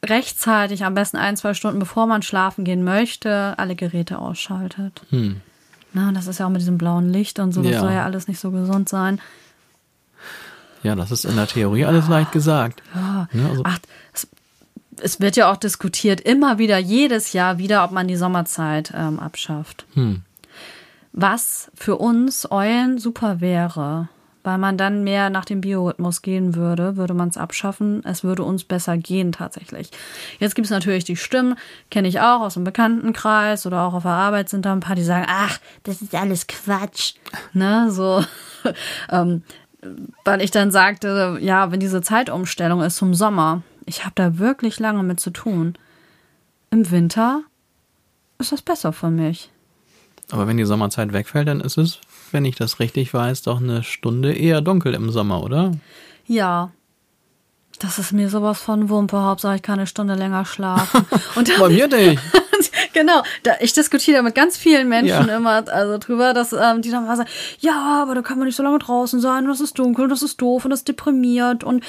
rechtzeitig, 0.05 0.85
am 0.85 0.95
besten 0.95 1.17
ein, 1.17 1.37
zwei 1.37 1.55
Stunden 1.55 1.79
bevor 1.79 2.07
man 2.07 2.23
schlafen 2.23 2.65
gehen 2.65 2.83
möchte, 2.85 3.55
alle 3.59 3.77
Geräte 3.77 4.19
ausschaltet. 4.19 5.03
Na, 5.93 6.09
und 6.09 6.15
das 6.15 6.27
ist 6.27 6.39
ja 6.41 6.47
auch 6.47 6.51
mit 6.51 6.61
diesem 6.61 6.79
blauen 6.79 7.13
Licht 7.13 7.39
und 7.39 7.53
so, 7.53 7.63
das 7.63 7.73
Ja. 7.73 7.81
soll 7.81 7.93
ja 7.93 8.05
alles 8.05 8.27
nicht 8.27 8.41
so 8.41 8.51
gesund 8.51 8.89
sein. 8.89 9.21
Ja, 10.83 10.97
das 10.97 11.13
ist 11.13 11.25
in 11.25 11.37
der 11.37 11.47
Theorie 11.47 11.85
alles 11.85 12.09
leicht 12.09 12.33
gesagt. 12.33 12.83
Ne, 12.95 13.49
also, 13.49 13.63
Ach, 13.65 13.79
es, 14.13 14.27
es 15.01 15.21
wird 15.21 15.37
ja 15.37 15.51
auch 15.53 15.57
diskutiert, 15.57 16.21
immer 16.21 16.59
wieder, 16.59 16.79
jedes 16.79 17.33
Jahr 17.33 17.59
wieder, 17.59 17.85
ob 17.85 17.93
man 17.93 18.09
die 18.09 18.17
Sommerzeit 18.17 18.93
ähm, 18.97 19.21
abschafft. 19.21 19.87
Was 21.13 21.71
für 21.75 21.97
uns 21.97 22.51
Eulen 22.51 22.99
super 22.99 23.41
wäre, 23.41 24.09
weil 24.45 24.59
man 24.59 24.79
dann 24.79 25.05
mehr 25.05 25.29
nach 25.29 25.45
dem 25.45 25.61
Biorhythmus 25.61 26.23
gehen 26.23 26.55
würde, 26.55 26.97
würde 26.97 27.13
man 27.13 27.29
es 27.29 27.37
abschaffen. 27.37 28.03
Es 28.05 28.25
würde 28.25 28.43
uns 28.43 28.65
besser 28.65 28.97
gehen 28.97 29.31
tatsächlich. 29.31 29.91
Jetzt 30.39 30.55
gibt 30.55 30.65
es 30.65 30.71
natürlich 30.71 31.05
die 31.05 31.17
Stimmen, 31.17 31.57
kenne 31.91 32.09
ich 32.09 32.21
auch 32.21 32.41
aus 32.41 32.55
dem 32.55 32.65
Bekanntenkreis 32.65 33.67
oder 33.67 33.83
auch 33.83 33.95
auf 33.95 34.05
der 34.05 34.13
Arbeit 34.13 34.49
sind 34.49 34.65
da 34.65 34.73
ein 34.73 34.81
paar, 34.81 34.97
die 34.97 35.05
sagen, 35.05 35.27
ach, 35.29 35.59
das 35.83 36.01
ist 36.01 36.15
alles 36.15 36.47
Quatsch. 36.47 37.15
Ne, 37.53 37.91
so. 37.91 38.25
ähm, 39.11 39.43
weil 40.25 40.41
ich 40.41 40.51
dann 40.51 40.71
sagte, 40.71 41.39
ja, 41.41 41.71
wenn 41.73 41.81
diese 41.81 42.03
Zeitumstellung 42.03 42.83
ist 42.83 42.97
zum 42.97 43.15
Sommer, 43.15 43.63
ich 43.85 44.05
habe 44.05 44.15
da 44.15 44.39
wirklich 44.39 44.81
lange 44.81 45.03
mit 45.03 45.21
zu 45.21 45.31
tun. 45.31 45.75
Im 46.71 46.91
Winter 46.91 47.43
ist 48.39 48.53
das 48.53 48.63
besser 48.63 48.93
für 48.93 49.11
mich. 49.11 49.51
Aber 50.33 50.47
wenn 50.47 50.57
die 50.57 50.65
Sommerzeit 50.65 51.13
wegfällt, 51.13 51.47
dann 51.47 51.61
ist 51.61 51.77
es, 51.77 51.99
wenn 52.31 52.47
ich 52.47 52.57
das 52.57 52.81
richtig 52.81 53.13
weiß, 53.13 53.43
doch 53.43 53.61
eine 53.61 53.83
Stunde 53.83 54.33
eher 54.33 54.63
dunkel 54.63 54.95
im 54.95 55.11
Sommer, 55.11 55.43
oder? 55.43 55.73
Ja. 56.27 56.71
Das 57.79 57.99
ist 57.99 58.13
mir 58.13 58.31
sowas 58.31 58.59
von 58.59 58.89
Wumpe, 58.89 59.21
Hauptsache 59.21 59.57
ich 59.57 59.63
kann 59.63 59.79
eine 59.79 59.87
Stunde 59.87 60.15
länger 60.15 60.47
schlafen. 60.47 61.05
Und 61.35 61.51
Bei 61.59 61.69
mir 61.69 61.87
nicht. 61.87 62.23
genau, 62.93 63.23
da, 63.43 63.53
ich 63.61 63.73
diskutiere 63.73 64.19
da 64.19 64.23
mit 64.23 64.35
ganz 64.35 64.57
vielen 64.57 64.89
Menschen 64.89 65.29
Ja. 65.29 65.37
immer 65.37 65.65
also 65.69 65.99
drüber, 65.99 66.33
dass 66.35 66.53
ähm, 66.53 66.83
die 66.83 66.91
dann 66.91 67.07
mal 67.07 67.17
sagen, 67.17 67.29
ja, 67.61 68.03
aber 68.03 68.15
da 68.15 68.23
kann 68.23 68.39
man 68.39 68.47
nicht 68.47 68.57
so 68.57 68.63
lange 68.63 68.79
draußen 68.79 69.21
sein 69.21 69.45
und 69.45 69.49
das 69.51 69.61
ist 69.61 69.79
dunkel 69.79 70.05
und 70.05 70.11
das 70.11 70.23
ist 70.23 70.41
doof 70.41 70.65
und 70.65 70.71
das 70.71 70.85
deprimiert 70.85 71.65
und 71.65 71.85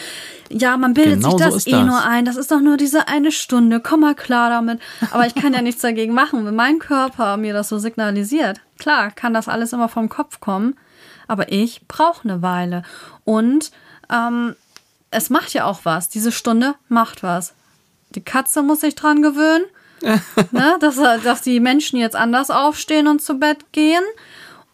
ja, 0.50 0.78
man 0.78 0.94
bildet 0.94 1.16
Genau 1.16 1.32
sich 1.32 1.40
so 1.40 1.46
das 1.46 1.56
ist 1.56 1.68
eh 1.68 1.72
das. 1.72 1.86
nur 1.86 2.04
ein. 2.04 2.26
Das 2.26 2.36
ist 2.36 2.52
doch 2.52 2.60
nur 2.60 2.78
diese 2.78 3.08
eine 3.08 3.32
Stunde. 3.32 3.80
Komm 3.80 4.02
mal 4.02 4.14
klar 4.16 4.50
damit. 4.50 4.80
Aber 5.12 5.26
ich 5.26 5.34
kann 5.36 5.54
ja 5.54 5.62
nichts 5.64 5.82
dagegen 5.82 6.14
machen, 6.14 6.46
wenn 6.46 6.56
mein 6.56 6.80
Körper 6.80 7.38
mir 7.38 7.54
das 7.54 7.70
so 7.70 7.78
signalisiert. 7.80 8.62
Klar, 8.80 9.12
kann 9.12 9.34
das 9.34 9.48
alles 9.48 9.74
immer 9.74 9.90
vom 9.90 10.10
Kopf 10.10 10.40
kommen, 10.40 10.76
aber 11.28 11.52
ich 11.52 11.88
brauche 11.88 12.28
eine 12.28 12.42
Weile 12.42 12.84
und 13.24 13.72
ähm, 14.12 14.56
es 15.12 15.30
macht 15.30 15.54
ja 15.54 15.66
auch 15.66 15.82
was. 15.84 16.10
Diese 16.10 16.32
Stunde 16.32 16.76
macht 16.90 17.24
was. 17.24 17.54
Die 18.16 18.22
Katze 18.24 18.62
muss 18.62 18.82
sich 18.82 18.96
dran 18.96 19.22
gewöhnen 19.22 19.64
ne, 20.52 20.78
dass, 20.80 20.96
dass 21.24 21.42
die 21.42 21.60
Menschen 21.60 21.98
jetzt 21.98 22.16
anders 22.16 22.50
aufstehen 22.50 23.08
und 23.08 23.22
zu 23.22 23.40
Bett 23.40 23.72
gehen. 23.72 24.04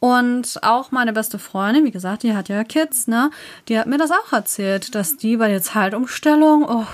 Und 0.01 0.59
auch 0.63 0.91
meine 0.91 1.11
beste 1.11 1.39
Freundin, 1.39 1.83
wie 1.83 1.91
gesagt, 1.91 2.23
die 2.23 2.33
hat 2.33 2.47
ja 2.47 2.63
Kids, 2.63 3.07
ne? 3.07 3.31
Die 3.67 3.77
hat 3.77 3.85
mir 3.85 3.97
das 3.97 4.11
auch 4.11 4.31
erzählt, 4.31 4.95
dass 4.95 5.17
die 5.17 5.35
bei 5.35 5.49
der 5.49 5.61
Zeitumstellung, 5.61 6.63
oh, 6.63 6.85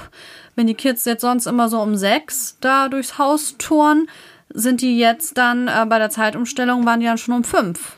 wenn 0.56 0.66
die 0.66 0.74
Kids 0.74 1.06
jetzt 1.06 1.22
sonst 1.22 1.46
immer 1.46 1.70
so 1.70 1.80
um 1.82 1.96
sechs 1.96 2.58
da 2.62 2.90
durchs 2.90 3.20
Haus 3.20 3.56
touren, 3.60 4.08
sind 4.50 4.82
die 4.82 4.98
jetzt 4.98 5.38
dann 5.38 5.68
äh, 5.68 5.86
bei 5.88 6.00
der 6.00 6.10
Zeitumstellung 6.10 6.86
waren 6.86 7.00
die 7.00 7.06
dann 7.06 7.18
schon 7.20 7.36
um 7.36 7.44
fünf. 7.44 7.98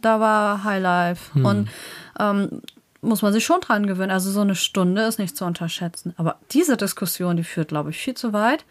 Da 0.00 0.18
war 0.18 0.64
Highlife. 0.64 1.38
Und 1.46 1.68
ähm, 2.18 2.60
muss 3.02 3.22
man 3.22 3.32
sich 3.32 3.44
schon 3.44 3.60
dran 3.60 3.86
gewöhnen. 3.86 4.10
Also 4.10 4.30
so 4.30 4.40
eine 4.40 4.54
Stunde 4.54 5.02
ist 5.02 5.18
nicht 5.18 5.36
zu 5.36 5.44
unterschätzen. 5.44 6.14
Aber 6.16 6.36
diese 6.50 6.76
Diskussion, 6.76 7.36
die 7.36 7.44
führt, 7.44 7.68
glaube 7.68 7.90
ich, 7.90 7.98
viel 7.98 8.14
zu 8.14 8.32
weit. 8.32 8.64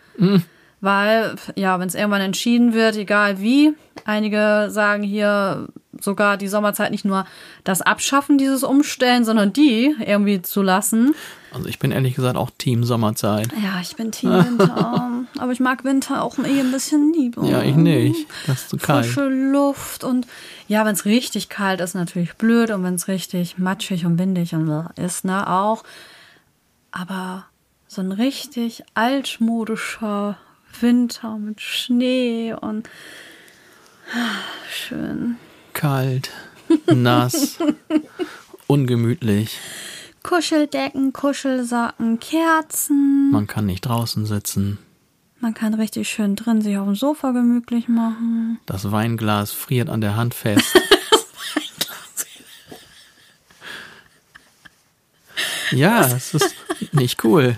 Weil, 0.84 1.36
ja, 1.56 1.80
wenn 1.80 1.88
es 1.88 1.96
irgendwann 1.96 2.19
entschieden 2.19 2.74
wird, 2.74 2.98
egal 2.98 3.39
wie, 3.39 3.74
einige 4.04 4.67
sagen 4.69 5.02
hier 5.02 5.69
sogar 5.98 6.36
die 6.36 6.50
Sommerzeit 6.50 6.91
nicht 6.91 7.06
nur 7.06 7.26
das 7.63 7.82
Abschaffen 7.82 8.38
dieses 8.38 8.65
Umstellen, 8.65 9.24
sondern 9.24 9.54
die 9.54 9.96
irgendwie 10.06 10.41
zu 10.41 10.62
lassen. 10.62 11.15
Also 11.54 11.69
ich 11.69 11.80
bin 11.80 11.93
ehrlich 11.93 12.15
gesagt 12.15 12.36
auch 12.36 12.50
Team 12.58 12.84
Sommerzeit. 12.84 13.48
Ja, 13.63 13.80
ich 13.82 13.96
bin 13.96 14.12
Team 14.12 14.32
Winter. 14.32 15.24
aber 15.39 15.54
ich 15.54 15.62
mag 15.62 15.86
Winter 15.86 16.22
auch 16.22 16.38
eh 16.39 16.60
ein 16.60 16.74
bisschen 16.74 17.13
lieber. 17.13 17.46
Ja, 17.46 17.62
ich 17.62 17.78
nicht. 17.78 18.28
Das 18.46 18.63
ist 18.63 18.69
zu 18.72 18.76
kalt. 18.76 19.06
Frische 19.06 19.30
Luft 19.30 20.04
und 20.04 20.28
ja, 20.67 20.86
wenn 20.86 20.96
es 20.96 21.06
richtig 21.06 21.48
kalt 21.48 21.80
ist, 21.80 21.96
natürlich 21.96 22.34
blöd 22.34 22.72
und 22.72 22.84
wenn 22.84 22.96
es 22.96 23.08
richtig 23.08 23.58
matschig 23.58 24.06
und 24.06 24.19
windig 24.19 24.54
und 24.54 24.89
ist, 24.98 25.24
ne, 25.24 25.50
auch. 25.50 25.86
Aber 26.91 27.46
so 27.88 28.02
ein 28.02 28.12
richtig 28.12 28.84
altmodischer 28.96 30.38
Winter 30.81 31.38
mit 31.38 31.62
Schnee 31.62 32.53
und 32.53 32.89
ah, 34.13 34.39
schön. 34.71 35.38
Kalt, 35.73 36.31
nass, 36.88 37.57
ungemütlich. 38.67 39.59
Kuscheldecken, 40.23 41.12
Kuschelsocken, 41.12 42.19
Kerzen. 42.19 43.29
Man 43.31 43.47
kann 43.47 43.65
nicht 43.65 43.81
draußen 43.81 44.25
sitzen. 44.25 44.79
Man 45.39 45.53
kann 45.53 45.73
richtig 45.73 46.07
schön 46.07 46.38
drin 46.38 46.62
sich 46.62 46.77
auf 46.77 46.86
dem 46.86 46.95
Sofa 46.95 47.31
gemütlich 47.31 47.89
machen. 47.89 48.59
Das 48.65 48.89
Weinglas 48.91 49.51
friert 49.51 49.89
an 49.89 49.99
der 49.99 50.15
Hand 50.15 50.33
fest. 50.33 50.65
ja, 55.71 56.05
es 56.05 56.33
ist 56.33 56.55
nicht 56.93 57.25
cool. 57.25 57.57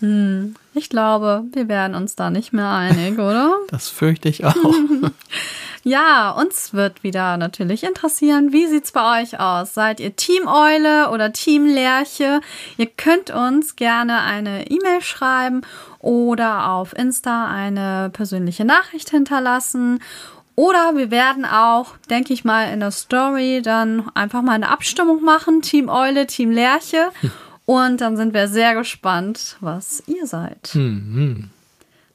Ich 0.00 0.90
glaube, 0.90 1.44
wir 1.52 1.68
werden 1.68 1.96
uns 1.96 2.14
da 2.14 2.30
nicht 2.30 2.52
mehr 2.52 2.70
einig, 2.70 3.14
oder? 3.18 3.56
Das 3.70 3.88
fürchte 3.88 4.28
ich 4.28 4.44
auch. 4.44 4.54
Ja, 5.84 6.32
uns 6.32 6.74
wird 6.74 7.02
wieder 7.02 7.36
natürlich 7.38 7.82
interessieren, 7.84 8.52
wie 8.52 8.66
sieht's 8.66 8.92
bei 8.92 9.22
euch 9.22 9.40
aus? 9.40 9.72
Seid 9.72 10.00
ihr 10.00 10.14
Team 10.16 10.46
Eule 10.46 11.10
oder 11.10 11.32
Team 11.32 11.64
Lerche? 11.64 12.40
Ihr 12.76 12.86
könnt 12.86 13.30
uns 13.30 13.74
gerne 13.76 14.20
eine 14.20 14.70
E-Mail 14.70 15.00
schreiben 15.00 15.62
oder 16.00 16.72
auf 16.72 16.94
Insta 16.94 17.46
eine 17.46 18.10
persönliche 18.12 18.66
Nachricht 18.66 19.10
hinterlassen. 19.10 20.00
Oder 20.56 20.96
wir 20.96 21.10
werden 21.10 21.46
auch, 21.46 21.96
denke 22.10 22.34
ich 22.34 22.44
mal, 22.44 22.64
in 22.72 22.80
der 22.80 22.90
Story 22.90 23.62
dann 23.62 24.10
einfach 24.14 24.42
mal 24.42 24.52
eine 24.52 24.70
Abstimmung 24.70 25.22
machen. 25.22 25.62
Team 25.62 25.88
Eule, 25.88 26.26
Team 26.26 26.50
Lerche. 26.50 27.10
Und 27.68 28.00
dann 28.00 28.16
sind 28.16 28.32
wir 28.32 28.48
sehr 28.48 28.74
gespannt, 28.74 29.58
was 29.60 30.02
ihr 30.06 30.26
seid. 30.26 30.74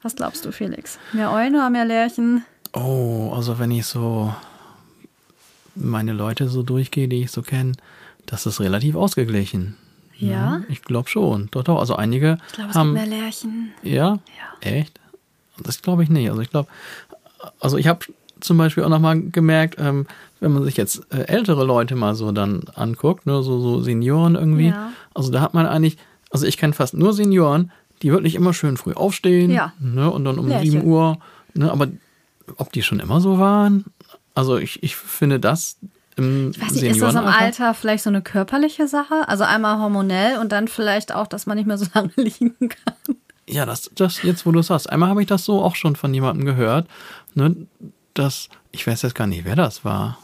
Was 0.01 0.15
glaubst 0.15 0.43
du, 0.45 0.51
Felix? 0.51 0.97
Mehr 1.11 1.31
Eulen 1.31 1.53
oder 1.53 1.69
mehr 1.69 1.85
Lerchen? 1.85 2.43
Oh, 2.73 3.31
also 3.35 3.59
wenn 3.59 3.69
ich 3.69 3.85
so 3.85 4.33
meine 5.75 6.11
Leute 6.11 6.49
so 6.49 6.63
durchgehe, 6.63 7.07
die 7.07 7.21
ich 7.21 7.29
so 7.31 7.43
kenne, 7.43 7.73
das 8.25 8.47
ist 8.47 8.61
relativ 8.61 8.95
ausgeglichen. 8.95 9.77
Ja? 10.17 10.63
Ich 10.69 10.81
glaube 10.81 11.07
schon. 11.07 11.49
Doch, 11.51 11.63
doch. 11.63 11.79
Also 11.79 11.97
einige 11.97 12.39
Ich 12.47 12.53
glaube, 12.53 12.71
es 12.71 12.75
haben. 12.75 12.95
gibt 12.95 13.07
mehr 13.07 13.19
Lerchen. 13.19 13.73
Ja? 13.83 14.17
Echt? 14.61 14.99
Das 15.61 15.83
glaube 15.83 16.01
ich 16.01 16.09
nicht. 16.09 16.31
Also 16.31 16.41
ich 16.41 16.49
glaube, 16.49 16.67
also 17.59 17.77
ich 17.77 17.85
habe 17.87 17.99
zum 18.39 18.57
Beispiel 18.57 18.83
auch 18.85 18.89
nochmal 18.89 19.21
gemerkt, 19.21 19.75
ähm, 19.77 20.07
wenn 20.39 20.51
man 20.51 20.63
sich 20.63 20.77
jetzt 20.77 21.03
äh, 21.13 21.25
ältere 21.27 21.63
Leute 21.63 21.95
mal 21.95 22.15
so 22.15 22.31
dann 22.31 22.63
anguckt, 22.73 23.25
ne, 23.27 23.43
so, 23.43 23.59
so 23.61 23.81
Senioren 23.81 24.33
irgendwie, 24.35 24.69
Ja. 24.69 24.91
Also 25.13 25.31
da 25.31 25.41
hat 25.41 25.53
man 25.53 25.65
eigentlich, 25.65 25.97
also 26.29 26.45
ich 26.45 26.57
kenne 26.57 26.73
fast 26.73 26.93
nur 26.93 27.13
Senioren, 27.13 27.71
die 28.01 28.11
wirklich 28.11 28.35
immer 28.35 28.53
schön 28.53 28.77
früh 28.77 28.93
aufstehen 28.93 29.51
Ja. 29.51 29.73
ne, 29.79 30.09
und 30.11 30.25
dann 30.25 30.39
um 30.39 30.47
Lerche. 30.47 30.71
7 30.71 30.83
Uhr, 30.85 31.17
ne, 31.53 31.71
aber 31.71 31.87
ob 32.57 32.71
die 32.73 32.83
schon 32.83 32.99
immer 32.99 33.21
so 33.21 33.39
waren? 33.39 33.85
Also 34.35 34.57
ich, 34.57 34.81
ich 34.83 34.95
finde 34.95 35.39
das 35.39 35.77
im 36.15 36.51
Ich 36.51 36.61
weiß 36.61 36.71
nicht, 36.73 36.83
ist 36.83 37.01
das 37.01 37.15
im 37.15 37.25
Alter 37.25 37.73
vielleicht 37.73 38.03
so 38.03 38.09
eine 38.09 38.21
körperliche 38.21 38.87
Sache? 38.87 39.27
Also 39.27 39.43
einmal 39.45 39.79
hormonell 39.79 40.37
und 40.39 40.51
dann 40.51 40.67
vielleicht 40.67 41.13
auch, 41.13 41.27
dass 41.27 41.45
man 41.45 41.57
nicht 41.57 41.65
mehr 41.67 41.77
so 41.77 41.85
lange 41.93 42.11
liegen 42.17 42.69
kann. 42.69 43.15
Ja, 43.47 43.65
das, 43.65 43.91
das 43.95 44.21
jetzt, 44.23 44.45
wo 44.45 44.51
du 44.51 44.59
es 44.59 44.67
sagst. 44.67 44.89
Einmal 44.89 45.09
habe 45.09 45.21
ich 45.21 45.27
das 45.27 45.45
so 45.45 45.61
auch 45.61 45.75
schon 45.75 45.95
von 45.95 46.13
jemandem 46.13 46.45
gehört, 46.45 46.87
ne, 47.35 47.55
dass, 48.13 48.49
ich 48.71 48.85
weiß 48.85 49.01
jetzt 49.03 49.15
gar 49.15 49.27
nicht, 49.27 49.45
wer 49.45 49.55
das 49.55 49.83
war. 49.85 50.17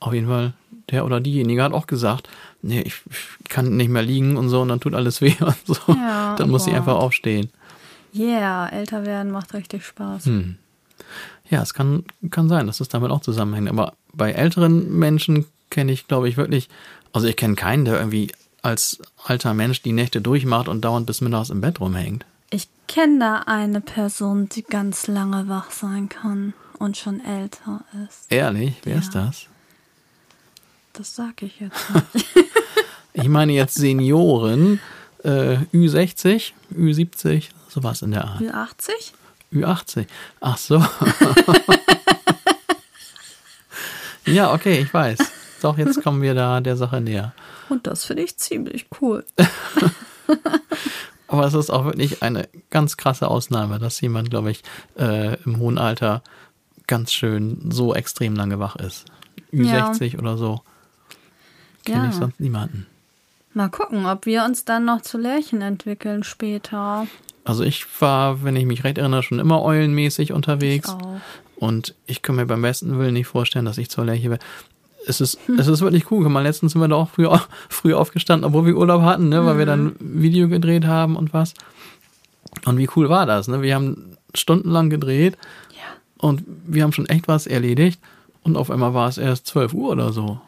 Auf 0.00 0.12
jeden 0.14 0.26
Fall, 0.28 0.52
der 0.92 1.04
oder 1.04 1.20
diejenige 1.20 1.62
hat 1.62 1.72
auch 1.72 1.86
gesagt, 1.86 2.28
nee, 2.60 2.82
ich, 2.82 2.94
ich 3.10 3.48
kann 3.48 3.76
nicht 3.76 3.88
mehr 3.88 4.02
liegen 4.02 4.36
und 4.36 4.48
so 4.48 4.60
und 4.60 4.68
dann 4.68 4.80
tut 4.80 4.94
alles 4.94 5.20
weh 5.20 5.34
und 5.40 5.56
so. 5.66 5.92
Ja, 5.92 6.36
dann 6.36 6.50
muss 6.50 6.66
ich 6.66 6.72
boah. 6.72 6.78
einfach 6.78 6.96
aufstehen. 6.96 7.50
Yeah, 8.14 8.70
älter 8.70 9.04
werden 9.06 9.32
macht 9.32 9.54
richtig 9.54 9.84
Spaß. 9.86 10.26
Hm. 10.26 10.56
Ja, 11.48 11.62
es 11.62 11.74
kann, 11.74 12.04
kann 12.30 12.48
sein, 12.48 12.66
dass 12.66 12.80
es 12.80 12.88
damit 12.88 13.10
auch 13.10 13.22
zusammenhängt. 13.22 13.68
Aber 13.68 13.94
bei 14.12 14.32
älteren 14.32 14.98
Menschen 14.98 15.46
kenne 15.70 15.92
ich, 15.92 16.08
glaube 16.08 16.28
ich, 16.28 16.36
wirklich, 16.36 16.68
also 17.12 17.26
ich 17.26 17.36
kenne 17.36 17.54
keinen, 17.54 17.84
der 17.84 17.98
irgendwie 17.98 18.30
als 18.60 19.00
alter 19.24 19.54
Mensch 19.54 19.82
die 19.82 19.92
Nächte 19.92 20.20
durchmacht 20.20 20.68
und 20.68 20.82
dauernd 20.82 21.06
bis 21.06 21.20
mittags 21.20 21.50
im 21.50 21.60
Bett 21.60 21.80
rumhängt. 21.80 22.24
Ich 22.50 22.68
kenne 22.86 23.18
da 23.18 23.36
eine 23.46 23.80
Person, 23.80 24.48
die 24.50 24.62
ganz 24.62 25.06
lange 25.06 25.48
wach 25.48 25.70
sein 25.70 26.08
kann 26.08 26.52
und 26.78 26.96
schon 26.96 27.24
älter 27.24 27.82
ist. 28.06 28.30
Ehrlich? 28.30 28.74
Wer 28.84 28.96
ist 28.96 29.14
das? 29.14 29.46
Das 30.92 31.14
sage 31.14 31.46
ich 31.46 31.60
jetzt. 31.60 31.76
Ich 33.14 33.28
meine 33.28 33.52
jetzt 33.52 33.74
Senioren, 33.74 34.80
äh, 35.22 35.58
Ü60, 35.74 36.52
Ü70, 36.74 37.50
sowas 37.68 38.00
in 38.00 38.12
der 38.12 38.24
Art. 38.24 38.40
Ü80? 38.40 39.12
Ü80. 39.52 40.06
Ach 40.40 40.56
so. 40.56 40.82
ja, 44.24 44.54
okay, 44.54 44.80
ich 44.80 44.92
weiß. 44.92 45.18
Doch, 45.60 45.76
jetzt 45.76 46.02
kommen 46.02 46.22
wir 46.22 46.34
da 46.34 46.62
der 46.62 46.78
Sache 46.78 47.02
näher. 47.02 47.34
Und 47.68 47.86
das 47.86 48.06
finde 48.06 48.22
ich 48.22 48.38
ziemlich 48.38 48.86
cool. 49.00 49.26
Aber 51.28 51.46
es 51.46 51.52
ist 51.52 51.68
auch 51.68 51.84
wirklich 51.84 52.22
eine 52.22 52.48
ganz 52.70 52.96
krasse 52.96 53.28
Ausnahme, 53.28 53.78
dass 53.78 54.00
jemand, 54.00 54.30
glaube 54.30 54.50
ich, 54.50 54.62
äh, 54.98 55.36
im 55.42 55.58
hohen 55.58 55.76
Alter 55.76 56.22
ganz 56.86 57.12
schön 57.12 57.70
so 57.70 57.94
extrem 57.94 58.34
lange 58.34 58.58
wach 58.58 58.76
ist. 58.76 59.04
Ü60 59.52 60.14
ja. 60.14 60.18
oder 60.18 60.38
so. 60.38 60.62
Kenne 61.84 62.04
ja. 62.04 62.10
ich 62.10 62.16
sonst 62.16 62.40
niemanden. 62.40 62.86
Mal 63.54 63.68
gucken, 63.68 64.06
ob 64.06 64.24
wir 64.26 64.44
uns 64.44 64.64
dann 64.64 64.86
noch 64.86 65.02
zu 65.02 65.18
Lärchen 65.18 65.60
entwickeln 65.60 66.24
später. 66.24 67.06
Also 67.44 67.64
ich 67.64 67.84
war, 68.00 68.44
wenn 68.44 68.56
ich 68.56 68.66
mich 68.66 68.84
recht 68.84 68.98
erinnere, 68.98 69.22
schon 69.22 69.38
immer 69.38 69.62
eulenmäßig 69.62 70.32
unterwegs. 70.32 70.88
Ich 70.88 70.94
auch. 70.94 71.20
Und 71.56 71.94
ich 72.06 72.22
kann 72.22 72.36
mir 72.36 72.46
beim 72.46 72.62
besten 72.62 72.98
Willen 72.98 73.14
nicht 73.14 73.26
vorstellen, 73.26 73.66
dass 73.66 73.78
ich 73.78 73.90
zur 73.90 74.04
Lerche 74.04 74.30
wäre 74.30 74.40
es 75.06 75.20
ist, 75.20 75.38
hm. 75.46 75.58
es 75.58 75.66
ist 75.66 75.80
wirklich 75.80 76.10
cool. 76.10 76.22
Guck 76.22 76.32
mal, 76.32 76.42
letztens 76.42 76.72
sind 76.72 76.80
wir 76.80 76.88
da 76.88 76.96
auch 76.96 77.10
früh, 77.10 77.28
früh 77.68 77.94
aufgestanden, 77.94 78.46
obwohl 78.46 78.66
wir 78.66 78.76
Urlaub 78.76 79.02
hatten, 79.02 79.28
ne, 79.28 79.44
weil 79.44 79.54
mhm. 79.54 79.58
wir 79.58 79.66
dann 79.66 79.84
mhm. 79.84 80.22
Video 80.22 80.48
gedreht 80.48 80.86
haben 80.86 81.16
und 81.16 81.32
was. 81.32 81.54
Und 82.64 82.78
wie 82.78 82.88
cool 82.96 83.08
war 83.08 83.26
das, 83.26 83.48
ne? 83.48 83.62
Wir 83.62 83.74
haben 83.74 84.16
stundenlang 84.34 84.90
gedreht 84.90 85.36
ja. 85.70 85.82
und 86.18 86.42
wir 86.46 86.82
haben 86.82 86.92
schon 86.92 87.06
echt 87.06 87.28
was 87.28 87.46
erledigt 87.46 88.00
und 88.42 88.56
auf 88.56 88.70
einmal 88.70 88.94
war 88.94 89.08
es 89.08 89.18
erst 89.18 89.46
12 89.46 89.74
Uhr 89.74 89.90
oder 89.90 90.12
so. 90.12 90.40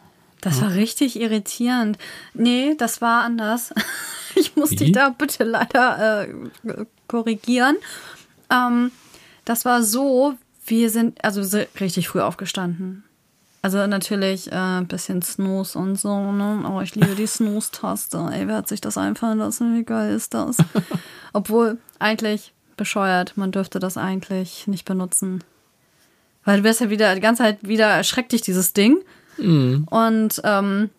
Das 0.45 0.61
war 0.61 0.75
richtig 0.75 1.19
irritierend. 1.19 1.97
Nee, 2.35 2.75
das 2.77 3.01
war 3.01 3.23
anders. 3.23 3.73
Ich 4.37 4.57
muss 4.57 4.71
wie? 4.71 4.75
dich 4.75 4.91
da 4.91 5.11
bitte 5.11 5.45
leider 5.45 6.27
äh, 6.27 6.85
korrigieren. 7.07 7.77
Ähm, 8.51 8.91
das 9.45 9.63
war 9.63 9.81
so, 9.81 10.33
wir 10.65 10.89
sind 10.89 11.23
also 11.23 11.57
richtig 11.79 12.09
früh 12.09 12.19
aufgestanden. 12.19 13.05
Also 13.61 13.87
natürlich 13.87 14.51
äh, 14.51 14.55
ein 14.55 14.87
bisschen 14.87 15.21
Snooze 15.21 15.79
und 15.79 15.95
so, 15.95 16.33
ne? 16.33 16.63
Aber 16.65 16.83
ich 16.83 16.95
liebe 16.95 17.15
die 17.15 17.27
Snooze-Taste. 17.27 18.29
Ey, 18.33 18.45
wer 18.49 18.57
hat 18.57 18.67
sich 18.67 18.81
das 18.81 18.97
einfallen 18.97 19.37
lassen? 19.37 19.73
Wie 19.73 19.85
geil 19.85 20.13
ist 20.13 20.33
das? 20.33 20.57
Obwohl, 21.31 21.77
eigentlich 21.99 22.51
bescheuert. 22.75 23.37
Man 23.37 23.53
dürfte 23.53 23.79
das 23.79 23.95
eigentlich 23.95 24.67
nicht 24.67 24.83
benutzen. 24.83 25.45
Weil 26.43 26.57
du 26.57 26.63
wirst 26.65 26.81
ja 26.81 26.89
wieder, 26.89 27.15
die 27.15 27.21
ganze 27.21 27.43
Zeit 27.43 27.65
wieder 27.65 27.87
erschreckt 27.87 28.33
dich 28.33 28.41
dieses 28.41 28.73
Ding. 28.73 28.97
Mhm. 29.37 29.87
Und 29.89 30.41
ähm, 30.43 30.89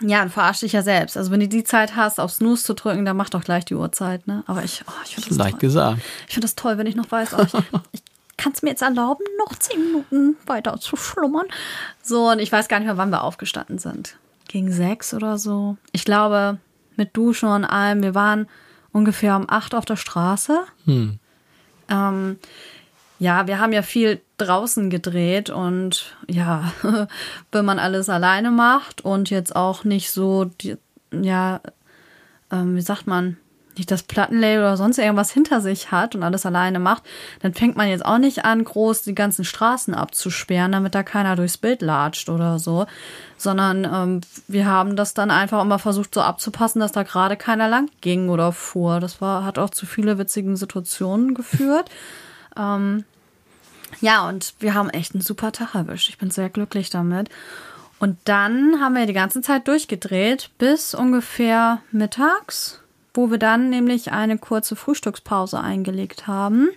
ja, 0.00 0.24
du 0.24 0.30
verarsch 0.30 0.60
dich 0.60 0.72
ja 0.72 0.82
selbst. 0.82 1.16
Also 1.16 1.30
wenn 1.30 1.40
du 1.40 1.48
die 1.48 1.64
Zeit 1.64 1.94
hast, 1.96 2.18
auf 2.18 2.32
Snooze 2.32 2.64
zu 2.64 2.74
drücken, 2.74 3.04
dann 3.04 3.16
mach 3.16 3.30
doch 3.30 3.44
gleich 3.44 3.64
die 3.64 3.74
Uhrzeit, 3.74 4.26
ne? 4.26 4.42
Aber 4.46 4.64
ich, 4.64 4.82
oh, 4.86 4.92
ich 5.04 5.14
finde 5.14 5.28
das 5.28 5.38
Leicht 5.38 5.52
toll. 5.52 5.60
gesagt. 5.60 6.02
Ich 6.26 6.34
finde 6.34 6.46
das 6.46 6.56
toll, 6.56 6.78
wenn 6.78 6.86
ich 6.86 6.96
noch 6.96 7.10
weiß, 7.10 7.34
oh, 7.34 7.42
ich, 7.42 7.54
ich 7.92 8.02
kannst 8.36 8.62
mir 8.62 8.70
jetzt 8.70 8.82
erlauben, 8.82 9.24
noch 9.38 9.56
zehn 9.58 9.80
Minuten 9.80 10.36
weiter 10.46 10.78
zu 10.78 10.96
schlummern? 10.96 11.46
So, 12.02 12.30
und 12.30 12.40
ich 12.40 12.50
weiß 12.50 12.68
gar 12.68 12.78
nicht 12.78 12.86
mehr, 12.86 12.96
wann 12.96 13.10
wir 13.10 13.22
aufgestanden 13.22 13.78
sind. 13.78 14.16
Gegen 14.48 14.72
sechs 14.72 15.14
oder 15.14 15.38
so. 15.38 15.76
Ich 15.92 16.04
glaube, 16.04 16.58
mit 16.96 17.16
Duschen 17.16 17.48
und 17.48 17.64
allem, 17.64 18.02
wir 18.02 18.14
waren 18.14 18.46
ungefähr 18.92 19.36
um 19.36 19.46
acht 19.48 19.74
auf 19.74 19.84
der 19.84 19.96
Straße. 19.96 20.60
Hm. 20.84 21.18
Ähm, 21.88 22.38
ja, 23.18 23.46
wir 23.46 23.58
haben 23.58 23.72
ja 23.72 23.82
viel 23.82 24.20
draußen 24.38 24.90
gedreht 24.90 25.50
und 25.50 26.16
ja, 26.28 26.72
wenn 27.52 27.64
man 27.64 27.78
alles 27.78 28.08
alleine 28.08 28.50
macht 28.50 29.04
und 29.04 29.30
jetzt 29.30 29.54
auch 29.54 29.84
nicht 29.84 30.10
so, 30.10 30.44
die, 30.44 30.76
ja, 31.12 31.60
ähm, 32.50 32.76
wie 32.76 32.80
sagt 32.80 33.06
man, 33.06 33.36
nicht 33.76 33.90
das 33.90 34.02
Plattenlabel 34.02 34.58
oder 34.58 34.76
sonst 34.76 34.98
irgendwas 34.98 35.32
hinter 35.32 35.60
sich 35.60 35.90
hat 35.90 36.14
und 36.14 36.22
alles 36.22 36.46
alleine 36.46 36.78
macht, 36.78 37.02
dann 37.40 37.54
fängt 37.54 37.76
man 37.76 37.88
jetzt 37.88 38.04
auch 38.04 38.18
nicht 38.18 38.44
an, 38.44 38.64
groß 38.64 39.02
die 39.02 39.14
ganzen 39.14 39.44
Straßen 39.44 39.94
abzusperren, 39.94 40.72
damit 40.72 40.94
da 40.94 41.02
keiner 41.02 41.36
durchs 41.36 41.56
Bild 41.56 41.82
latscht 41.82 42.28
oder 42.28 42.58
so, 42.58 42.86
sondern 43.36 43.84
ähm, 43.84 44.20
wir 44.46 44.66
haben 44.66 44.96
das 44.96 45.14
dann 45.14 45.30
einfach 45.30 45.62
immer 45.62 45.78
versucht 45.78 46.14
so 46.14 46.20
abzupassen, 46.20 46.80
dass 46.80 46.92
da 46.92 47.02
gerade 47.02 47.36
keiner 47.36 47.68
lang 47.68 47.90
ging 48.00 48.28
oder 48.28 48.52
fuhr. 48.52 49.00
Das 49.00 49.20
war, 49.20 49.44
hat 49.44 49.58
auch 49.58 49.70
zu 49.70 49.86
viele 49.86 50.18
witzigen 50.18 50.56
Situationen 50.56 51.34
geführt. 51.34 51.90
ähm, 52.56 53.04
ja, 54.00 54.28
und 54.28 54.54
wir 54.60 54.74
haben 54.74 54.90
echt 54.90 55.14
einen 55.14 55.22
super 55.22 55.52
Tag 55.52 55.74
erwischt. 55.74 56.08
Ich 56.08 56.18
bin 56.18 56.30
sehr 56.30 56.48
glücklich 56.50 56.90
damit. 56.90 57.28
Und 57.98 58.18
dann 58.24 58.80
haben 58.80 58.94
wir 58.96 59.06
die 59.06 59.12
ganze 59.12 59.40
Zeit 59.40 59.68
durchgedreht 59.68 60.50
bis 60.58 60.94
ungefähr 60.94 61.80
mittags 61.90 62.80
wo 63.14 63.30
wir 63.30 63.38
dann 63.38 63.70
nämlich 63.70 64.10
eine 64.12 64.36
kurze 64.38 64.74
Frühstückspause 64.74 65.58
eingelegt 65.58 66.26
haben. 66.26 66.70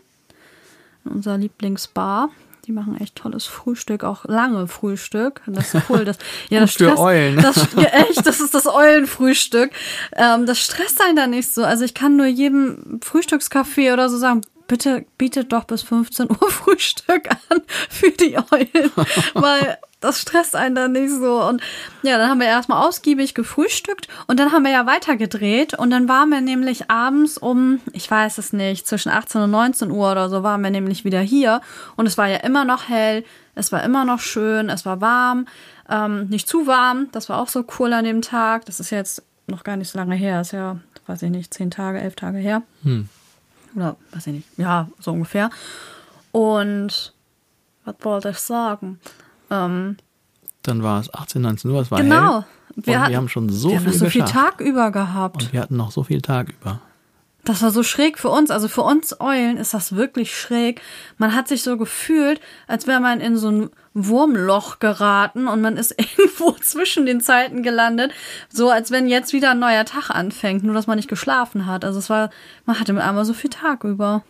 In 1.03 1.11
unserer 1.11 1.37
Lieblingsbar. 1.37 2.29
Die 2.67 2.73
machen 2.73 2.99
echt 2.99 3.15
tolles 3.15 3.45
Frühstück, 3.45 4.03
auch 4.03 4.25
lange 4.25 4.67
Frühstück. 4.67 5.41
Das 5.47 5.73
ist 5.73 5.89
cool. 5.89 6.03
Das, 6.03 6.17
ja, 6.49 6.59
das 6.59 6.73
Stress, 6.73 6.95
für 6.95 6.99
Eulen. 6.99 7.37
Das, 7.37 7.55
ja, 7.77 7.83
echt, 7.83 8.27
das 8.27 8.41
ist 8.41 8.53
das 8.53 8.67
Eulenfrühstück. 8.67 9.71
Ähm, 10.13 10.45
das 10.45 10.59
stresst 10.59 11.01
einen 11.01 11.15
da 11.15 11.27
nicht 11.27 11.51
so. 11.51 11.63
Also 11.63 11.85
ich 11.85 11.93
kann 11.93 12.17
nur 12.17 12.25
jedem 12.25 12.99
Frühstückscafé 13.01 13.93
oder 13.93 14.09
so 14.09 14.17
sagen, 14.17 14.41
bitte 14.67 15.05
bietet 15.17 15.51
doch 15.51 15.63
bis 15.63 15.81
15 15.83 16.29
Uhr 16.29 16.49
Frühstück 16.49 17.29
an 17.49 17.61
für 17.89 18.11
die 18.11 18.37
Eulen. 18.37 18.91
Weil 19.33 19.77
das 19.99 20.21
stresst 20.21 20.55
einen 20.55 20.75
dann 20.75 20.91
nicht 20.91 21.11
so. 21.11 21.43
Und 21.43 21.61
ja, 22.03 22.17
dann 22.17 22.29
haben 22.29 22.39
wir 22.39 22.47
erstmal 22.47 22.85
ausgiebig 22.85 23.33
gefrühstückt 23.33 24.07
und 24.27 24.39
dann 24.39 24.51
haben 24.51 24.63
wir 24.63 24.71
ja 24.71 24.85
weitergedreht 24.85 25.73
und 25.73 25.89
dann 25.89 26.07
waren 26.07 26.29
wir 26.29 26.41
nämlich 26.41 26.89
abends 26.91 27.37
um, 27.37 27.79
ich 27.93 28.09
weiß 28.09 28.37
es 28.37 28.53
nicht, 28.53 28.87
zwischen 28.87 29.09
18 29.09 29.41
und 29.41 29.51
19 29.51 29.91
Uhr 29.91 30.11
oder 30.11 30.29
so 30.29 30.43
waren 30.43 30.61
wir 30.61 30.69
nämlich 30.69 31.03
wieder 31.03 31.21
hier 31.21 31.61
und 31.95 32.05
es 32.05 32.17
war 32.17 32.27
ja 32.27 32.37
immer 32.37 32.63
noch 32.63 32.89
hell, 32.89 33.23
es 33.55 33.71
war 33.71 33.83
immer 33.83 34.05
noch 34.05 34.19
schön, 34.19 34.69
es 34.69 34.85
war 34.85 35.01
warm, 35.01 35.47
ähm, 35.89 36.27
nicht 36.27 36.47
zu 36.47 36.67
warm, 36.67 37.07
das 37.11 37.29
war 37.29 37.41
auch 37.41 37.47
so 37.47 37.65
cool 37.79 37.93
an 37.93 38.05
dem 38.05 38.21
Tag. 38.21 38.65
Das 38.65 38.79
ist 38.79 38.91
jetzt 38.91 39.23
noch 39.47 39.63
gar 39.63 39.77
nicht 39.77 39.89
so 39.89 39.97
lange 39.97 40.15
her, 40.15 40.41
ist 40.41 40.51
ja, 40.51 40.77
weiß 41.07 41.23
ich 41.23 41.31
nicht, 41.31 41.53
zehn 41.53 41.71
Tage, 41.71 41.99
elf 41.99 42.15
Tage 42.15 42.37
her. 42.37 42.61
Hm. 42.83 43.09
Oder 43.77 43.95
weiß 44.11 44.27
ich 44.27 44.33
nicht, 44.33 44.47
ja, 44.57 44.89
so 44.99 45.11
ungefähr. 45.11 45.51
Und 46.31 47.13
was 47.85 47.95
wollte 48.01 48.29
ich 48.29 48.39
sagen? 48.39 48.99
Ähm, 49.51 49.97
dann 50.63 50.83
war 50.83 50.99
es 50.99 51.13
18, 51.13 51.41
19 51.43 51.71
Uhr, 51.71 51.81
es 51.81 51.91
war 51.91 52.01
genau. 52.01 52.39
hell. 52.41 52.45
Wir, 52.75 52.99
hatten, 52.99 53.11
wir 53.11 53.17
haben 53.17 53.29
schon 53.29 53.49
so 53.49 53.69
wir 53.69 53.79
viel 53.79 53.87
haben 53.87 53.97
so 53.97 54.09
viel 54.09 54.25
Tag 54.25 54.59
über 54.61 54.91
gehabt. 54.91 55.43
Und 55.43 55.53
wir 55.53 55.61
hatten 55.61 55.77
noch 55.77 55.91
so 55.91 56.03
viel 56.03 56.21
Tag 56.21 56.49
über. 56.49 56.81
Das 57.47 57.61
war 57.61 57.71
so 57.71 57.81
schräg 57.81 58.19
für 58.19 58.27
uns. 58.27 58.51
Also 58.51 58.67
für 58.67 58.81
uns 58.81 59.21
Eulen 59.21 59.55
ist 59.55 59.73
das 59.73 59.95
wirklich 59.95 60.37
schräg. 60.37 60.81
Man 61.17 61.33
hat 61.33 61.47
sich 61.47 61.63
so 61.63 61.77
gefühlt, 61.77 62.41
als 62.67 62.87
wäre 62.87 62.99
man 62.99 63.21
in 63.21 63.37
so 63.37 63.49
ein 63.49 63.69
Wurmloch 63.93 64.79
geraten 64.79 65.47
und 65.47 65.61
man 65.61 65.77
ist 65.77 65.95
irgendwo 65.97 66.51
zwischen 66.51 67.05
den 67.05 67.21
Zeiten 67.21 67.63
gelandet. 67.63 68.11
So 68.49 68.69
als 68.69 68.91
wenn 68.91 69.07
jetzt 69.07 69.31
wieder 69.31 69.51
ein 69.51 69.59
neuer 69.59 69.85
Tag 69.85 70.09
anfängt, 70.09 70.65
nur 70.65 70.73
dass 70.73 70.87
man 70.87 70.97
nicht 70.97 71.07
geschlafen 71.07 71.67
hat. 71.67 71.85
Also 71.85 71.99
es 71.99 72.09
war, 72.09 72.31
man 72.65 72.81
hatte 72.81 72.91
mit 72.91 73.01
einmal 73.01 73.23
so 73.23 73.33
viel 73.33 73.49
Tag 73.49 73.85
über. 73.85 74.23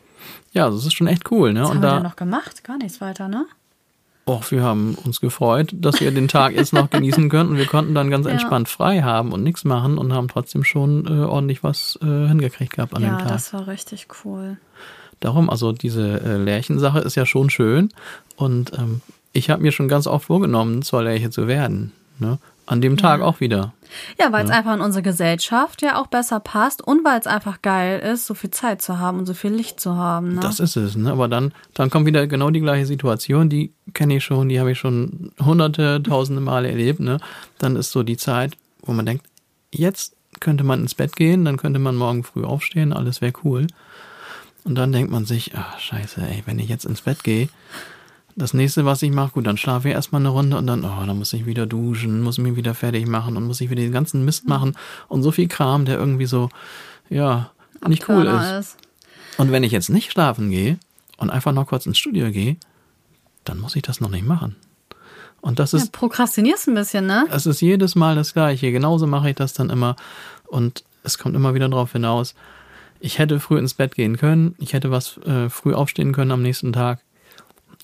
Ja, 0.51 0.69
das 0.69 0.85
ist 0.85 0.93
schon 0.93 1.07
echt 1.07 1.31
cool, 1.31 1.53
ne? 1.53 1.63
Was 1.63 1.69
und 1.71 1.77
haben 1.77 1.81
da 1.81 1.95
wir 1.95 2.03
noch 2.03 2.17
gemacht? 2.17 2.63
Gar 2.63 2.77
nichts 2.77 3.01
weiter, 3.01 3.27
ne? 3.27 3.47
Och, 4.27 4.51
wir 4.51 4.61
haben 4.61 4.95
uns 5.05 5.21
gefreut, 5.21 5.73
dass 5.73 6.01
wir 6.01 6.11
den 6.11 6.27
Tag 6.27 6.53
jetzt 6.53 6.73
noch 6.73 6.89
genießen 6.89 7.29
können 7.29 7.51
und 7.51 7.57
wir 7.57 7.65
konnten 7.65 7.95
dann 7.95 8.09
ganz 8.09 8.25
ja. 8.25 8.33
entspannt 8.33 8.67
frei 8.67 9.01
haben 9.01 9.31
und 9.31 9.41
nichts 9.41 9.63
machen 9.63 9.97
und 9.97 10.11
haben 10.11 10.27
trotzdem 10.27 10.65
schon 10.65 11.07
äh, 11.07 11.23
ordentlich 11.23 11.63
was 11.63 11.97
äh, 12.01 12.27
hingekriegt 12.27 12.73
gehabt 12.73 12.93
an 12.93 13.03
ja, 13.03 13.09
dem 13.09 13.17
Tag. 13.19 13.27
Ja, 13.27 13.33
das 13.33 13.53
war 13.53 13.67
richtig 13.67 14.07
cool. 14.25 14.57
Darum, 15.21 15.49
also 15.49 15.71
diese 15.71 16.19
äh, 16.19 16.35
Lärchensache 16.35 16.99
ist 16.99 17.15
ja 17.15 17.25
schon 17.25 17.49
schön 17.49 17.89
und 18.35 18.73
ähm, 18.77 18.99
ich 19.31 19.49
habe 19.49 19.61
mir 19.61 19.71
schon 19.71 19.87
ganz 19.87 20.07
oft 20.07 20.25
vorgenommen, 20.25 20.81
zur 20.81 21.03
Lerche 21.03 21.29
zu 21.29 21.47
werden. 21.47 21.93
Ne? 22.19 22.37
An 22.67 22.81
dem 22.81 22.97
Tag 22.97 23.21
ja. 23.21 23.25
auch 23.25 23.39
wieder. 23.39 23.73
Ja, 24.19 24.33
weil 24.33 24.43
es 24.43 24.49
ja. 24.51 24.57
einfach 24.57 24.75
in 24.75 24.81
unsere 24.81 25.01
Gesellschaft 25.01 25.81
ja 25.81 25.99
auch 25.99 26.07
besser 26.07 26.41
passt 26.41 26.81
und 26.85 27.05
weil 27.05 27.17
es 27.17 27.25
einfach 27.25 27.61
geil 27.61 27.99
ist, 27.99 28.27
so 28.27 28.33
viel 28.33 28.51
Zeit 28.51 28.81
zu 28.81 28.99
haben 28.99 29.19
und 29.19 29.25
so 29.25 29.33
viel 29.33 29.51
Licht 29.51 29.79
zu 29.79 29.95
haben. 29.95 30.35
Ne? 30.35 30.41
Das 30.41 30.59
ist 30.59 30.75
es, 30.75 30.97
ne? 30.97 31.11
Aber 31.11 31.29
dann, 31.29 31.53
dann 31.73 31.89
kommt 31.89 32.05
wieder 32.05 32.27
genau 32.27 32.49
die 32.49 32.59
gleiche 32.59 32.85
Situation, 32.85 33.49
die 33.49 33.73
kenne 33.93 34.17
ich 34.17 34.25
schon, 34.25 34.49
die 34.49 34.59
habe 34.59 34.73
ich 34.73 34.77
schon 34.77 35.31
hunderte, 35.41 36.03
tausende 36.03 36.41
Male 36.41 36.69
erlebt, 36.69 36.99
ne? 36.99 37.19
Dann 37.57 37.77
ist 37.77 37.91
so 37.91 38.03
die 38.03 38.17
Zeit, 38.17 38.57
wo 38.81 38.91
man 38.91 39.05
denkt, 39.05 39.25
jetzt 39.71 40.17
könnte 40.41 40.65
man 40.65 40.81
ins 40.81 40.93
Bett 40.93 41.15
gehen, 41.15 41.45
dann 41.45 41.55
könnte 41.55 41.79
man 41.79 41.95
morgen 41.95 42.25
früh 42.25 42.43
aufstehen, 42.43 42.91
alles 42.91 43.21
wäre 43.21 43.33
cool. 43.45 43.67
Und 44.65 44.75
dann 44.75 44.91
denkt 44.91 45.09
man 45.09 45.23
sich, 45.23 45.53
ach 45.55 45.79
scheiße, 45.79 46.21
ey, 46.21 46.43
wenn 46.45 46.59
ich 46.59 46.67
jetzt 46.67 46.83
ins 46.83 47.01
Bett 47.01 47.23
gehe, 47.23 47.47
das 48.37 48.53
nächste, 48.53 48.85
was 48.85 49.01
ich 49.01 49.11
mache, 49.11 49.31
gut, 49.31 49.47
dann 49.47 49.57
schlafe 49.57 49.89
ich 49.89 49.95
erstmal 49.95 50.21
eine 50.21 50.29
Runde 50.29 50.57
und 50.57 50.67
dann, 50.67 50.85
oh, 50.85 51.05
dann 51.05 51.17
muss 51.17 51.33
ich 51.33 51.47
wieder 51.47 51.65
duschen, 51.65 52.21
muss 52.21 52.37
mich 52.37 52.55
wieder 52.55 52.75
fertig 52.75 53.07
machen 53.07 53.35
und 53.35 53.45
muss 53.45 53.61
ich 53.61 53.71
wieder 53.71 53.81
den 53.81 53.91
ganzen 53.91 54.23
Mist 54.25 54.47
machen 54.47 54.77
und 55.07 55.23
so 55.23 55.31
viel 55.31 55.47
Kram, 55.47 55.85
der 55.85 55.97
irgendwie 55.97 56.27
so, 56.27 56.49
ja, 57.09 57.49
nicht 57.87 58.07
cool 58.07 58.27
ist. 58.27 58.51
ist. 58.51 58.77
Und 59.37 59.51
wenn 59.51 59.63
ich 59.63 59.71
jetzt 59.71 59.89
nicht 59.89 60.11
schlafen 60.11 60.51
gehe 60.51 60.77
und 61.17 61.31
einfach 61.31 61.51
noch 61.51 61.65
kurz 61.65 61.87
ins 61.87 61.97
Studio 61.97 62.31
gehe, 62.31 62.57
dann 63.43 63.59
muss 63.59 63.75
ich 63.75 63.81
das 63.81 64.01
noch 64.01 64.09
nicht 64.09 64.25
machen. 64.25 64.55
Und 65.41 65.59
das 65.59 65.73
ist. 65.73 65.85
Ja, 65.85 65.89
prokrastinierst 65.91 66.67
ein 66.67 66.75
bisschen, 66.75 67.07
ne? 67.07 67.25
Es 67.31 67.45
ist 67.45 67.61
jedes 67.61 67.95
Mal 67.95 68.15
das 68.15 68.33
Gleiche. 68.33 68.71
Genauso 68.71 69.07
mache 69.07 69.29
ich 69.29 69.35
das 69.35 69.53
dann 69.53 69.69
immer. 69.69 69.95
Und 70.47 70.83
es 71.03 71.17
kommt 71.17 71.35
immer 71.35 71.53
wieder 71.53 71.69
darauf 71.69 71.91
hinaus. 71.91 72.35
Ich 72.99 73.19
hätte 73.19 73.39
früh 73.39 73.57
ins 73.57 73.75
Bett 73.75 73.95
gehen 73.95 74.17
können. 74.17 74.55
Ich 74.59 74.73
hätte 74.73 74.91
was 74.91 75.17
äh, 75.25 75.49
früh 75.49 75.73
aufstehen 75.73 76.11
können 76.11 76.31
am 76.31 76.41
nächsten 76.41 76.73
Tag. 76.73 76.99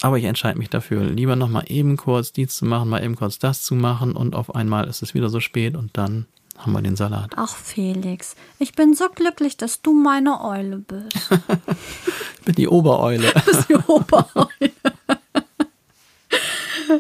Aber 0.04 0.18
ich 0.18 0.26
entscheide 0.26 0.60
mich 0.60 0.70
dafür, 0.70 1.06
lieber 1.06 1.38
nochmal 1.38 1.64
eben 1.68 1.96
kurz 1.96 2.34
dies 2.34 2.58
zu 2.58 2.66
machen, 2.66 2.90
mal 2.90 3.02
eben 3.02 3.16
kurz 3.16 3.40
das 3.40 3.64
zu 3.64 3.74
machen 3.74 4.18
und 4.18 4.36
auf 4.36 4.54
einmal 4.54 4.86
ist 4.90 5.02
es 5.02 5.14
wieder 5.14 5.30
so 5.30 5.40
spät 5.40 5.78
und 5.78 5.98
dann 5.98 6.26
haben 6.58 6.74
wir 6.74 6.82
den 6.82 6.98
Salat. 6.98 7.32
Ach, 7.38 7.56
Felix, 7.56 8.36
ich 8.60 8.74
bin 8.74 8.96
so 8.96 9.08
glücklich, 9.08 9.56
dass 9.56 9.82
du 9.82 9.94
meine 9.94 10.44
Eule 10.44 10.80
bist. 10.80 11.16
ich 11.32 12.44
bin 12.44 12.56
die 12.56 12.68
Obereule. 12.68 13.32
Du 13.32 13.42
bist 13.46 13.70
die 13.70 13.76
Obereule. 13.76 14.74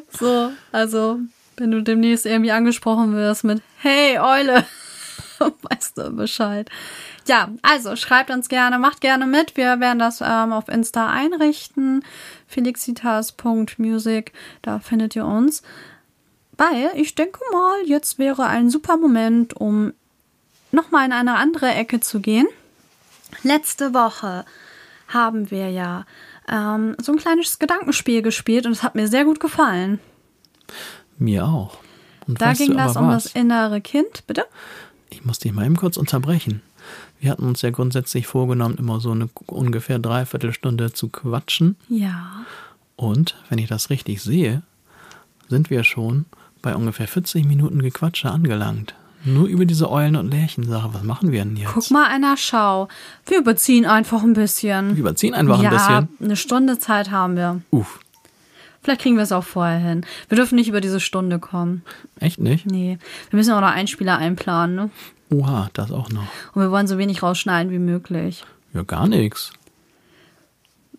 so, 0.17 0.51
also, 0.71 1.19
wenn 1.57 1.71
du 1.71 1.83
demnächst 1.83 2.25
irgendwie 2.25 2.53
angesprochen 2.53 3.13
wirst 3.15 3.43
mit 3.43 3.61
Hey, 3.79 4.17
Eule, 4.17 4.65
weißt 5.39 5.97
du 5.97 6.09
Bescheid. 6.11 6.69
Ja, 7.25 7.49
also 7.61 7.95
schreibt 7.95 8.31
uns 8.31 8.49
gerne, 8.49 8.79
macht 8.79 9.01
gerne 9.01 9.25
mit. 9.25 9.55
Wir 9.55 9.79
werden 9.79 9.99
das 9.99 10.21
ähm, 10.21 10.51
auf 10.51 10.67
Insta 10.67 11.09
einrichten. 11.09 12.03
Felixitas.music, 12.47 14.33
da 14.61 14.79
findet 14.79 15.15
ihr 15.15 15.25
uns. 15.25 15.63
Weil 16.57 16.91
ich 16.95 17.15
denke 17.15 17.39
mal, 17.51 17.81
jetzt 17.85 18.19
wäre 18.19 18.45
ein 18.45 18.69
super 18.69 18.97
Moment, 18.97 19.55
um 19.55 19.93
nochmal 20.71 21.05
in 21.05 21.13
eine 21.13 21.35
andere 21.35 21.69
Ecke 21.69 21.99
zu 21.99 22.19
gehen. 22.19 22.47
Letzte 23.41 23.93
Woche 23.93 24.45
haben 25.07 25.49
wir 25.49 25.69
ja 25.69 26.05
ähm, 26.47 26.95
so 27.01 27.13
ein 27.13 27.17
kleines 27.17 27.57
Gedankenspiel 27.57 28.21
gespielt 28.21 28.65
und 28.65 28.73
es 28.73 28.83
hat 28.83 28.95
mir 28.95 29.07
sehr 29.07 29.25
gut 29.25 29.39
gefallen. 29.39 29.99
Mir 31.17 31.45
auch. 31.45 31.77
Und 32.27 32.41
da 32.41 32.53
ging 32.53 32.75
das 32.77 32.95
um 32.95 33.07
was? 33.07 33.23
das 33.23 33.33
innere 33.33 33.81
Kind, 33.81 34.25
bitte? 34.27 34.45
Ich 35.09 35.25
muss 35.25 35.39
dich 35.39 35.51
mal 35.51 35.65
eben 35.65 35.75
kurz 35.75 35.97
unterbrechen. 35.97 36.61
Wir 37.23 37.31
hatten 37.31 37.47
uns 37.47 37.61
ja 37.61 37.69
grundsätzlich 37.69 38.27
vorgenommen, 38.27 38.75
immer 38.77 38.99
so 38.99 39.11
eine 39.11 39.29
ungefähr 39.45 39.97
Dreiviertelstunde 39.97 40.91
zu 40.91 41.07
quatschen. 41.07 41.77
Ja. 41.87 42.43
Und 42.97 43.37
wenn 43.47 43.59
ich 43.59 43.69
das 43.69 43.89
richtig 43.89 44.21
sehe, 44.21 44.61
sind 45.47 45.69
wir 45.69 45.85
schon 45.85 46.25
bei 46.61 46.75
ungefähr 46.75 47.07
40 47.07 47.45
Minuten 47.45 47.81
Gequatsche 47.81 48.29
angelangt. 48.29 48.93
Nur 49.23 49.47
über 49.47 49.63
diese 49.63 49.89
Eulen- 49.89 50.17
und 50.17 50.31
Lärchen-Sache. 50.31 50.89
Was 50.91 51.03
machen 51.03 51.31
wir 51.31 51.45
denn 51.45 51.55
jetzt? 51.55 51.71
Guck 51.71 51.91
mal 51.91 52.07
einer 52.07 52.35
Schau. 52.35 52.89
Wir 53.25 53.37
überziehen 53.37 53.85
einfach 53.85 54.21
ein 54.21 54.33
bisschen. 54.33 54.97
Wir 54.97 54.99
überziehen 54.99 55.33
einfach 55.33 55.63
ja, 55.63 55.69
ein 55.69 55.75
bisschen. 55.75 56.09
Ja, 56.19 56.25
eine 56.25 56.35
Stunde 56.35 56.77
Zeit 56.77 57.09
haben 57.09 57.37
wir. 57.37 57.61
Uff. 57.69 58.01
Vielleicht 58.81 58.99
kriegen 58.99 59.15
wir 59.15 59.23
es 59.23 59.31
auch 59.31 59.45
vorher 59.45 59.79
hin. 59.79 60.05
Wir 60.27 60.35
dürfen 60.35 60.55
nicht 60.55 60.67
über 60.67 60.81
diese 60.81 60.99
Stunde 60.99 61.39
kommen. 61.39 61.83
Echt 62.19 62.41
nicht? 62.41 62.65
Nee. 62.65 62.97
Wir 63.29 63.37
müssen 63.37 63.53
auch 63.53 63.61
noch 63.61 63.71
Einspieler 63.71 64.17
einplanen, 64.17 64.75
ne? 64.75 64.89
Oha, 65.31 65.69
das 65.73 65.91
auch 65.91 66.09
noch. 66.09 66.27
Und 66.53 66.61
wir 66.61 66.71
wollen 66.71 66.87
so 66.87 66.97
wenig 66.97 67.23
rausschneiden 67.23 67.71
wie 67.71 67.79
möglich. 67.79 68.43
Ja, 68.73 68.83
gar 68.83 69.07
nichts. 69.07 69.51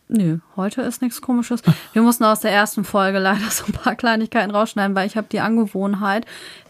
Nö, 0.08 0.38
heute 0.54 0.82
ist 0.82 1.00
nichts 1.00 1.22
komisches. 1.22 1.62
Wir 1.94 2.02
mussten 2.02 2.24
aus 2.24 2.40
der 2.40 2.52
ersten 2.52 2.84
Folge 2.84 3.18
leider 3.18 3.50
so 3.50 3.64
ein 3.66 3.72
paar 3.72 3.96
Kleinigkeiten 3.96 4.50
rausschneiden, 4.50 4.94
weil 4.94 5.06
ich 5.06 5.16
habe 5.16 5.28
die 5.32 5.40
Angewohnheit, 5.40 6.26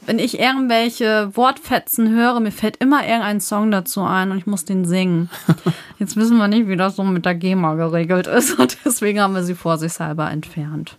wenn 0.07 0.21
ich 0.21 0.39
irgendwelche 0.39 1.35
Wortfetzen 1.37 2.11
höre, 2.11 2.39
mir 2.39 2.53
fällt 2.53 2.77
immer 2.77 3.03
irgendein 3.05 3.41
Song 3.41 3.73
dazu 3.73 4.03
ein 4.03 4.31
und 4.31 4.39
ich 4.39 4.47
muss 4.47 4.65
den 4.65 4.85
singen. 4.85 5.31
Jetzt 5.99 6.17
wissen 6.17 6.37
wir 6.37 6.47
nicht, 6.47 6.69
wie 6.69 6.77
das 6.77 6.95
so 6.95 7.03
mit 7.03 7.25
der 7.25 7.35
GEMA 7.35 7.75
geregelt 7.75 8.29
ist 8.29 8.59
und 8.59 8.79
deswegen 8.85 9.21
haben 9.21 9.35
wir 9.35 9.43
sie 9.43 9.57
vorsichtshalber 9.57 10.31
entfernt. 10.31 10.97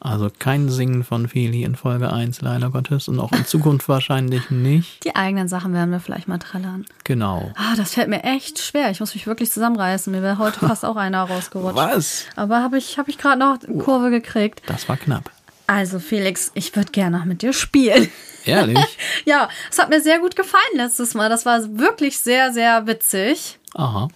Also 0.00 0.30
kein 0.38 0.68
Singen 0.68 1.02
von 1.02 1.28
Feli 1.28 1.64
in 1.64 1.74
Folge 1.74 2.12
1, 2.12 2.40
leider 2.40 2.70
Gottes. 2.70 3.08
Und 3.08 3.18
auch 3.18 3.32
in 3.32 3.44
Zukunft 3.46 3.88
wahrscheinlich 3.88 4.50
nicht. 4.50 5.04
Die 5.04 5.16
eigenen 5.16 5.48
Sachen 5.48 5.72
werden 5.72 5.90
wir 5.90 6.00
vielleicht 6.00 6.28
mal 6.28 6.38
trällern. 6.38 6.86
Genau. 7.04 7.52
Ah, 7.56 7.74
das 7.76 7.94
fällt 7.94 8.08
mir 8.08 8.22
echt 8.22 8.60
schwer. 8.60 8.90
Ich 8.90 9.00
muss 9.00 9.14
mich 9.14 9.26
wirklich 9.26 9.50
zusammenreißen. 9.50 10.12
Mir 10.12 10.22
wäre 10.22 10.38
heute 10.38 10.60
fast 10.60 10.84
auch 10.84 10.96
einer 10.96 11.22
rausgerutscht. 11.22 11.76
Was? 11.76 12.24
Aber 12.36 12.62
habe 12.62 12.78
ich, 12.78 12.98
hab 12.98 13.08
ich 13.08 13.18
gerade 13.18 13.38
noch 13.38 13.58
eine 13.60 13.82
Kurve 13.82 14.10
gekriegt. 14.10 14.62
Das 14.66 14.88
war 14.88 14.96
knapp. 14.96 15.30
Also 15.66 15.98
Felix, 15.98 16.50
ich 16.54 16.74
würde 16.74 16.92
gerne 16.92 17.18
noch 17.18 17.24
mit 17.26 17.42
dir 17.42 17.52
spielen. 17.52 18.08
Ehrlich? 18.44 18.78
ja, 19.26 19.48
es 19.70 19.78
hat 19.78 19.90
mir 19.90 20.00
sehr 20.00 20.18
gut 20.18 20.36
gefallen 20.36 20.62
letztes 20.74 21.14
Mal. 21.14 21.28
Das 21.28 21.44
war 21.44 21.78
wirklich 21.78 22.18
sehr, 22.20 22.52
sehr 22.52 22.86
witzig. 22.86 23.58
Aha. 23.74 24.08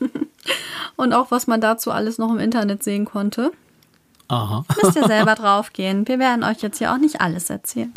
Und 0.96 1.12
auch, 1.12 1.30
was 1.30 1.46
man 1.46 1.60
dazu 1.60 1.90
alles 1.90 2.16
noch 2.16 2.30
im 2.30 2.38
Internet 2.38 2.82
sehen 2.82 3.04
konnte. 3.04 3.52
Aha. 4.28 4.64
Müsst 4.82 4.96
ihr 4.96 5.06
selber 5.06 5.34
draufgehen. 5.36 6.06
Wir 6.08 6.18
werden 6.18 6.44
euch 6.44 6.62
jetzt 6.62 6.78
hier 6.78 6.92
auch 6.92 6.98
nicht 6.98 7.20
alles 7.20 7.50
erzählen. 7.50 7.92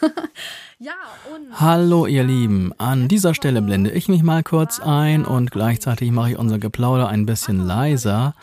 ja, 0.78 0.92
und 1.34 1.58
Hallo 1.58 2.06
ihr 2.06 2.24
Lieben, 2.24 2.72
an 2.78 3.08
dieser 3.08 3.34
Stelle 3.34 3.62
blende 3.62 3.90
ich 3.90 4.08
mich 4.08 4.22
mal 4.22 4.42
kurz 4.42 4.78
ein 4.78 5.24
und 5.24 5.50
gleichzeitig 5.50 6.10
mache 6.10 6.32
ich 6.32 6.38
unser 6.38 6.58
Geplauder 6.58 7.08
ein 7.08 7.24
bisschen 7.24 7.66
leiser, 7.66 8.34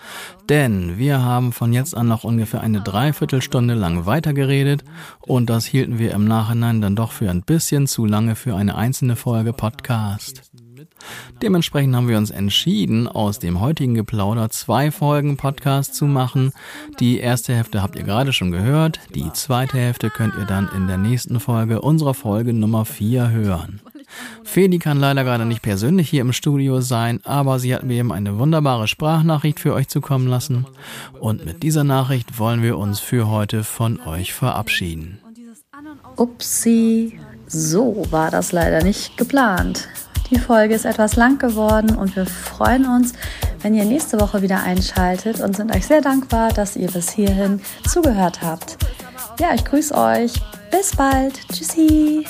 denn 0.49 0.97
wir 0.97 1.21
haben 1.21 1.53
von 1.53 1.73
jetzt 1.73 1.95
an 1.95 2.07
noch 2.07 2.23
ungefähr 2.23 2.61
eine 2.61 2.81
Dreiviertelstunde 2.81 3.75
lang 3.75 4.05
weitergeredet 4.07 4.83
und 5.19 5.49
das 5.49 5.65
hielten 5.65 5.99
wir 5.99 6.11
im 6.11 6.25
Nachhinein 6.25 6.81
dann 6.81 6.95
doch 6.95 7.11
für 7.11 7.29
ein 7.29 7.43
bisschen 7.43 7.85
zu 7.85 8.05
lange 8.05 8.35
für 8.35 8.55
eine 8.55 8.75
einzelne 8.75 9.15
Folge 9.15 9.53
Podcast. 9.53 10.41
Dementsprechend 11.41 11.95
haben 11.95 12.07
wir 12.07 12.17
uns 12.17 12.31
entschieden, 12.31 13.07
aus 13.07 13.39
dem 13.39 13.59
heutigen 13.59 13.95
Geplauder 13.95 14.49
zwei 14.49 14.91
Folgen 14.91 15.37
Podcast 15.37 15.95
zu 15.95 16.05
machen. 16.05 16.51
Die 16.99 17.19
erste 17.19 17.53
Hälfte 17.53 17.81
habt 17.81 17.95
ihr 17.95 18.03
gerade 18.03 18.33
schon 18.33 18.51
gehört. 18.51 18.99
Die 19.13 19.31
zweite 19.33 19.77
Hälfte 19.77 20.09
könnt 20.09 20.35
ihr 20.35 20.45
dann 20.45 20.69
in 20.75 20.87
der 20.87 20.97
nächsten 20.97 21.39
Folge 21.39 21.81
unserer 21.81 22.13
Folge 22.13 22.53
Nummer 22.53 22.85
4 22.85 23.29
hören. 23.29 23.81
Feli 24.43 24.79
kann 24.79 24.99
leider 24.99 25.23
gerade 25.23 25.45
nicht 25.45 25.61
persönlich 25.61 26.09
hier 26.09 26.21
im 26.21 26.33
Studio 26.33 26.81
sein, 26.81 27.19
aber 27.23 27.59
sie 27.59 27.73
hat 27.73 27.83
mir 27.83 27.97
eben 27.97 28.11
eine 28.11 28.37
wunderbare 28.37 28.87
Sprachnachricht 28.87 29.59
für 29.59 29.73
euch 29.73 29.87
zukommen 29.87 30.27
lassen. 30.27 30.65
Und 31.19 31.45
mit 31.45 31.63
dieser 31.63 31.83
Nachricht 31.83 32.39
wollen 32.39 32.61
wir 32.61 32.77
uns 32.77 32.99
für 32.99 33.27
heute 33.29 33.63
von 33.63 33.99
euch 34.01 34.33
verabschieden. 34.33 35.19
Upsi, 36.17 37.19
so 37.47 38.05
war 38.11 38.29
das 38.29 38.51
leider 38.51 38.83
nicht 38.83 39.17
geplant. 39.17 39.87
Die 40.33 40.39
Folge 40.39 40.73
ist 40.73 40.85
etwas 40.85 41.15
lang 41.15 41.37
geworden 41.37 41.95
und 41.95 42.15
wir 42.15 42.25
freuen 42.25 42.87
uns, 42.87 43.13
wenn 43.61 43.75
ihr 43.75 43.85
nächste 43.85 44.19
Woche 44.19 44.41
wieder 44.41 44.63
einschaltet 44.63 45.39
und 45.41 45.55
sind 45.55 45.75
euch 45.75 45.85
sehr 45.85 46.01
dankbar, 46.01 46.51
dass 46.51 46.75
ihr 46.75 46.89
bis 46.89 47.11
hierhin 47.11 47.61
zugehört 47.87 48.41
habt. 48.41 48.77
Ja, 49.39 49.53
ich 49.53 49.63
grüße 49.63 49.93
euch. 49.93 50.33
Bis 50.71 50.95
bald. 50.95 51.39
Tschüssi. 51.53 52.25